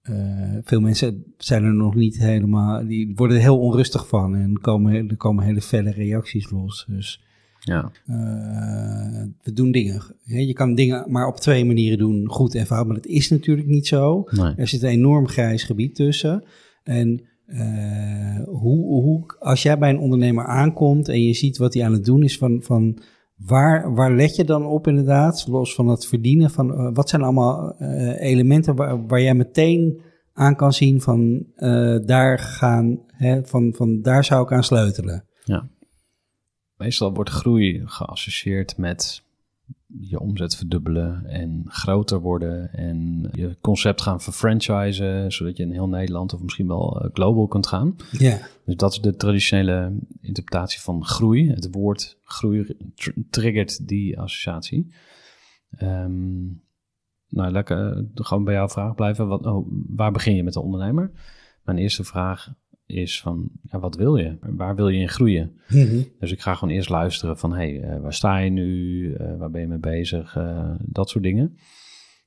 eh, 0.02 0.58
veel 0.64 0.82
mensen 0.82 1.34
zijn 1.38 1.64
er 1.64 1.74
nog 1.74 1.96
niet 1.96 2.18
helemaal. 2.18 2.88
Die 2.88 3.12
worden 3.16 3.38
er 3.38 3.44
heel 3.44 3.60
onrustig 3.60 4.08
van 4.08 4.36
en 4.36 4.60
komen, 4.60 5.10
er 5.10 5.18
komen 5.18 5.44
hele 5.44 5.62
felle 5.62 5.92
reacties 5.92 6.50
los. 6.50 6.86
Dus 6.88 7.24
Ja, 7.64 7.92
eh, 8.06 9.24
we 9.42 9.54
doen 9.54 9.72
dingen. 9.72 10.02
hè, 10.24 10.40
Je 10.40 10.54
kan 10.54 10.76
dingen 10.76 11.12
maar 11.12 11.28
op 11.28 11.36
twee 11.36 11.66
manieren 11.66 11.98
doen, 11.98 12.30
goed 12.30 12.56
en 12.56 12.66
fout, 12.66 12.86
maar 12.86 12.96
dat 12.96 13.06
is 13.06 13.30
natuurlijk 13.30 13.68
niet 13.68 13.88
zo. 13.88 14.24
Nee. 14.30 14.54
Er 14.56 14.68
zit 14.68 14.84
een 14.84 14.90
enorm 14.90 15.28
grijs 15.28 15.64
gebied 15.64 15.96
tussen. 15.96 16.44
En 16.84 17.22
eh, 17.46 18.44
hoe, 18.46 18.86
hoe, 18.86 19.36
als 19.40 19.64
jij 19.64 19.78
bij 19.78 19.90
een 19.90 20.00
ondernemer 20.00 20.46
aankomt 20.46 21.10
en 21.10 21.24
je 21.24 21.34
ziet 21.34 21.58
wat 21.58 21.74
hij 21.74 21.86
aan 21.86 21.94
het 21.94 22.06
doen 22.06 22.24
is, 22.24 22.38
van, 22.38 22.62
van 22.64 22.98
waar, 23.36 23.94
waar 23.94 24.16
let 24.16 24.36
je 24.36 24.44
dan 24.44 24.66
op 24.66 24.88
inderdaad, 24.88 25.46
los 25.48 25.76
van 25.76 25.88
het 25.88 26.06
verdienen? 26.06 26.50
Van, 26.50 26.74
eh, 26.74 26.90
wat 26.94 27.10
zijn 27.10 27.22
allemaal 27.22 27.76
elementen 28.20 28.76
waar, 28.76 29.08
waar 29.08 29.22
jij 29.22 29.36
meteen 29.36 30.02
aan 30.34 30.56
kan 30.56 30.74
zien 30.74 31.02
van, 31.02 31.46
daar 32.06 32.40
gaan, 32.40 33.00
hè, 33.08 33.46
van, 33.46 33.74
van 33.76 34.02
daar 34.02 34.26
zou 34.26 34.44
ik 34.44 34.52
aan 34.52 34.64
sleutelen? 34.64 35.26
Meestal 36.78 37.14
wordt 37.14 37.30
groei 37.30 37.82
geassocieerd 37.86 38.78
met 38.78 39.24
je 40.00 40.20
omzet 40.20 40.56
verdubbelen 40.56 41.26
en 41.26 41.64
groter 41.68 42.20
worden 42.20 42.74
en 42.74 43.30
je 43.32 43.58
concept 43.62 44.02
gaan 44.02 44.22
verfranchisen, 44.22 45.32
zodat 45.32 45.58
je 45.58 45.64
in 45.64 45.72
heel 45.72 45.88
Nederland 45.88 46.34
of 46.34 46.42
misschien 46.42 46.68
wel 46.68 47.02
eh, 47.02 47.10
global 47.14 47.48
kunt 47.48 47.68
gaan. 47.68 47.96
Ja, 48.12 48.40
Dus 48.66 48.76
dat 48.76 48.92
is 48.92 49.00
de 49.02 49.16
traditionele 49.16 49.98
interpretatie 50.22 50.82
van 50.82 51.06
groei. 51.06 51.50
Het 51.50 51.68
woord 51.72 52.18
groei 52.24 52.78
tr- 52.96 53.20
triggert 53.30 53.88
die 53.88 54.20
associatie. 54.20 54.94
Ehm, 55.70 56.44
nou, 57.28 57.52
lekker 57.52 57.98
eh, 57.98 58.04
gewoon 58.14 58.44
bij 58.44 58.54
jouw 58.54 58.70
vraag 58.70 58.96
blijven. 58.96 59.28
Wat, 59.28 59.46
oh, 59.46 59.68
waar 59.88 60.12
begin 60.12 60.36
je 60.36 60.44
met 60.44 60.54
de 60.54 60.62
ondernemer? 60.62 61.12
Mijn 61.64 61.78
eerste 61.78 62.04
vraag 62.04 62.54
is 62.94 63.22
van, 63.22 63.50
ja, 63.62 63.80
wat 63.80 63.96
wil 63.96 64.16
je? 64.16 64.38
Waar 64.42 64.76
wil 64.76 64.90
je 64.90 65.00
in 65.00 65.10
groeien? 65.10 65.60
Dus 66.20 66.32
ik 66.32 66.42
ga 66.42 66.56
gewoon 66.56 66.74
eerst 66.74 66.90
luisteren 66.90 67.38
van, 67.38 67.54
hey, 67.54 67.82
eh, 67.82 68.02
waar 68.02 68.14
sta 68.14 68.38
je 68.38 68.50
nu? 68.50 69.14
Eh, 69.14 69.38
waar 69.38 69.52
ben 69.52 69.62
je 69.62 69.68
mee 69.68 69.78
bezig? 69.78 70.36
Eh, 70.36 70.72
dat 70.80 71.10
soort 71.10 71.24
dingen. 71.24 71.58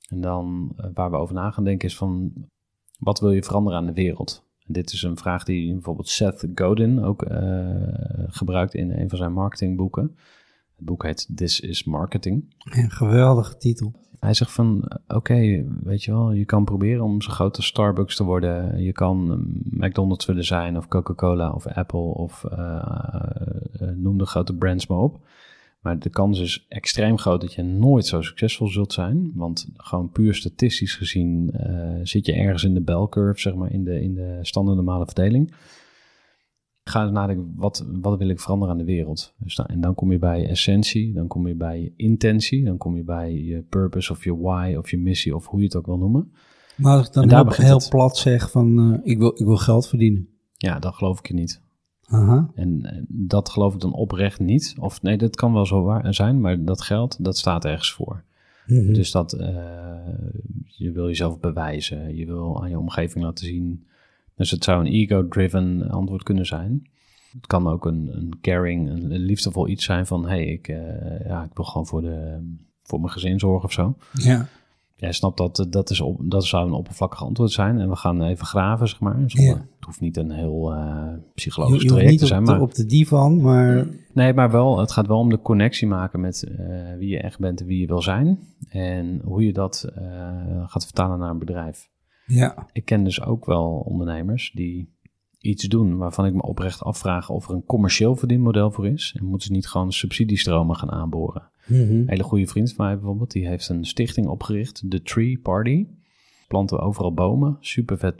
En 0.09 0.21
dan 0.21 0.73
waar 0.95 1.11
we 1.11 1.17
over 1.17 1.35
na 1.35 1.51
gaan 1.51 1.65
denken 1.65 1.89
is 1.89 1.97
van, 1.97 2.33
wat 2.99 3.21
wil 3.21 3.31
je 3.31 3.43
veranderen 3.43 3.79
aan 3.79 3.87
de 3.87 3.93
wereld? 3.93 4.45
En 4.67 4.73
dit 4.73 4.93
is 4.93 5.03
een 5.03 5.17
vraag 5.17 5.45
die 5.45 5.73
bijvoorbeeld 5.73 6.09
Seth 6.09 6.47
Godin 6.55 7.03
ook 7.03 7.27
gebruikt 8.27 8.75
in 8.75 8.91
een 8.91 9.09
van 9.09 9.19
zijn 9.19 9.33
marketingboeken. 9.33 10.17
Het 10.77 10.85
boek 10.85 11.03
heet 11.03 11.37
This 11.37 11.61
is 11.61 11.85
Marketing. 11.85 12.55
een 12.59 12.91
geweldige 12.91 13.57
titel. 13.57 13.95
Hij 14.21 14.35
zegt 14.35 14.53
van, 14.53 14.91
oké, 15.09 15.65
weet 15.83 16.05
je 16.05 16.11
wel, 16.11 16.33
je 16.33 16.45
kan 16.45 16.65
proberen 16.65 17.05
om 17.05 17.23
zo 17.23 17.31
groot 17.31 17.57
als 17.57 17.67
Starbucks 17.67 18.17
te 18.17 18.25
worden. 18.25 18.83
Je 18.83 18.93
kan 18.93 19.33
eh, 19.33 19.89
McDonald's 19.89 20.27
willen 20.27 20.45
zijn 20.45 20.77
of 20.77 20.89
Coca-Cola 20.89 21.51
of 21.51 21.67
Apple 21.67 21.99
of 22.01 22.45
eh, 22.45 22.59
eh, 23.81 23.89
noem 23.95 24.19
de 24.19 24.27
grote 24.27 24.55
brands 24.55 24.87
maar 24.87 24.99
op. 24.99 25.21
Maar 25.81 25.99
de 25.99 26.11
kans 26.11 26.41
is 26.41 26.67
extreem 26.69 27.19
groot 27.19 27.41
dat 27.41 27.55
je 27.55 27.63
nooit 27.63 28.07
zo 28.07 28.23
succesvol 28.23 28.69
zult 28.69 28.93
zijn. 28.93 29.33
Want 29.35 29.69
gewoon 29.77 30.11
puur 30.11 30.35
statistisch 30.35 30.95
gezien 30.95 31.55
zit 32.03 32.27
je 32.27 32.33
ergens 32.33 32.65
in 32.65 32.75
de 32.75 32.81
bell 32.81 33.07
curve, 33.11 33.41
zeg 33.41 33.55
maar, 33.55 33.73
in 33.73 33.85
de, 33.85 34.03
in 34.03 34.15
de 34.15 34.39
standaard 34.43 34.77
normale 34.77 35.05
verdeling. 35.05 35.53
Ga 36.89 37.11
nadenken, 37.11 37.53
wat, 37.57 37.87
wat 38.01 38.19
wil 38.19 38.29
ik 38.29 38.41
veranderen 38.41 38.75
aan 38.75 38.79
de 38.79 38.93
wereld? 38.93 39.35
Dus 39.39 39.55
dan, 39.55 39.67
en 39.67 39.81
dan 39.81 39.95
kom 39.95 40.13
je 40.13 40.19
bij 40.19 40.49
essentie, 40.49 41.13
dan 41.13 41.27
kom 41.27 41.49
je 41.49 41.55
bij 41.55 41.93
intentie, 41.97 42.65
dan 42.65 42.77
kom 42.77 42.97
je 42.97 43.03
bij 43.03 43.33
je 43.33 43.63
purpose 43.63 44.13
of 44.13 44.25
je 44.25 44.37
why 44.37 44.75
of 44.79 44.91
je 44.91 44.99
missie 44.99 45.35
of 45.35 45.47
hoe 45.47 45.59
je 45.59 45.65
het 45.65 45.77
ook 45.77 45.87
wil 45.87 45.99
noemen. 45.99 46.33
Maar 46.77 46.97
als 46.97 47.07
ik 47.07 47.13
dan 47.13 47.29
heel, 47.29 47.51
heel 47.51 47.89
plat 47.89 48.17
zeg 48.17 48.51
van, 48.51 48.79
eh, 48.79 49.11
ik, 49.11 49.19
wil, 49.19 49.33
ik 49.35 49.45
wil 49.45 49.57
geld 49.57 49.89
verdienen. 49.89 50.29
Ja, 50.57 50.79
dat 50.79 50.95
geloof 50.95 51.19
ik 51.19 51.27
je 51.27 51.35
niet. 51.35 51.63
Aha. 52.05 52.51
En 52.55 52.83
eh, 52.83 53.03
dat 53.09 53.49
geloof 53.49 53.75
ik 53.75 53.81
dan 53.81 53.93
oprecht 53.93 54.41
niet. 54.41 54.75
Of 54.79 55.03
nee, 55.03 55.17
dat 55.17 55.37
kan 55.37 55.53
wel 55.53 55.67
zo 55.67 55.83
waar 55.83 56.15
zijn, 56.15 56.41
maar 56.41 56.65
dat 56.65 56.83
geld, 56.83 57.25
dat 57.25 57.39
staat 57.39 57.65
ergens 57.65 57.93
voor. 57.93 58.25
Mhm. 58.67 58.93
Dus 58.93 59.11
dat 59.11 59.33
eh, 59.33 59.49
je 60.65 60.93
wil 60.93 61.07
jezelf 61.07 61.41
bewijzen, 61.41 62.17
je 62.17 62.27
wil 62.27 62.63
aan 62.63 62.71
je 62.71 62.79
omgeving 62.79 63.25
laten 63.25 63.47
zien. 63.47 63.87
Dus 64.37 64.51
het 64.51 64.65
zou 64.65 64.81
een 64.87 64.93
ego-driven 64.93 65.89
antwoord 65.91 66.23
kunnen 66.23 66.47
zijn. 66.47 66.89
Het 67.33 67.47
kan 67.47 67.67
ook 67.69 67.85
een, 67.87 68.09
een 68.17 68.39
caring, 68.41 68.89
een, 68.91 69.11
een 69.11 69.21
liefdevol 69.21 69.69
iets 69.69 69.85
zijn 69.85 70.07
van... 70.07 70.23
hé, 70.23 70.29
hey, 70.29 70.47
ik, 70.47 70.69
eh, 70.69 71.27
ja, 71.27 71.45
ik 71.45 71.51
wil 71.55 71.65
gewoon 71.65 71.87
voor, 71.87 72.01
de, 72.01 72.39
voor 72.83 73.01
mijn 73.01 73.13
gezin 73.13 73.39
zorgen 73.39 73.65
of 73.65 73.73
zo. 73.73 73.97
Ja. 74.13 74.49
Jij 74.97 75.13
snapt 75.13 75.37
dat, 75.37 75.59
eh, 75.59 75.67
dat, 75.71 75.91
is 75.91 76.01
op, 76.01 76.21
dat 76.31 76.45
zou 76.45 76.67
een 76.67 76.73
oppervlakkig 76.73 77.23
antwoord 77.23 77.51
zijn. 77.51 77.81
En 77.81 77.89
we 77.89 77.97
gaan 77.97 78.23
even 78.23 78.47
graven, 78.47 78.89
zeg 78.89 79.01
maar. 79.01 79.23
Zonder- 79.27 79.55
Ja. 79.55 79.67
Het 79.77 79.85
hoeft 79.85 80.01
niet 80.01 80.17
een 80.17 80.31
heel 80.31 80.73
eh, 80.73 81.13
psychologisch 81.35 81.83
je 81.83 81.89
traject 81.89 82.17
te 82.19 82.23
op, 82.23 82.29
zijn. 82.29 82.45
de, 82.45 82.51
Maar, 82.51 82.61
op 82.61 82.75
de 82.75 82.87
divan, 82.87 83.41
maar 83.41 83.87
Nee, 84.13 84.35
maar 84.35 84.51
wel, 84.51 84.79
het 84.79 84.93
gaat 84.93 85.07
wel 85.07 85.19
om 85.19 85.29
de 85.31 85.41
connectie 85.43 85.87
maken 85.87 86.21
met 86.21 86.51
wie 86.99 87.09
je 87.09 87.21
echt 87.21 87.39
bent 87.39 87.61
en 87.61 87.67
wie 87.67 87.81
je 87.81 87.87
wil 87.87 88.03
zijn. 88.03 88.39
En 88.69 89.21
hoe 89.25 89.45
je 89.45 89.53
dat 89.53 89.89
gaat 90.67 90.85
vertalen 90.85 91.19
naar 91.19 91.31
een 91.31 91.39
bedrijf. 91.39 91.89
Ja. 92.27 92.67
Ik 92.73 92.85
ken 92.85 93.05
dus 93.05 93.23
ook 93.23 93.45
wel 93.45 93.83
ondernemers 93.87 94.53
die 94.55 94.95
iets 95.41 95.65
doen 95.65 95.97
waarvan 95.97 96.27
ik 96.27 96.35
me 96.35 96.43
oprecht 96.43 96.83
afvraag 96.83 97.31
of 97.31 97.49
er 97.49 97.55
een 97.55 97.65
commercieel 97.65 98.17
verdienmodel 98.17 98.71
voor 98.71 98.87
is. 98.87 99.15
En 99.19 99.25
moeten 99.25 99.47
ze 99.47 99.53
niet 99.53 99.69
gewoon 99.69 99.93
subsidiestromen 99.93 100.77
gaan 100.77 100.91
aanboren. 100.91 101.51
Mhm. 101.67 101.81
Een 101.81 102.09
hele 102.09 102.23
goede 102.23 102.47
vriend 102.47 102.73
van 102.73 102.85
mij 102.85 102.95
bijvoorbeeld, 102.95 103.31
die 103.31 103.49
heeft 103.49 103.69
een 103.69 103.85
stichting 103.85 104.27
opgericht, 104.27 104.85
The 104.89 105.03
Tree 105.03 105.39
Party. 105.39 105.87
Planten 106.49 106.77
we 106.77 106.83
overal 106.83 107.15
bomen, 107.15 107.57
super 107.61 107.99
vet 107.99 108.15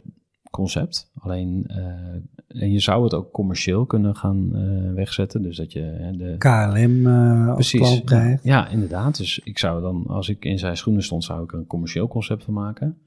concept. 0.51 1.11
Alleen, 1.19 1.63
eh, 1.67 2.61
en 2.61 2.71
je 2.71 2.79
zou 2.79 3.03
het 3.03 3.13
ook 3.13 3.31
commercieel 3.31 3.85
kunnen 3.85 4.15
gaan 4.15 4.55
eh, 4.55 4.93
wegzetten. 4.93 5.41
Dus 5.41 5.57
dat 5.57 5.71
je 5.71 5.79
hè, 5.79 6.11
de, 6.11 6.35
KLM 6.37 7.07
eh 7.07 7.55
als 7.55 7.71
klant 7.71 7.95
ja, 7.95 8.01
krijgt. 8.03 8.43
ja, 8.43 8.67
inderdaad. 8.67 9.17
Dus 9.17 9.39
ik 9.39 9.57
zou 9.57 9.81
dan, 9.81 10.03
als 10.07 10.29
ik 10.29 10.45
in 10.45 10.59
zijn 10.59 10.77
schoenen 10.77 11.03
stond, 11.03 11.23
zou 11.23 11.43
ik 11.43 11.51
er 11.51 11.57
een 11.57 11.67
commercieel 11.67 12.07
concept 12.07 12.43
van 12.43 12.53
maken. 12.53 12.97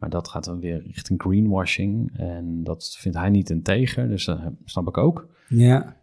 Maar 0.00 0.10
dat 0.10 0.28
gaat 0.28 0.44
dan 0.44 0.60
weer 0.60 0.82
richting 0.86 1.22
greenwashing. 1.22 2.18
En 2.18 2.64
dat 2.64 2.96
vindt 2.98 3.18
hij 3.18 3.30
niet 3.30 3.50
een 3.50 3.62
tegen, 3.62 4.08
dus 4.08 4.24
dat 4.24 4.38
snap 4.64 4.88
ik 4.88 4.96
ook. 4.96 5.28
Ja. 5.48 5.96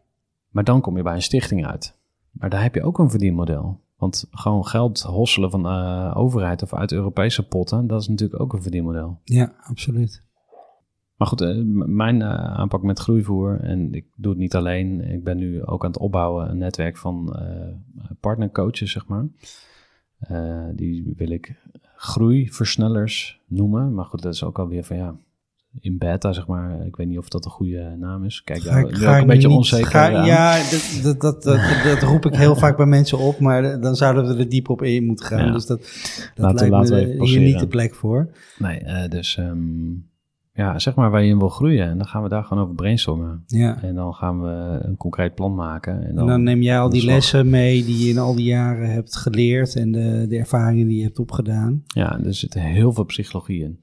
Maar 0.50 0.64
dan 0.64 0.82
kom 0.82 0.98
je 0.98 1.04
bij 1.04 1.14
een 1.14 1.22
stichting 1.22 1.66
uit. 1.66 1.98
Maar 2.32 2.50
daar 2.50 2.64
heb 2.64 2.76
je 2.76 2.84
ook 2.84 3.00
een 3.00 3.10
verdienmodel. 3.10 3.80
Want 3.98 4.28
gewoon 4.32 4.66
geld 4.66 5.02
hosselen 5.02 5.52
van 5.52 5.64
de 5.64 6.12
overheid 6.16 6.64
of 6.64 6.74
uit 6.74 6.92
Europese 6.92 7.48
potten, 7.48 7.88
dat 7.88 8.02
is 8.02 8.08
natuurlijk 8.08 8.42
ook 8.42 8.54
een 8.54 8.62
verdienmodel. 8.62 9.20
ja, 9.24 9.54
absoluut. 9.64 10.26
Maar 11.16 11.28
goed, 11.28 11.42
eh, 11.42 11.62
mijn 11.86 12.22
eh, 12.22 12.30
aanpak 12.30 12.82
met 12.82 13.00
groeivoer, 13.00 13.60
en 13.60 13.94
ik 13.94 14.06
doe 14.16 14.32
het 14.32 14.42
niet 14.42 14.56
alleen, 14.56 15.02
ik 15.02 15.24
ben 15.24 15.38
nu 15.38 15.66
ook 15.66 15.84
aan 15.84 15.92
het 15.92 16.00
opbouwen 16.00 16.50
een 16.50 16.58
netwerk 16.58 16.98
van 16.98 17.36
eh 17.36 17.76
partnercoaches, 18.20 18.92
zeg 18.92 19.08
maar. 19.08 19.28
Eh, 20.20 20.68
die 20.74 21.14
wil 21.18 21.30
ik 21.30 21.56
groeiversnellers 21.98 23.40
noemen. 23.48 23.94
Maar 23.94 24.06
goed, 24.06 24.22
dat 24.22 24.34
is 24.34 24.44
ook 24.44 24.60
alweer 24.60 24.84
van 24.84 24.98
ja, 24.98 25.16
in 25.80 25.98
beta, 25.98 26.34
zeg 26.34 26.48
maar. 26.48 26.86
Ik 26.86 26.96
weet 26.96 27.08
niet 27.08 27.18
of 27.18 27.30
dat 27.30 27.46
een 27.46 27.52
goede 27.52 27.96
naam 28.00 28.24
is. 28.26 28.42
Kijk, 28.44 28.64
daar 28.64 28.82
ben 28.82 28.92
ik 28.92 29.02
een 29.22 29.28
beetje 29.28 29.48
niet- 29.48 29.58
onzeker 29.58 29.88
ga- 29.88 30.14
aan. 30.14 30.26
Ja, 30.26 30.58
dat, 30.70 31.00
dat, 31.04 31.22
dat, 31.22 31.44
dat, 31.44 31.60
dat 31.84 32.02
roep 32.10 32.26
ik 32.26 32.36
heel 32.36 32.56
vaak 32.56 32.78
bij 32.78 32.86
mensen 32.86 33.18
op, 33.18 33.40
maar 33.40 33.82
dan 33.82 33.96
zouden 33.96 34.28
we 34.28 34.40
er 34.44 34.50
diep 34.50 34.70
op 34.70 34.82
in 34.82 35.06
moeten 35.06 35.26
gaan. 35.26 35.46
Ja. 35.46 35.52
Dus 35.52 35.66
dat, 35.66 35.80
dat 35.80 36.32
Laten- 36.36 36.56
lijkt 36.56 36.72
laten 36.74 36.96
we 36.96 37.02
me 37.02 37.14
even 37.14 37.26
hier 37.26 37.40
niet 37.40 37.60
de 37.60 37.68
plek 37.68 37.96
voor. 37.96 38.30
Nee, 38.58 38.80
eh, 38.80 39.10
dus 39.10 39.38
ehm, 39.38 39.92
ja, 40.58 40.80
zeg 40.80 40.96
maar 40.96 41.12
waar 41.12 41.24
je 41.24 41.30
in 41.30 41.40
wil 41.40 41.50
groeien. 41.50 41.88
En 41.88 41.98
dan 41.98 42.08
gaan 42.08 42.24
we 42.24 42.30
daar 42.30 42.44
gewoon 42.44 42.64
over 42.64 42.76
brainstormen. 42.76 43.44
Ja. 43.48 43.82
En 43.82 43.96
dan 43.96 44.14
gaan 44.14 44.42
we 44.42 44.80
een 44.82 44.98
concreet 44.98 45.36
plan 45.36 45.56
maken. 45.56 46.02
En 46.02 46.08
En 46.08 46.16
dan, 46.16 46.28
dan 46.28 46.44
neem 46.44 46.62
jij 46.62 46.80
al 46.80 46.90
die 46.90 47.06
lessen 47.06 47.50
mee 47.50 47.86
die 47.86 48.06
je 48.06 48.10
in 48.10 48.18
al 48.18 48.36
die 48.36 48.46
jaren 48.46 48.92
hebt 48.92 49.16
geleerd 49.16 49.76
en 49.76 49.92
de, 49.92 50.26
de 50.30 50.38
ervaringen 50.38 50.88
die 50.88 50.98
je 50.98 51.04
hebt 51.04 51.20
opgedaan. 51.20 51.84
Ja, 51.88 52.20
er 52.24 52.34
zit 52.34 52.54
heel 52.54 52.94
veel 52.94 53.04
psychologie 53.04 53.64
in. 53.64 53.80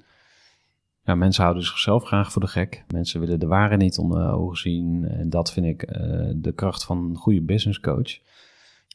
Ja, 1.04 1.14
mensen 1.14 1.42
houden 1.42 1.64
zichzelf 1.64 2.04
graag 2.04 2.32
voor 2.32 2.42
de 2.42 2.48
gek. 2.48 2.84
Mensen 2.88 3.20
willen 3.20 3.40
de 3.40 3.46
waarde 3.46 3.76
niet 3.76 3.98
onder 3.98 4.26
de 4.26 4.32
ogen 4.32 4.56
zien. 4.56 5.04
En 5.08 5.30
dat 5.30 5.52
vind 5.52 5.66
ik 5.66 5.82
eh, 5.82 6.02
de 6.36 6.52
kracht 6.52 6.84
van 6.84 6.98
een 6.98 7.16
goede 7.16 7.42
business 7.42 7.80
coach. 7.80 8.18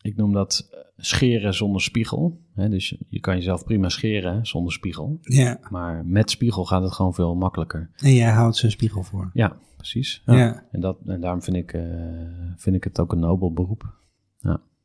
Ik 0.02 0.16
noem 0.16 0.34
dat 0.34 0.70
eh, 0.72 0.80
scheren 0.97 1.54
zonder 1.54 1.82
spiegel. 1.82 2.41
Hè, 2.54 2.70
dus 2.70 2.95
je- 3.08 3.20
kan 3.20 3.36
jezelf 3.36 3.64
prima 3.64 3.89
scheren 3.89 4.45
zonder 4.45 4.74
spiegel. 4.74 5.18
Ja. 5.22 5.60
Maar 5.70 6.06
met 6.06 6.30
spiegel 6.30 6.66
gaat 6.66 6.84
het 6.84 6.91
gewoon 6.91 7.14
veel 7.14 7.36
makkelijker. 7.36 7.89
En 7.97 8.14
jij 8.14 8.30
houdt 8.32 8.56
zijn 8.56 8.72
spiegel 8.72 9.04
voor. 9.04 9.30
Ja, 9.34 9.58
precies. 9.78 10.22
Ja. 10.26 10.64
En, 10.72 10.80
dat, 10.80 10.97
en 11.06 11.22
daarom 11.22 11.41
vind 11.41 11.56
ik, 11.58 11.74
eh, 11.74 11.84
vind 12.56 12.76
ik 12.76 12.84
het 12.84 13.00
ook 13.00 13.12
een 13.12 13.20
nobel 13.20 13.54
beroep. 13.54 13.97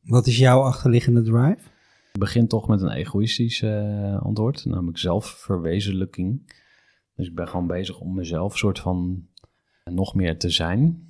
Wat 0.01 0.27
is 0.27 0.37
jouw 0.37 0.61
achterliggende 0.61 1.21
drive? 1.21 1.57
Ik 2.13 2.19
begin 2.19 2.47
toch 2.47 2.67
met 2.67 2.81
een 2.81 2.91
egoïstisch 2.91 3.61
eh, 3.61 4.21
antwoord, 4.21 4.65
namelijk 4.65 4.97
zelfverwezenlijking. 4.97 6.53
Dus 7.15 7.27
ik 7.27 7.35
ben 7.35 7.47
gewoon 7.47 7.67
bezig 7.67 7.99
om 7.99 8.13
mezelf 8.15 8.57
soort 8.57 8.79
van 8.79 9.27
nog 9.83 10.15
meer 10.15 10.37
te 10.39 10.49
zijn. 10.49 11.04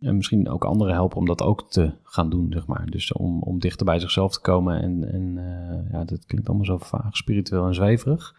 En 0.00 0.16
misschien 0.16 0.48
ook 0.48 0.64
anderen 0.64 0.94
helpen 0.94 1.16
om 1.18 1.26
dat 1.26 1.42
ook 1.42 1.70
te 1.70 1.92
gaan 2.02 2.30
doen, 2.30 2.52
zeg 2.52 2.66
maar. 2.66 2.86
Dus 2.90 3.12
om, 3.12 3.42
om 3.42 3.58
dichter 3.58 3.86
bij 3.86 3.98
zichzelf 3.98 4.32
te 4.32 4.40
komen. 4.40 4.82
En, 4.82 5.12
en 5.12 5.38
eh, 5.38 5.92
ja, 5.92 6.04
dat 6.04 6.24
klinkt 6.26 6.48
allemaal 6.48 6.66
zo 6.66 6.78
vaag, 6.78 7.16
spiritueel 7.16 7.66
en 7.66 7.74
zweverig. 7.74 8.38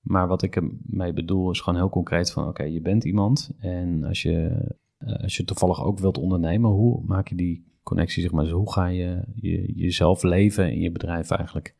Maar 0.00 0.28
wat 0.28 0.42
ik 0.42 0.56
ermee 0.56 1.12
bedoel 1.12 1.50
is 1.50 1.60
gewoon 1.60 1.78
heel 1.78 1.88
concreet 1.88 2.32
van... 2.32 2.48
oké, 2.48 2.62
je 2.62 2.80
bent 2.80 3.04
iemand 3.04 3.50
en 3.58 4.04
als 4.04 4.22
je, 4.22 4.64
eh, 4.98 5.22
als 5.22 5.36
je 5.36 5.44
toevallig 5.44 5.84
ook 5.84 5.98
wilt 5.98 6.18
ondernemen... 6.18 6.70
hoe 6.70 7.02
maak 7.06 7.28
je 7.28 7.34
die 7.34 7.64
connectie, 7.82 8.22
zeg 8.22 8.32
maar. 8.32 8.44
Dus 8.44 8.52
hoe 8.52 8.72
ga 8.72 8.86
je, 8.86 9.22
je 9.34 9.72
jezelf 9.74 10.22
leven 10.22 10.72
in 10.72 10.80
je 10.80 10.90
bedrijf 10.92 11.30
eigenlijk? 11.30 11.74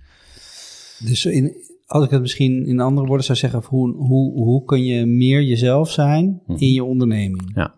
Dus 1.05 1.25
in, 1.25 1.53
als 1.87 2.05
ik 2.05 2.11
het 2.11 2.21
misschien 2.21 2.67
in 2.67 2.81
andere 2.81 3.07
woorden 3.07 3.27
zou 3.27 3.39
zeggen, 3.39 3.63
hoe, 3.67 3.95
hoe, 3.97 4.33
hoe 4.33 4.65
kun 4.65 4.85
je 4.85 5.07
meer 5.07 5.43
jezelf 5.43 5.91
zijn 5.91 6.41
Mhm. 6.47 6.59
in 6.59 6.73
je 6.73 6.85
onderneming? 6.85 7.51
Ja. 7.55 7.75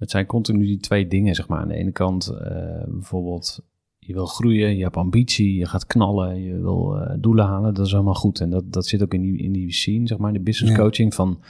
Het 0.00 0.10
zijn 0.10 0.26
continu 0.26 0.66
die 0.66 0.78
twee 0.78 1.06
dingen, 1.06 1.34
zeg 1.34 1.48
maar. 1.48 1.60
Aan 1.60 1.68
de 1.68 1.74
ene 1.74 1.90
kant 1.92 2.28
eh, 2.28 2.82
bijvoorbeeld, 2.86 3.62
je 3.98 4.12
wil 4.12 4.26
groeien, 4.26 4.76
je 4.76 4.82
hebt 4.82 4.96
ambitie, 4.96 5.54
je 5.58 5.66
gaat 5.66 5.86
knallen, 5.86 6.42
je 6.42 6.60
wil 6.60 6.96
eh, 6.96 7.16
doelen 7.18 7.44
halen. 7.44 7.74
Dat 7.74 7.86
is 7.86 7.94
allemaal 7.94 8.14
goed. 8.14 8.40
En 8.40 8.50
dat, 8.50 8.72
dat 8.72 8.86
zit 8.86 9.02
ook 9.02 9.14
in 9.14 9.20
die, 9.22 9.38
in 9.38 9.52
die 9.52 9.72
scene, 9.72 10.06
zeg 10.06 10.18
maar, 10.18 10.32
de 10.32 10.40
business 10.40 10.76
Ja. 10.76 10.80
coaching 10.82 11.14
van 11.14 11.40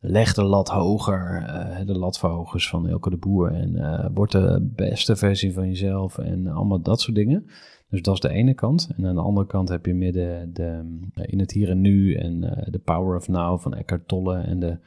leg 0.00 0.34
de 0.34 0.42
lat 0.42 0.68
hoger, 0.68 1.42
eh, 1.46 1.86
de 1.86 1.98
latverhogers 1.98 2.68
van 2.68 2.88
Elke 2.88 3.10
de 3.10 3.16
Boer. 3.16 3.52
En 3.52 3.76
eh 3.76 4.06
word 4.14 4.30
de 4.32 4.70
beste 4.76 5.16
versie 5.16 5.52
van 5.52 5.68
jezelf 5.68 6.18
en 6.18 6.46
allemaal 6.46 6.80
dat 6.82 7.00
soort 7.00 7.16
dingen. 7.16 7.46
Dus 7.88 8.02
dat 8.02 8.14
is 8.14 8.20
de 8.20 8.28
ene 8.28 8.54
kant. 8.54 8.90
En 8.96 9.06
aan 9.06 9.14
de 9.14 9.20
andere 9.20 9.46
kant 9.46 9.68
heb 9.68 9.86
je 9.86 9.94
meer 9.94 10.12
de, 10.12 10.50
de, 10.52 10.98
in 11.14 11.38
het 11.38 11.52
hier 11.52 11.68
en 11.70 11.80
nu 11.80 12.14
en 12.14 12.40
de 12.70 12.78
power 12.78 13.16
of 13.16 13.28
now 13.28 13.58
van 13.60 13.74
Eckhart 13.74 14.08
Tolle 14.08 14.36
en 14.36 14.58
de 14.58 14.78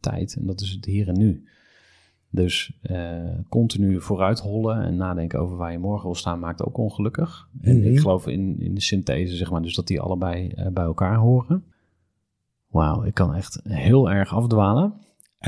tijd. 0.00 0.36
En 0.36 0.46
dat 0.46 0.60
is 0.60 0.70
het 0.70 0.84
hier 0.84 1.08
en 1.08 1.18
nu. 1.18 1.44
Dus 2.34 2.78
eh, 2.82 3.20
continu 3.48 4.00
vooruit 4.00 4.40
hollen 4.40 4.82
en 4.82 4.96
nadenken 4.96 5.38
over 5.40 5.56
waar 5.56 5.72
je 5.72 5.78
morgen 5.78 6.04
wil 6.04 6.14
staan 6.14 6.38
maakt 6.38 6.64
ook 6.64 6.78
ongelukkig. 6.78 7.48
En 7.60 7.78
Mhm. 7.78 7.86
ik 7.88 8.00
geloof 8.00 8.26
in, 8.26 8.56
in 8.60 8.74
de 8.74 8.80
synthese, 8.80 9.36
zeg 9.36 9.50
maar, 9.50 9.62
dus 9.62 9.74
dat 9.74 9.86
die 9.86 10.00
allebei 10.00 10.48
eh, 10.48 10.66
bij 10.68 10.84
elkaar 10.84 11.16
horen. 11.16 11.64
Wauw, 12.68 13.02
ik 13.04 13.14
kan 13.14 13.34
echt 13.34 13.60
heel 13.68 14.10
erg 14.10 14.34
afdwalen. 14.34 14.92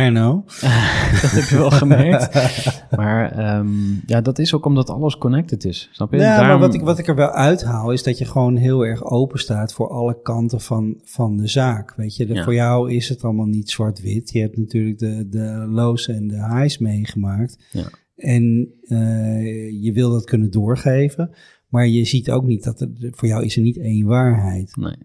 I 0.01 0.09
know. 0.09 0.49
dat 1.23 1.31
heb 1.31 1.45
je 1.45 1.57
wel 1.57 1.71
gemerkt. 1.71 2.33
Maar 2.97 3.33
ehm, 3.33 3.69
ja, 4.07 4.21
dat 4.21 4.39
is 4.39 4.55
ook 4.55 4.65
omdat 4.67 4.91
alles 4.91 5.19
connected 5.19 5.65
is. 5.65 5.89
Snap 5.93 6.13
je? 6.13 6.19
Ja, 6.19 6.29
maar 6.29 6.39
Daarom- 6.41 6.61
wat 6.61 6.75
ik, 6.75 6.81
wat 6.81 6.99
ik 6.99 7.09
er 7.09 7.15
wel 7.15 7.31
uithaal 7.31 7.93
is 7.93 8.03
dat 8.03 8.19
je 8.19 8.25
gewoon 8.25 8.57
heel 8.57 8.87
erg 8.87 9.05
open 9.05 9.39
staat 9.39 9.73
voor 9.73 9.89
alle 9.89 10.21
kanten 10.23 10.61
van, 10.61 11.01
van 11.05 11.37
de 11.37 11.47
zaak. 11.49 11.95
Weet 11.97 12.17
je, 12.17 12.27
de, 12.27 12.35
Ja. 12.35 12.45
voor 12.45 12.55
jou 12.55 12.93
is 12.93 13.09
het 13.09 13.25
allemaal 13.25 13.47
niet 13.47 13.71
zwart-wit. 13.71 14.31
Je 14.31 14.41
hebt 14.41 14.57
natuurlijk 14.57 14.99
de, 14.99 15.29
de 15.29 15.67
lows 15.69 16.09
en 16.09 16.29
de 16.29 16.45
highs 16.55 16.79
meegemaakt. 16.79 17.59
Ja. 17.71 17.89
En 18.17 18.69
eh, 18.83 19.83
je 19.83 19.91
wil 19.95 20.11
dat 20.11 20.25
kunnen 20.25 20.51
doorgeven. 20.51 21.31
Maar 21.69 21.87
je 21.87 22.05
ziet 22.05 22.31
ook 22.31 22.45
niet 22.45 22.65
dat 22.65 22.81
er, 22.81 22.89
voor 23.11 23.29
jou 23.29 23.45
is 23.45 23.57
er 23.57 23.63
niet 23.63 23.79
één 23.79 24.07
waarheid. 24.07 24.77
Nee. 24.77 24.97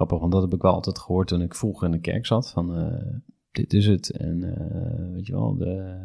Dat 0.00 0.08
grappig, 0.08 0.18
want 0.18 0.32
dat 0.32 0.42
heb 0.42 0.52
ik 0.54 0.62
wel 0.62 0.72
altijd 0.74 0.98
gehoord 0.98 1.28
toen 1.28 1.42
ik 1.42 1.54
vroeger 1.54 1.86
in 1.86 1.92
de 1.92 2.00
kerk 2.00 2.26
zat. 2.26 2.50
Van, 2.50 2.76
eh, 2.76 3.14
dit 3.52 3.72
is 3.72 3.86
het. 3.86 4.10
En 4.10 4.56
eh, 4.56 5.12
weet 5.12 5.26
je 5.26 5.32
wel, 5.32 5.56
de, 5.56 5.96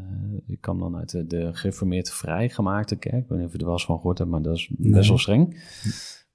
ik 0.47 0.61
kwam 0.61 0.79
dan 0.79 0.95
uit 0.95 1.09
de, 1.11 1.25
de 1.27 1.53
gereformeerd 1.53 2.11
vrijgemaakte 2.11 2.95
kerk. 2.95 3.23
Ik 3.23 3.29
weet 3.29 3.37
niet 3.37 3.47
of 3.47 3.53
je 3.53 3.57
er 3.59 3.63
wel 3.65 3.73
eens 3.73 3.85
van 3.85 3.95
gehoord 3.97 4.17
hebt, 4.17 4.29
maar 4.29 4.41
dat 4.41 4.55
is 4.55 4.67
best 4.67 4.93
Nee. 4.93 5.07
wel 5.07 5.17
streng. 5.17 5.63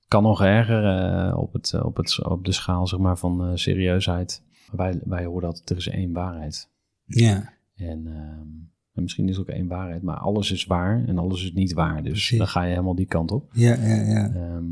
Kan 0.08 0.22
nog 0.22 0.42
erger 0.42 0.84
eh, 0.84 1.38
op, 1.38 1.52
het, 1.52 1.82
op, 1.82 1.96
het, 1.96 2.24
op 2.24 2.44
de 2.44 2.52
schaal 2.52 2.86
zeg 2.86 2.98
maar, 3.00 3.18
van 3.18 3.58
serieusheid. 3.58 4.42
Wij, 4.72 5.00
wij 5.04 5.24
horen 5.24 5.46
altijd, 5.46 5.70
er 5.70 5.76
is 5.76 5.88
één 5.88 6.12
waarheid. 6.12 6.68
Ja, 7.04 7.52
En, 7.76 8.06
ehm, 8.06 8.48
en 8.92 9.02
misschien 9.02 9.28
is 9.28 9.34
er 9.34 9.40
ook 9.40 9.48
één 9.48 9.66
waarheid, 9.68 10.02
maar 10.02 10.16
alles 10.16 10.50
is 10.52 10.66
waar 10.66 11.04
en 11.06 11.18
alles 11.18 11.44
is 11.44 11.52
niet 11.52 11.72
waar. 11.72 12.02
Dus 12.02 12.10
Precies. 12.12 12.38
dan 12.38 12.46
ga 12.48 12.62
je 12.62 12.70
helemaal 12.70 12.94
die 12.94 13.06
kant 13.06 13.30
op. 13.30 13.50
ja, 13.52 13.74
ja. 13.74 13.94
ja. 13.94 14.30
Ehm, 14.34 14.64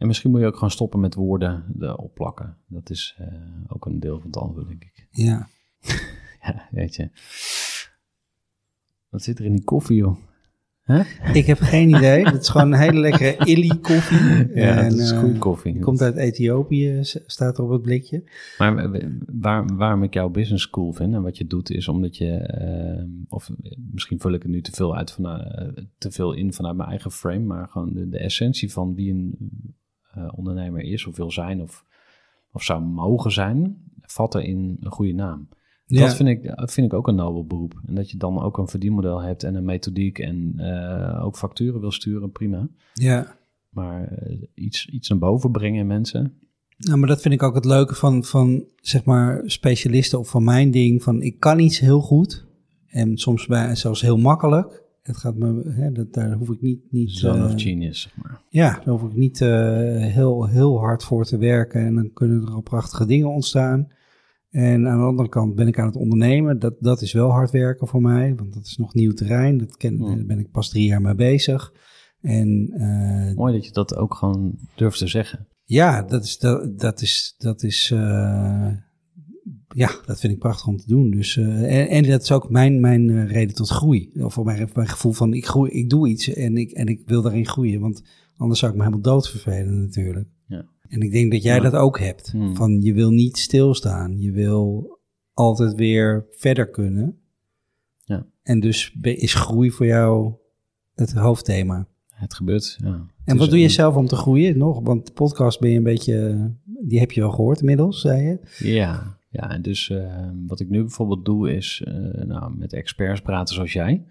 en 0.00 0.06
misschien 0.06 0.30
moet 0.30 0.40
je 0.40 0.46
ook 0.46 0.54
gewoon 0.54 0.70
stoppen 0.70 1.00
met 1.00 1.14
woorden 1.14 1.64
erop 1.80 2.14
plakken. 2.14 2.56
Dat 2.66 2.90
is 2.90 3.14
eh, 3.18 3.26
ook 3.68 3.86
een 3.86 4.00
deel 4.00 4.18
van 4.20 4.26
het 4.26 4.36
antwoord, 4.36 4.68
denk 4.68 4.82
ik. 4.84 5.06
ja. 5.10 5.48
Ja, 6.42 6.68
weet 6.70 6.94
je. 6.94 7.10
Wat 9.08 9.22
zit 9.22 9.38
er 9.38 9.44
in 9.44 9.52
die 9.52 9.64
koffie, 9.64 9.96
joh? 9.96 10.16
Ik 11.32 11.46
heb 11.46 11.58
geen 11.58 11.88
idee. 11.88 12.24
Het 12.24 12.42
is 12.42 12.48
gewoon 12.48 12.72
een 12.72 12.78
hele 12.78 13.00
lekkere 13.00 13.36
illy 13.44 13.78
koffie. 13.80 14.18
Ja, 14.54 14.76
En, 14.76 14.88
dat 14.90 14.98
is 14.98 15.10
eh, 15.10 15.18
goede 15.18 15.38
koffie. 15.38 15.78
Komt 15.78 16.00
uit 16.02 16.16
Ethiopië, 16.16 16.98
staat 17.26 17.58
er 17.58 17.64
op 17.64 17.70
het 17.70 17.82
blikje. 17.82 18.24
Maar 18.58 18.90
w- 18.90 19.04
waar, 19.40 19.76
waarom 19.76 20.02
ik 20.02 20.14
jouw 20.14 20.28
business 20.28 20.70
cool 20.70 20.92
vind 20.92 21.14
en 21.14 21.22
wat 21.22 21.38
je 21.38 21.46
doet, 21.46 21.70
is 21.70 21.88
omdat 21.88 22.16
je, 22.16 22.30
eh, 22.36 23.04
of 23.28 23.50
misschien 23.92 24.20
vul 24.20 24.32
ik 24.32 24.42
het 24.42 24.50
nu 24.50 24.60
te 24.62 24.72
veel, 24.72 24.96
uit 24.96 25.10
van, 25.10 25.26
eh, 25.26 25.68
te 25.98 26.10
veel 26.10 26.32
in 26.32 26.52
vanuit 26.52 26.76
mijn 26.76 26.88
eigen 26.88 27.10
frame, 27.10 27.44
maar 27.44 27.68
gewoon 27.68 27.92
de, 27.92 28.08
de 28.08 28.18
essentie 28.18 28.72
van 28.72 28.94
wie 28.94 29.12
een 29.12 29.34
eh, 30.14 30.28
ondernemer 30.36 30.82
is 30.82 31.06
of 31.06 31.16
wil 31.16 31.30
zijn 31.30 31.60
of, 31.60 31.84
of 32.52 32.62
zou 32.62 32.82
mogen 32.82 33.32
zijn, 33.32 33.82
vat 34.02 34.34
er 34.34 34.42
in 34.42 34.76
een 34.80 34.90
goede 34.90 35.12
naam. 35.12 35.48
Ja. 35.86 36.06
Dat 36.06 36.16
vind 36.16 36.28
ik, 36.28 36.56
dat 36.56 36.72
vind 36.72 36.86
ik 36.86 36.98
ook 36.98 37.08
een 37.08 37.14
nobel 37.14 37.46
beroep. 37.46 37.80
En 37.86 37.94
dat 37.94 38.10
je 38.10 38.16
dan 38.16 38.42
ook 38.42 38.58
een 38.58 38.68
verdienmodel 38.68 39.22
hebt 39.22 39.42
en 39.42 39.54
een 39.54 39.64
methodiek 39.64 40.18
en 40.18 40.52
eh, 40.56 41.24
ook 41.24 41.36
facturen 41.36 41.80
wil 41.80 41.92
sturen, 41.92 42.30
prima. 42.30 42.68
Ja. 42.92 43.36
Maar 43.68 44.12
eh, 44.12 44.38
iets, 44.54 44.86
iets 44.86 45.08
naar 45.08 45.18
boven 45.18 45.50
brengen 45.50 45.80
in 45.80 45.86
mensen, 45.86 46.34
Nou, 46.76 46.98
maar 46.98 47.08
dat 47.08 47.20
vind 47.20 47.34
ik 47.34 47.42
ook 47.42 47.54
het 47.54 47.64
leuke 47.64 47.94
van, 47.94 48.24
van 48.24 48.64
zeg 48.76 49.04
maar, 49.04 49.42
specialisten 49.44 50.18
of 50.18 50.28
van 50.28 50.44
mijn 50.44 50.70
ding. 50.70 51.02
Van 51.02 51.22
ik 51.22 51.40
kan 51.40 51.58
iets 51.58 51.78
heel 51.78 52.00
goed 52.00 52.46
en 52.86 53.18
soms 53.18 53.46
bij, 53.46 53.74
zelfs 53.74 54.00
heel 54.00 54.18
makkelijk. 54.18 54.82
Het 55.02 55.16
gaat 55.16 55.36
me, 55.36 55.62
hè, 55.66 55.92
dat, 55.92 56.12
daar 56.12 56.32
hoef 56.32 56.50
ik 56.50 56.60
niet, 56.60 56.80
niet 56.90 57.10
zone 57.10 57.38
eh, 57.38 57.44
of 57.44 57.62
genius, 57.62 58.00
zeg 58.00 58.16
maar. 58.22 58.40
Ja, 58.48 58.80
daar 58.84 58.94
hoef 58.94 59.10
ik 59.10 59.16
niet 59.16 59.40
eh, 59.40 59.48
heel, 59.96 60.46
heel 60.46 60.78
hard 60.78 61.04
voor 61.04 61.24
te 61.24 61.38
werken 61.38 61.80
en 61.80 61.94
dan 61.94 62.12
kunnen 62.12 62.42
er 62.42 62.50
al 62.50 62.60
prachtige 62.60 63.06
dingen 63.06 63.30
ontstaan. 63.30 63.88
En 64.50 64.88
aan 64.88 64.98
de 64.98 65.04
andere 65.04 65.28
kant 65.28 65.54
ben 65.54 65.68
ik 65.68 65.78
aan 65.78 65.86
het 65.86 65.96
ondernemen. 65.96 66.58
Dat, 66.58 66.74
dat 66.80 67.02
is 67.02 67.12
wel 67.12 67.30
hard 67.30 67.50
werken 67.50 67.86
voor 67.86 68.02
mij, 68.02 68.34
want 68.34 68.54
dat 68.54 68.66
is 68.66 68.76
nog 68.76 68.94
nieuw 68.94 69.12
terrein. 69.12 69.58
Dat 69.58 69.76
ken, 69.76 69.96
Hmm. 69.96 70.16
Daar 70.16 70.26
ben 70.26 70.38
ik 70.38 70.50
pas 70.50 70.68
drie 70.68 70.86
jaar 70.86 71.00
mee 71.00 71.14
bezig. 71.14 71.72
En 72.20 72.70
eh, 72.72 73.36
Mooi 73.36 73.52
dat 73.52 73.64
je 73.64 73.72
dat 73.72 73.96
ook 73.96 74.14
gewoon 74.14 74.58
durft 74.74 74.98
te 74.98 75.06
zeggen. 75.06 75.46
ja, 75.64 76.02
dat 76.02 76.24
is, 76.24 76.38
dat, 76.38 76.78
dat 76.78 77.00
is, 77.02 77.34
dat 77.38 77.62
is 77.62 77.90
eh, 77.90 78.72
ja, 79.74 79.90
dat 80.06 80.20
vind 80.20 80.32
ik 80.32 80.38
prachtig 80.38 80.66
om 80.66 80.76
te 80.76 80.86
doen. 80.86 81.10
Dus, 81.10 81.36
eh, 81.36 81.80
en, 81.80 81.88
en 81.88 82.08
dat 82.08 82.22
is 82.22 82.32
ook 82.32 82.50
mijn, 82.50 82.80
mijn 82.80 83.10
eh, 83.10 83.30
reden 83.30 83.54
tot 83.54 83.68
groei. 83.68 84.10
Of 84.18 84.32
voor 84.32 84.44
mijn, 84.44 84.70
mijn 84.74 84.88
gevoel 84.88 85.12
van 85.12 85.34
ik, 85.34 85.46
groei, 85.46 85.70
ik 85.70 85.90
doe 85.90 86.08
iets 86.08 86.32
en 86.32 86.56
ik, 86.56 86.70
en 86.70 86.86
ik 86.86 87.02
wil 87.06 87.22
daarin 87.22 87.46
groeien. 87.46 87.80
Want 87.80 88.02
anders 88.36 88.60
zou 88.60 88.72
ik 88.72 88.78
me 88.78 88.84
helemaal 88.84 89.04
dood 89.04 89.30
vervelen 89.30 89.80
natuurlijk. 89.80 90.28
Ja. 90.46 90.64
En 90.88 91.00
ik 91.00 91.12
denk 91.12 91.32
dat 91.32 91.42
jij 91.42 91.56
Ja. 91.56 91.62
dat 91.62 91.74
ook 91.74 91.98
hebt. 91.98 92.30
Hmm. 92.30 92.56
Van 92.56 92.80
je 92.80 92.92
wil 92.92 93.10
niet 93.10 93.38
stilstaan. 93.38 94.20
Je 94.20 94.32
wil 94.32 94.90
altijd 95.34 95.74
weer 95.74 96.26
verder 96.30 96.70
kunnen. 96.70 97.18
Ja. 98.04 98.26
En 98.42 98.60
dus 98.60 98.96
is 99.02 99.34
groei 99.34 99.70
voor 99.70 99.86
jou 99.86 100.32
het 100.94 101.12
hoofdthema. 101.12 101.88
Het 102.08 102.34
gebeurt, 102.34 102.78
ja. 102.82 103.06
En 103.24 103.36
wat 103.36 103.50
doe 103.50 103.58
je 103.58 103.68
zelf 103.68 103.94
om 103.94 104.06
te 104.06 104.16
groeien 104.16 104.58
nog? 104.58 104.80
Want 104.82 105.06
de 105.06 105.12
podcast 105.12 105.60
ben 105.60 105.70
je 105.70 105.76
een 105.76 105.82
beetje, 105.82 106.50
die 106.64 106.98
heb 106.98 107.12
je 107.12 107.20
wel 107.20 107.30
gehoord 107.30 107.60
inmiddels, 107.60 108.00
zei 108.00 108.22
je. 108.22 108.38
Ja, 108.58 109.18
ja 109.30 109.50
en 109.50 109.62
dus 109.62 109.90
eh, 109.90 110.28
wat 110.46 110.60
ik 110.60 110.68
nu 110.68 110.80
bijvoorbeeld 110.80 111.24
doe 111.24 111.54
is 111.54 111.82
eh, 111.84 112.24
nou, 112.24 112.56
met 112.56 112.72
experts 112.72 113.20
praten 113.20 113.54
zoals 113.54 113.72
jij. 113.72 114.04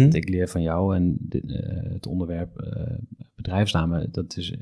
Want 0.00 0.14
ik 0.14 0.28
leer 0.28 0.48
van 0.48 0.62
jou 0.62 0.96
en 0.96 1.16
dit, 1.20 1.50
eh, 1.50 1.92
het 1.92 2.06
onderwerp 2.06 2.58
eh, 2.58 2.94
bedrijfsnamen, 3.34 4.12
dat 4.12 4.36
is, 4.36 4.54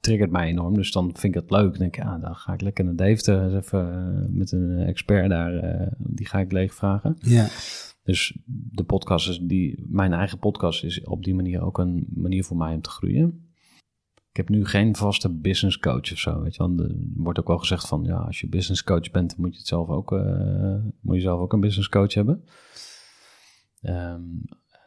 triggert 0.00 0.30
mij 0.30 0.48
enorm. 0.48 0.74
Dus 0.74 0.92
dan 0.92 1.04
vind 1.16 1.34
ik 1.34 1.40
het 1.40 1.50
leuk. 1.50 1.70
Dan 1.70 1.78
denk 1.78 1.96
ik, 1.96 2.02
ja, 2.02 2.18
dan 2.18 2.34
ga 2.34 2.52
ik 2.52 2.60
lekker 2.60 2.84
naar 2.84 3.06
eens 3.06 3.28
even 3.28 4.26
met 4.30 4.52
een 4.52 4.78
expert 4.78 5.28
daar, 5.28 5.88
die 5.98 6.26
ga 6.26 6.40
ik 6.40 6.52
leeg 6.52 6.74
vragen. 6.74 7.16
Ja, 7.18 7.48
Dus 8.02 8.38
de 8.46 8.84
podcast 8.84 9.28
is 9.28 9.38
die, 9.38 9.84
mijn 9.88 10.12
eigen 10.12 10.38
podcast 10.38 10.84
is 10.84 11.04
op 11.04 11.24
die 11.24 11.34
manier 11.34 11.62
ook 11.62 11.78
een 11.78 12.06
manier 12.14 12.44
voor 12.44 12.56
mij 12.56 12.74
om 12.74 12.80
te 12.80 12.90
groeien. 12.90 13.53
Ik 14.34 14.40
heb 14.40 14.48
nu 14.48 14.66
geen 14.66 14.96
vaste 14.96 15.28
business 15.28 15.78
coach 15.78 16.12
of 16.12 16.18
zo. 16.18 16.42
Weet 16.42 16.56
je 16.56 16.68
wel. 16.68 16.86
Er 16.86 16.94
wordt 17.14 17.38
ook 17.38 17.48
wel 17.48 17.58
gezegd 17.58 17.88
van 17.88 18.04
ja, 18.04 18.16
als 18.16 18.40
je 18.40 18.48
business 18.48 18.84
coach 18.84 19.10
bent, 19.10 19.30
dan 19.30 19.40
moet 19.40 19.52
je 19.52 19.58
het 19.58 19.66
zelf 19.66 19.88
ook, 19.88 20.12
eh, 20.12 20.76
moet 21.00 21.16
je 21.16 21.20
zelf 21.20 21.40
ook 21.40 21.52
een 21.52 21.60
business 21.60 21.88
coach 21.88 22.14
hebben. 22.14 22.44
Ehm, 23.80 24.22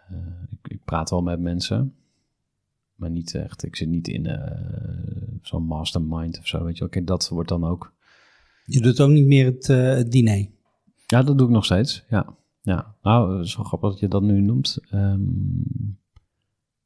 eh, 0.07 0.17
ik, 0.49 0.67
ik 0.67 0.83
praat 0.83 1.09
wel 1.09 1.21
met 1.21 1.39
mensen, 1.39 1.95
maar 2.95 3.09
niet 3.09 3.35
echt. 3.35 3.63
Ik 3.63 3.75
zit 3.75 3.87
niet 3.87 4.07
in 4.07 4.25
eh, 4.25 5.37
zo'n 5.41 5.63
mastermind 5.63 6.39
of 6.39 6.47
zo. 6.47 6.63
Weet 6.63 6.73
je, 6.73 6.79
wel. 6.79 6.89
oké, 6.89 7.03
dat 7.03 7.29
wordt 7.29 7.49
dan 7.49 7.63
ook 7.63 7.93
je 8.65 8.81
doet 8.81 9.01
ook 9.01 9.09
niet 9.09 9.27
meer 9.27 9.45
het, 9.45 9.67
het 9.67 10.11
diner. 10.11 10.47
Ja, 11.05 11.23
dat 11.23 11.37
doe 11.37 11.47
ik 11.47 11.53
nog 11.53 11.65
steeds. 11.65 12.05
Ja. 12.09 12.35
ja. 12.61 12.95
Nou, 13.01 13.37
het 13.37 13.45
is 13.45 13.55
wel 13.55 13.65
grappig 13.65 13.89
dat 13.89 13.99
je 13.99 14.07
dat 14.07 14.21
nu 14.21 14.41
noemt. 14.41 14.77
Ehm, 14.89 15.21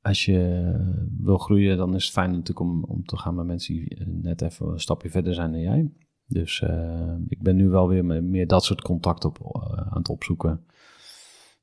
als 0.01 0.25
je 0.25 0.71
wil 1.17 1.37
groeien, 1.37 1.77
dan 1.77 1.95
is 1.95 2.03
het 2.03 2.13
fijn 2.13 2.29
natuurlijk 2.31 2.59
om, 2.59 2.83
om 2.83 3.05
te 3.05 3.17
gaan 3.17 3.35
met 3.35 3.45
mensen 3.45 3.73
die 3.75 3.95
eh, 3.95 4.05
net 4.07 4.41
even 4.41 4.67
een 4.67 4.79
stapje 4.79 5.09
verder 5.09 5.33
zijn 5.33 5.51
dan 5.51 5.61
jij. 5.61 5.91
Dus 6.27 6.61
eh, 6.61 7.13
ik 7.27 7.41
ben 7.41 7.55
nu 7.55 7.67
wel 7.69 7.87
weer 7.87 8.05
me- 8.05 8.21
meer 8.21 8.47
dat 8.47 8.63
soort 8.63 8.81
contact 8.81 9.25
op, 9.25 9.39
eh, 9.39 9.77
aan 9.77 9.97
het 9.97 10.09
opzoeken. 10.09 10.61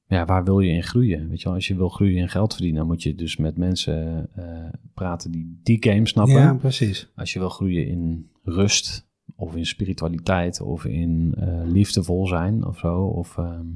Ja, 0.06 0.24
waar 0.24 0.44
wil 0.44 0.60
je 0.60 0.70
in 0.70 0.82
groeien? 0.82 1.28
Weet 1.28 1.38
je 1.38 1.44
wel, 1.44 1.54
als 1.54 1.66
je 1.68 1.76
wil 1.76 1.88
groeien 1.88 2.22
en 2.22 2.28
geld 2.28 2.52
verdienen, 2.52 2.78
dan 2.80 2.88
moet 2.88 3.02
je 3.02 3.14
dus 3.14 3.36
met 3.36 3.56
mensen 3.56 4.28
eh, 4.34 4.68
praten 4.94 5.30
die 5.30 5.60
die 5.62 5.76
game 5.90 6.06
snappen 6.06 6.34
Ja, 6.34 6.54
precies. 6.54 7.08
als 7.16 7.32
je 7.32 7.38
wil 7.38 7.48
groeien 7.48 7.86
in 7.86 8.30
rust 8.42 9.06
of 9.36 9.56
in 9.56 9.66
spiritualiteit 9.66 10.60
of 10.60 10.84
in 10.84 11.34
eh, 11.38 11.60
liefdevol 11.64 12.26
zijn 12.26 12.64
of 12.66 12.78
zo. 12.78 13.04
Of, 13.06 13.38
ehm, 13.38 13.66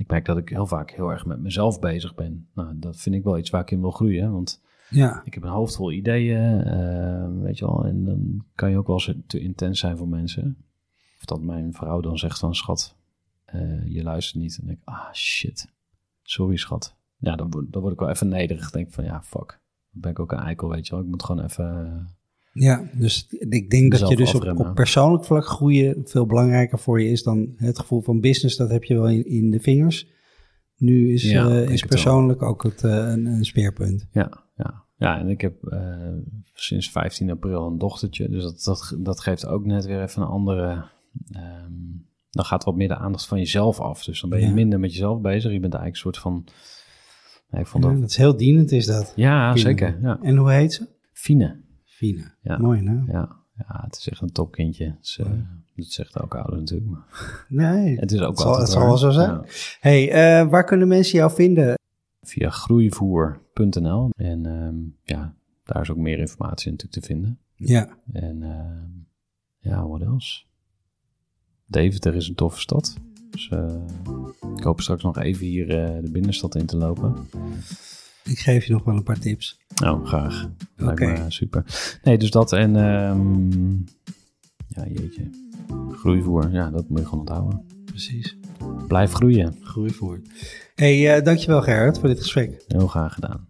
ik 0.00 0.10
merk 0.10 0.24
dat 0.24 0.36
ik 0.38 0.48
heel 0.48 0.66
vaak 0.66 0.90
heel 0.90 1.10
erg 1.10 1.26
met 1.26 1.40
mezelf 1.40 1.78
bezig 1.78 2.14
ben. 2.14 2.48
Nou, 2.54 2.78
dat 2.78 2.96
vind 2.96 3.14
ik 3.14 3.24
wel 3.24 3.38
iets 3.38 3.50
waar 3.50 3.60
ik 3.60 3.70
in 3.70 3.80
wil 3.80 3.90
groeien. 3.90 4.32
Want 4.32 4.62
Ja, 4.90 5.22
ik 5.24 5.34
heb 5.34 5.42
een 5.42 5.48
hoofd 5.48 5.76
vol 5.76 5.92
ideeën, 5.92 6.62
eh, 6.62 7.28
weet 7.42 7.58
je 7.58 7.64
wel. 7.66 7.84
En 7.84 8.04
dan 8.04 8.44
kan 8.54 8.70
je 8.70 8.76
ook 8.78 8.86
wel 8.86 8.96
eens 9.06 9.14
te 9.26 9.40
intens 9.40 9.78
zijn 9.80 9.96
voor 9.96 10.08
mensen. 10.08 10.56
Of 11.18 11.24
dat 11.24 11.40
mijn 11.42 11.72
vrouw 11.72 12.00
dan 12.00 12.18
zegt 12.18 12.38
van, 12.38 12.54
schat, 12.54 12.96
eh, 13.44 13.86
je 13.86 14.02
luistert 14.02 14.42
niet. 14.42 14.58
En 14.60 14.66
denk 14.66 14.78
ik, 14.78 14.84
ah, 14.88 15.12
shit. 15.12 15.72
Sorry, 16.22 16.56
schat. 16.56 16.96
Ja, 17.16 17.36
dan, 17.36 17.50
word- 17.50 17.72
dan 17.72 17.80
word 17.82 17.94
ik 17.94 18.00
wel 18.00 18.08
even 18.08 18.28
nederig. 18.28 18.70
denk 18.70 18.92
van, 18.92 19.04
ja, 19.04 19.22
fuck. 19.22 19.48
Dan 19.90 20.00
ben 20.00 20.10
ik 20.10 20.18
ook 20.18 20.32
een 20.32 20.38
eikel, 20.38 20.68
weet 20.68 20.86
je 20.86 20.94
wel. 20.94 21.04
Ik 21.04 21.10
moet 21.10 21.22
gewoon 21.24 21.44
even... 21.44 22.08
ja, 22.52 22.90
dus 22.94 23.26
ik 23.28 23.70
denk 23.70 23.90
dat 23.98 24.08
je 24.08 24.16
dus 24.16 24.34
op, 24.34 24.70
persoonlijk 24.74 25.24
vlak 25.24 25.44
groeien 25.46 26.00
veel 26.04 26.26
belangrijker 26.26 26.78
voor 26.78 27.00
je 27.02 27.08
is 27.10 27.22
dan 27.22 27.52
het 27.56 27.78
gevoel 27.78 28.00
van 28.00 28.20
business. 28.20 28.56
Dat 28.56 28.70
heb 28.70 28.84
je 28.84 28.94
wel 28.94 29.08
in, 29.08 29.24
in 29.26 29.50
de 29.50 29.60
vingers. 29.60 30.06
Nu 30.76 31.12
is, 31.12 31.30
Ja, 31.30 31.48
eh, 31.48 31.68
is 31.68 31.82
persoonlijk 31.82 32.42
ook 32.42 32.62
het, 32.62 32.84
eh, 32.84 32.90
een, 32.96 33.26
een 33.26 33.44
speerpunt. 33.44 34.06
Ja, 34.12 34.44
ja. 34.56 34.84
ja 34.96 35.18
en 35.18 35.28
ik 35.28 35.40
heb 35.40 35.64
eh, 35.64 36.12
sinds 36.54 36.90
15 36.90 37.30
april 37.30 37.66
een 37.66 37.78
dochtertje. 37.78 38.28
Dus 38.28 38.42
dat, 38.42 38.62
dat, 38.64 38.96
dat 38.98 39.20
geeft 39.20 39.46
ook 39.46 39.64
net 39.64 39.84
weer 39.86 40.02
even 40.02 40.22
een 40.22 40.28
andere. 40.28 40.84
ehm, 41.32 41.72
dan 42.30 42.44
gaat 42.44 42.64
wat 42.64 42.76
meer 42.76 42.88
de 42.88 42.96
aandacht 42.96 43.26
van 43.26 43.38
jezelf 43.38 43.80
af. 43.80 44.04
Dus 44.04 44.20
dan 44.20 44.30
ben 44.30 44.40
je 44.40 44.46
Ja. 44.46 44.52
minder 44.52 44.80
met 44.80 44.92
jezelf 44.92 45.20
bezig. 45.20 45.52
Je 45.52 45.60
bent 45.60 45.74
eigenlijk 45.74 45.94
een 45.94 46.12
soort 46.12 46.18
van. 46.18 46.44
Nee, 47.50 47.60
ik 47.60 47.66
vond 47.66 47.84
Ja, 47.84 47.90
dat. 47.90 48.00
dat 48.00 48.10
is 48.10 48.16
heel 48.16 48.36
dienend 48.36 48.72
is 48.72 48.86
dat. 48.86 49.12
Ja, 49.16 49.50
Fine. 49.52 49.64
zeker. 49.64 49.98
Ja. 50.02 50.18
En 50.22 50.36
hoe 50.36 50.52
heet 50.52 50.72
ze? 50.72 50.88
Fine. 51.12 51.60
Fine. 52.00 52.34
Ja. 52.42 52.58
Mooi, 52.58 52.80
nou. 52.80 53.12
Ja. 53.12 53.36
ja, 53.56 53.80
het 53.84 53.96
is 53.96 54.08
echt 54.08 54.20
een 54.20 54.32
topkindje. 54.32 54.96
Eh, 55.16 55.26
dat 55.74 55.86
zegt 55.86 56.16
elke 56.16 56.38
ouder 56.38 56.58
natuurlijk. 56.58 56.90
Maar 56.90 57.46
Nee, 57.48 57.96
het 58.00 58.12
is 58.12 58.20
ook 58.20 58.28
het 58.28 58.38
zal, 58.38 58.58
het 58.58 58.68
zal 58.68 58.84
wel 58.84 58.96
zo 58.96 59.10
zijn. 59.10 59.30
Ja. 59.30 59.44
Hey, 59.80 60.10
eh, 60.10 60.48
waar 60.48 60.64
kunnen 60.64 60.88
mensen 60.88 61.18
jou 61.18 61.32
vinden? 61.32 61.74
Via 62.20 62.50
groeivoer.nl. 62.50 64.10
En 64.16 64.46
ehm, 64.46 64.76
ja, 65.02 65.34
daar 65.64 65.82
is 65.82 65.90
ook 65.90 65.96
meer 65.96 66.18
informatie 66.18 66.70
natuurlijk 66.70 67.00
te 67.00 67.06
vinden. 67.06 67.38
Ja, 67.54 67.88
En 68.12 68.42
ehm, 68.42 68.88
ja, 69.58 69.86
wat 69.86 70.00
else? 70.00 70.42
Deventer 71.66 72.14
is 72.14 72.28
een 72.28 72.34
toffe 72.34 72.60
stad. 72.60 72.96
Dus 73.30 73.48
eh, 73.48 73.74
ik 74.56 74.62
hoop 74.62 74.80
straks 74.80 75.02
nog 75.02 75.18
even 75.18 75.46
hier 75.46 75.66
de 76.02 76.10
binnenstad 76.10 76.54
in 76.54 76.66
te 76.66 76.76
lopen. 76.76 77.28
Ik 78.30 78.38
geef 78.38 78.64
je 78.64 78.72
nog 78.72 78.84
wel 78.84 78.96
een 78.96 79.02
paar 79.02 79.18
tips. 79.18 79.58
Nou, 79.74 80.06
graag. 80.06 80.50
Oké. 80.78 81.24
super. 81.28 81.64
Nee, 82.02 82.18
dus 82.18 82.30
dat 82.30 82.52
en... 82.52 82.76
ehm, 82.76 83.72
ja, 84.68 84.86
jeetje. 84.86 85.30
Groeivoer, 85.90 86.50
ja, 86.52 86.70
dat 86.70 86.88
moet 86.88 86.98
je 86.98 87.04
gewoon 87.04 87.20
onthouden. 87.20 87.66
Precies. 87.84 88.36
Blijf 88.86 89.12
groeien. 89.12 89.56
Groei 89.62 89.90
voor. 89.90 90.20
Hey, 90.74 91.16
eh, 91.16 91.24
dankjewel 91.24 91.62
Gerard 91.62 91.98
voor 91.98 92.08
dit 92.08 92.20
gesprek. 92.20 92.64
Heel 92.66 92.86
graag 92.86 93.14
gedaan. 93.14 93.48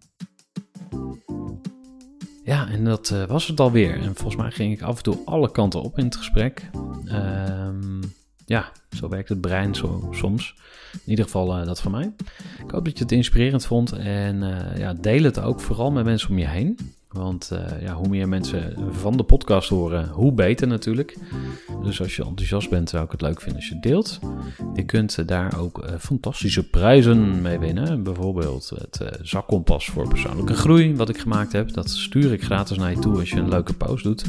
Ja, 2.45 2.69
en 2.69 2.85
dat 2.85 3.11
eh, 3.11 3.25
was 3.25 3.47
het 3.47 3.61
alweer. 3.61 4.01
En 4.01 4.15
volgens 4.15 4.37
mij 4.37 4.51
ging 4.51 4.73
ik 4.73 4.83
af 4.83 4.97
en 4.97 5.03
toe 5.03 5.19
alle 5.25 5.51
kanten 5.51 5.83
op 5.83 5.99
in 5.99 6.05
het 6.05 6.17
gesprek. 6.17 6.71
Ehm, 7.05 8.03
ja, 8.51 8.73
zo 8.91 9.09
werkt 9.09 9.29
het 9.29 9.41
brein 9.41 9.75
zo, 9.75 10.09
soms. 10.11 10.55
In 10.93 11.11
ieder 11.11 11.25
geval 11.25 11.57
eh, 11.57 11.67
dat 11.67 11.81
van 11.81 11.91
mij. 11.91 12.13
Ik 12.65 12.71
hoop 12.71 12.85
dat 12.85 12.99
je 12.99 13.03
het 13.03 13.13
inspirerend 13.13 13.67
vond. 13.67 13.93
En 13.93 14.43
eh, 14.43 14.79
ja, 14.79 14.95
deel 14.95 15.23
het 15.23 15.41
ook 15.41 15.61
vooral 15.61 15.91
met 15.91 16.05
mensen 16.05 16.31
om 16.31 16.39
je 16.39 16.49
heen. 16.49 16.79
Want 17.09 17.51
eh, 17.51 17.83
ja, 17.83 17.95
hoe 17.95 18.09
meer 18.09 18.29
mensen 18.29 18.77
van 18.91 19.17
de 19.17 19.23
podcast 19.23 19.69
horen, 19.69 20.09
hoe 20.09 20.33
beter 20.33 20.67
natuurlijk. 20.67 21.17
Dus 21.83 22.01
als 22.01 22.17
je 22.17 22.25
enthousiast 22.25 22.71
bent, 22.71 22.89
zou 22.89 23.05
ik 23.05 23.11
het 23.11 23.21
leuk 23.21 23.41
vinden 23.41 23.57
als 23.57 23.69
je 23.69 23.81
deelt. 23.81 24.19
Je 24.75 24.85
kunt 24.85 25.29
daar 25.29 25.59
ook 25.59 25.85
fantastische 25.99 26.69
prijzen 26.69 27.43
mee 27.43 27.59
winnen. 27.59 28.03
Bijvoorbeeld 28.03 28.73
het 28.75 29.01
zakkompas 29.23 29.87
voor 29.87 30.09
persoonlijke 30.09 30.55
groei, 30.55 30.97
wat 30.97 31.09
ik 31.09 31.19
gemaakt 31.19 31.53
heb. 31.53 31.73
Dat 31.73 31.91
stuur 31.91 32.33
ik 32.33 32.45
gratis 32.45 32.77
naar 32.77 32.91
je 32.91 32.99
toe 32.99 33.19
als 33.19 33.31
je 33.31 33.37
een 33.37 33.49
leuke 33.49 33.75
post 33.75 34.05
doet. 34.05 34.25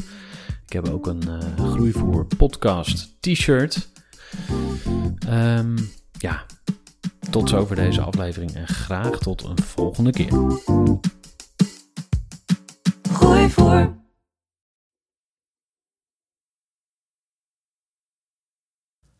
Ik 0.66 0.72
heb 0.72 0.88
ook 0.88 1.06
een 1.06 1.22
groeivoer 1.56 2.26
podcast 2.36 3.16
t-shirt. 3.20 3.90
Ehm, 5.28 5.78
ja, 6.18 6.46
tot 7.30 7.48
zover 7.48 7.76
deze 7.76 8.00
aflevering 8.00 8.54
en 8.54 8.68
graag 8.68 9.18
tot 9.18 9.42
een 9.42 9.58
volgende 9.62 10.10
keer. 10.10 10.32
Gooi 13.12 13.50
voor. 13.50 14.00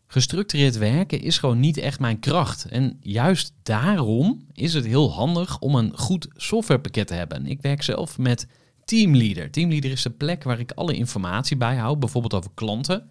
Gestructureerd 0.07 0.79
werken 0.79 1.21
is 1.21 1.39
gewoon 1.39 1.61
niet 1.61 1.77
echt 1.77 2.01
mijn 2.01 2.19
kracht. 2.19 2.65
En 2.65 2.97
juist 3.01 3.55
daarom 3.63 4.47
is 4.53 4.75
het 4.75 4.87
heel 4.87 5.13
handig 5.13 5.59
om 5.59 5.75
een 5.75 5.99
goed 5.99 6.29
softwarepakket 6.37 7.07
te 7.07 7.15
hebben. 7.15 7.47
Ik 7.47 7.61
werk 7.61 7.83
zelf 7.83 8.19
met 8.19 8.47
Teamleader. 8.85 9.51
Teamleader 9.51 9.91
is 9.91 10.03
de 10.03 10.11
plek 10.11 10.43
waar 10.43 10.59
ik 10.61 10.73
alle 10.73 10.95
informatie 10.95 11.57
bijhoud, 11.57 11.99
bijvoorbeeld 11.99 12.35
over 12.35 12.51
klanten. 12.55 13.11